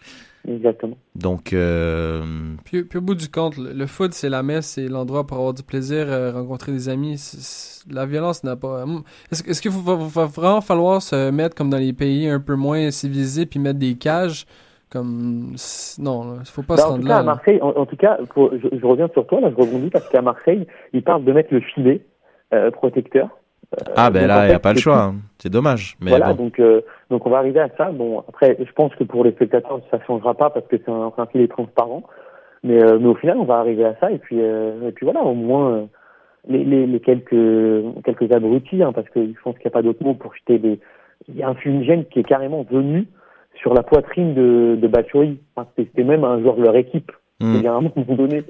Exactement. 0.49 0.97
Donc. 1.15 1.53
Euh... 1.53 2.23
Puis, 2.65 2.83
puis, 2.85 2.99
au 2.99 3.03
bout 3.03 3.15
du 3.15 3.29
compte, 3.29 3.57
le, 3.57 3.73
le 3.73 3.87
foot, 3.87 4.13
c'est 4.13 4.29
la 4.29 4.43
messe, 4.43 4.67
c'est 4.67 4.89
l'endroit 4.89 5.27
pour 5.27 5.37
avoir 5.37 5.55
du 5.55 5.63
plaisir, 5.63 6.07
euh, 6.09 6.33
rencontrer 6.33 6.73
des 6.73 6.89
amis. 6.89 7.17
C 7.19 7.37
est, 7.37 7.41
c 7.41 7.85
est, 7.89 7.95
la 7.95 8.07
violence 8.07 8.43
n'a 8.43 8.57
pas. 8.57 8.85
Est-ce 9.31 9.49
est 9.49 9.61
qu'il 9.61 9.71
va, 9.71 9.95
va, 9.95 10.25
vraiment 10.27 10.61
falloir 10.61 11.01
se 11.01 11.31
mettre 11.31 11.55
comme 11.55 11.71
dans 11.71 11.79
les 11.79 11.93
pays 11.93 12.29
un 12.29 12.41
peu 12.41 12.57
moins 12.57 12.91
civilisés 12.91 13.47
puis 13.47 13.61
mettre 13.61 13.79
des 13.79 13.95
cages? 13.95 14.47
Comme 14.91 15.55
non, 15.99 16.37
il 16.41 16.47
faut 16.47 16.63
pas 16.63 16.77
bah, 16.77 16.83
se 16.83 16.87
rendre 16.87 16.99
en 16.99 17.01
tout 17.01 17.09
là. 17.09 17.19
À 17.19 17.23
Marseille, 17.23 17.59
en, 17.63 17.69
en 17.71 17.87
tout 17.87 17.97
cas, 17.97 18.19
pour, 18.35 18.51
je, 18.53 18.77
je, 18.77 18.87
reviens 18.87 19.09
sur 19.15 19.27
toi 19.27 19.41
là, 19.41 19.51
je 19.51 19.55
rebondis 19.55 19.89
parce 19.89 20.07
qu'à 20.09 20.21
Marseille, 20.21 20.67
ils 20.93 21.03
parlent 21.03 21.25
de 21.25 21.33
mettre 21.33 21.55
le 21.55 21.61
filet 21.61 22.03
euh, 22.03 22.12
protecteur 22.73 23.29
ah 23.97 24.11
ben 24.11 24.27
là, 24.27 24.45
il 24.45 24.49
n'y 24.49 24.55
a 24.55 24.59
pas 24.59 24.73
le 24.73 24.79
choix. 24.79 25.03
Hein. 25.03 25.15
C'est 25.39 25.51
dommage. 25.51 25.97
Mais 26.01 26.11
voilà, 26.11 26.35
bon. 26.35 26.45
donc 26.45 26.61
euh, 26.61 26.83
donc 27.11 27.27
on 27.27 27.31
va 27.31 27.39
arriver 27.39 27.61
à 27.61 27.69
ça. 27.77 27.91
Bon, 27.91 28.23
après, 28.29 28.57
je 28.59 28.73
pense 28.73 28.95
que 28.97 29.05
pour 29.05 29.25
les 29.25 29.33
spectateurs, 29.33 29.81
ça 29.91 29.99
changera 30.07 30.35
pas 30.35 30.51
parce 30.51 30.67
que 30.67 30.77
c'est 30.77 30.91
un, 30.91 31.13
un 31.17 31.27
filet 31.27 31.49
transparent. 31.49 32.03
Mais 32.63 32.83
euh, 32.83 32.99
mais 33.01 33.09
au 33.09 33.15
final, 33.15 33.39
on 33.39 33.45
va 33.45 33.59
arriver 33.59 33.85
à 33.85 33.97
ça 33.99 34.11
et 34.11 34.19
puis 34.19 34.37
euh, 34.41 34.89
et 34.89 34.93
puis 34.93 35.05
voilà, 35.05 35.23
au 35.23 35.35
moins 35.35 35.73
euh, 35.73 35.85
les, 36.49 36.65
les, 36.65 36.87
les 36.87 37.01
quelques 37.01 37.31
quelques 38.05 38.33
abrutis, 38.33 38.83
hein, 38.83 38.93
parce 38.93 39.09
que 39.09 39.25
je 39.25 39.41
pense 39.43 39.55
qu'il 39.57 39.65
n'y 39.65 39.73
a 39.73 39.79
pas 39.79 39.83
d'autre 39.83 40.03
mot 40.05 40.15
pour 40.15 40.35
jeter 40.35 40.59
des. 40.59 40.79
Il 41.29 41.37
y 41.37 41.43
a 41.43 41.49
un 41.49 41.55
fumigène 41.55 42.05
qui 42.07 42.19
est 42.19 42.25
carrément 42.25 42.67
venu 42.71 43.07
sur 43.55 43.75
la 43.75 43.83
poitrine 43.83 44.35
de, 44.35 44.77
de. 44.81 45.37
Enfin, 45.57 45.69
c'était 45.77 46.05
même 46.05 46.25
un 46.25 46.41
joueur 46.41 46.57
de 46.57 46.63
leur 46.63 46.77
équipe. 46.77 47.11
Mm. 47.41 47.55
Il 47.57 47.63
y 47.63 47.67
a 47.67 47.73
un 47.73 47.81
moment 47.81 48.15
donné, 48.17 48.45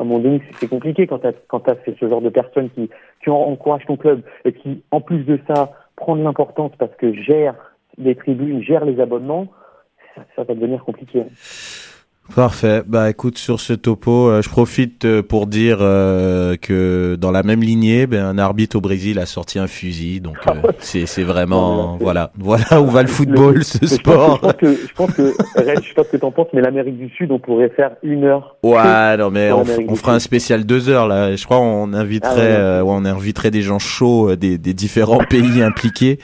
à 0.00 0.02
un 0.02 0.06
moment 0.06 0.20
donné, 0.20 0.40
c'est 0.58 0.66
compliqué 0.66 1.06
quand 1.06 1.18
t'as 1.18 1.74
fait 1.74 1.94
ce 2.00 2.08
genre 2.08 2.22
de 2.22 2.30
personnes 2.30 2.70
qui 2.70 2.88
qui 3.22 3.28
encouragent 3.28 3.84
ton 3.84 3.98
club 3.98 4.22
et 4.46 4.54
qui, 4.54 4.82
en 4.90 5.02
plus 5.02 5.24
de 5.24 5.38
ça, 5.46 5.72
prend 5.96 6.16
de 6.16 6.22
l'importance 6.22 6.72
parce 6.78 6.94
que 6.96 7.12
gère 7.12 7.54
les 7.98 8.14
tribunes, 8.14 8.62
gère 8.62 8.86
les 8.86 8.98
abonnements. 8.98 9.48
Ça 10.36 10.44
va 10.44 10.54
devenir 10.54 10.82
compliqué. 10.84 11.24
Parfait. 12.34 12.82
Bah 12.86 13.10
écoute, 13.10 13.38
sur 13.38 13.60
ce 13.60 13.72
topo, 13.72 14.28
euh, 14.28 14.42
je 14.42 14.48
profite 14.48 15.04
euh, 15.04 15.22
pour 15.22 15.46
dire 15.46 15.78
euh, 15.80 16.56
que 16.56 17.16
dans 17.20 17.30
la 17.30 17.42
même 17.42 17.60
lignée, 17.62 18.06
ben, 18.06 18.24
un 18.24 18.38
arbitre 18.38 18.76
au 18.76 18.80
Brésil 18.80 19.18
a 19.18 19.26
sorti 19.26 19.58
un 19.58 19.66
fusil. 19.66 20.20
Donc 20.20 20.36
euh, 20.46 20.52
c'est 20.78 21.06
c'est 21.06 21.22
vraiment 21.24 21.96
voilà 22.00 22.30
voilà 22.38 22.80
où 22.80 22.86
va 22.86 23.02
le 23.02 23.08
football, 23.08 23.64
ce 23.64 23.78
Mais 23.82 23.88
je 23.88 23.94
sport. 23.94 24.40
pense 24.40 24.52
que, 24.54 24.74
je 24.74 24.94
pense 24.94 25.10
que, 25.12 25.22
Red, 25.56 25.82
je 25.82 25.88
sais 25.88 25.94
pas 25.94 26.04
ce 26.04 26.10
que 26.10 26.16
t'en 26.18 26.30
penses, 26.30 26.48
mais 26.52 26.60
l'Amérique 26.60 26.98
du 26.98 27.08
Sud, 27.10 27.32
on 27.32 27.38
pourrait 27.38 27.70
faire 27.70 27.92
une 28.02 28.24
heure. 28.24 28.56
Ouais, 28.62 29.16
non 29.16 29.30
mais 29.30 29.50
on, 29.52 29.64
fera 29.96 30.14
un 30.14 30.20
spécial 30.20 30.64
deux 30.64 30.88
heures 30.88 31.08
là. 31.08 31.34
Je 31.34 31.44
crois 31.44 31.58
on 31.58 31.92
inviterait, 31.92 32.30
Ah 32.32 32.36
ouais, 32.36 32.42
ouais. 32.42 32.56
euh, 32.56 32.82
ouais, 32.82 32.92
on 32.94 33.04
inviterait 33.04 33.50
des 33.50 33.62
gens 33.62 33.78
chauds 33.78 34.30
euh, 34.30 34.36
des, 34.36 34.56
des 34.56 34.72
différents 34.74 35.18
pays 35.28 35.62
impliqués. 35.62 36.18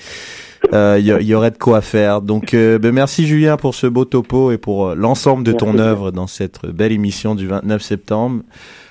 Euh, 0.73 0.97
Il 0.99 1.07
y, 1.07 1.13
a- 1.13 1.21
il 1.21 1.27
y 1.27 1.35
aurait 1.35 1.51
de 1.51 1.59
quoi 1.59 1.81
faire. 1.81 2.23
Donc, 2.23 2.55
euh, 2.55 2.79
ben, 2.79 2.93
merci 2.93 3.27
Julien 3.27 3.57
pour 3.57 3.75
ce 3.75 3.87
beau 3.87 4.05
topo 4.05 4.51
et 4.53 4.59
pour 4.59 4.89
euh, 4.89 4.95
l'ensemble 4.95 5.45
de 5.45 5.53
ton 5.53 5.73
Merci. 5.73 5.81
œuvre 5.89 6.11
dans 6.11 6.27
cette 6.27 6.65
belle 6.67 6.93
émission 6.93 7.35
du 7.35 7.47
29 7.47 7.83
septembre. 7.83 8.43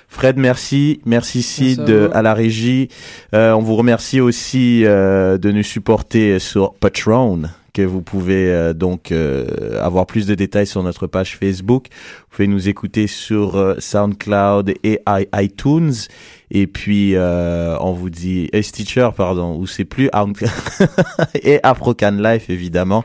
Fred, 0.08 0.36
merci. 0.38 1.00
Merci 1.04 1.42
Sid 1.42 1.78
Merci 1.80 1.92
à 1.92 1.94
euh, 1.94 2.06
vous. 2.08 2.16
à 2.16 2.22
la 2.22 2.32
régie. 2.34 2.88
Euh, 3.34 3.52
on 3.52 3.60
vous 3.60 3.74
remercie 3.76 4.20
aussi 4.20 4.82
euh, 4.84 5.36
de 5.36 5.50
nous 5.50 5.64
supporter 5.64 6.38
sur 6.38 6.74
Patreon 6.74 7.42
que 7.76 7.82
vous 7.82 8.00
pouvez 8.00 8.50
euh, 8.50 8.72
donc 8.72 9.12
euh, 9.12 9.78
avoir 9.82 10.06
plus 10.06 10.26
de 10.26 10.34
détails 10.34 10.66
sur 10.66 10.82
notre 10.82 11.06
page 11.06 11.36
Facebook. 11.36 11.88
Vous 11.90 12.26
pouvez 12.36 12.48
nous 12.48 12.70
écouter 12.70 13.06
sur 13.06 13.56
euh, 13.56 13.74
SoundCloud 13.78 14.70
et 14.82 15.00
i- 15.06 15.26
iTunes. 15.34 15.92
Et 16.50 16.66
puis 16.66 17.14
on 17.18 17.92
vous 17.92 18.08
dit 18.08 18.48
et 18.52 18.62
Stitcher 18.62 19.10
pardon 19.16 19.56
ou 19.58 19.66
c'est 19.66 19.84
plus 19.84 20.08
et 21.34 21.60
Afrocan 21.62 22.12
Life 22.12 22.48
évidemment. 22.48 23.04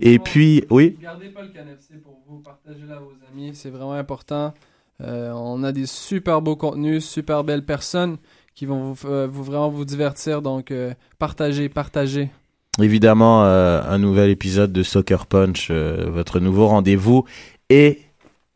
Et 0.00 0.18
puis 0.18 0.64
oui. 0.70 0.96
Gardez 1.00 1.28
pas 1.28 1.42
le 1.42 1.48
CanFC 1.48 2.02
pour 2.02 2.18
vous, 2.26 2.38
partagez-la 2.40 2.96
à 2.96 2.98
vos 2.98 3.12
amis, 3.32 3.52
c'est 3.54 3.70
vraiment 3.70 3.92
important. 3.92 4.54
On 4.98 5.62
a 5.62 5.72
des 5.72 5.86
super 5.86 6.40
beaux 6.42 6.56
contenus, 6.56 7.04
super 7.04 7.44
belles 7.44 7.64
personnes 7.64 8.16
qui 8.54 8.64
vont 8.66 8.92
vous, 8.92 9.28
vous 9.28 9.44
vraiment 9.44 9.68
vous 9.68 9.84
divertir, 9.84 10.40
donc 10.42 10.72
partagez, 11.18 11.68
partagez. 11.68 12.30
Évidemment, 12.78 13.44
euh, 13.44 13.82
un 13.88 13.98
nouvel 13.98 14.30
épisode 14.30 14.72
de 14.72 14.82
Soccer 14.82 15.26
Punch, 15.26 15.68
euh, 15.70 16.06
votre 16.08 16.40
nouveau 16.40 16.66
rendez-vous 16.68 17.24
est 17.68 17.98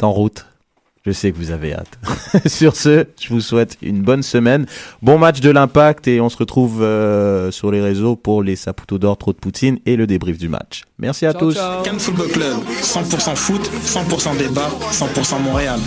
en 0.02 0.12
route. 0.12 0.46
Je 1.04 1.12
sais 1.12 1.32
que 1.32 1.36
vous 1.36 1.50
avez 1.50 1.74
hâte. 1.74 1.98
sur 2.46 2.74
ce, 2.76 3.04
je 3.20 3.28
vous 3.28 3.42
souhaite 3.42 3.76
une 3.82 4.00
bonne 4.00 4.22
semaine, 4.22 4.64
bon 5.02 5.18
match 5.18 5.40
de 5.40 5.50
l'Impact 5.50 6.08
et 6.08 6.18
on 6.22 6.30
se 6.30 6.38
retrouve 6.38 6.82
euh, 6.82 7.50
sur 7.50 7.70
les 7.70 7.82
réseaux 7.82 8.16
pour 8.16 8.42
les 8.42 8.56
Saputo 8.56 8.98
d'or, 8.98 9.18
trop 9.18 9.34
de 9.34 9.38
Poutine 9.38 9.78
et 9.84 9.96
le 9.96 10.06
débrief 10.06 10.38
du 10.38 10.48
match. 10.48 10.84
Merci 10.98 11.26
à 11.26 11.32
Ciao, 11.32 11.40
tous. 11.42 11.56
ciao. 11.56 11.82
Cannes 11.82 12.00
Football 12.00 12.28
Club, 12.28 12.56
100% 12.80 13.36
foot, 13.36 13.70
100% 13.84 14.38
débat, 14.38 14.70
100% 14.92 15.42
Montréal. 15.42 15.78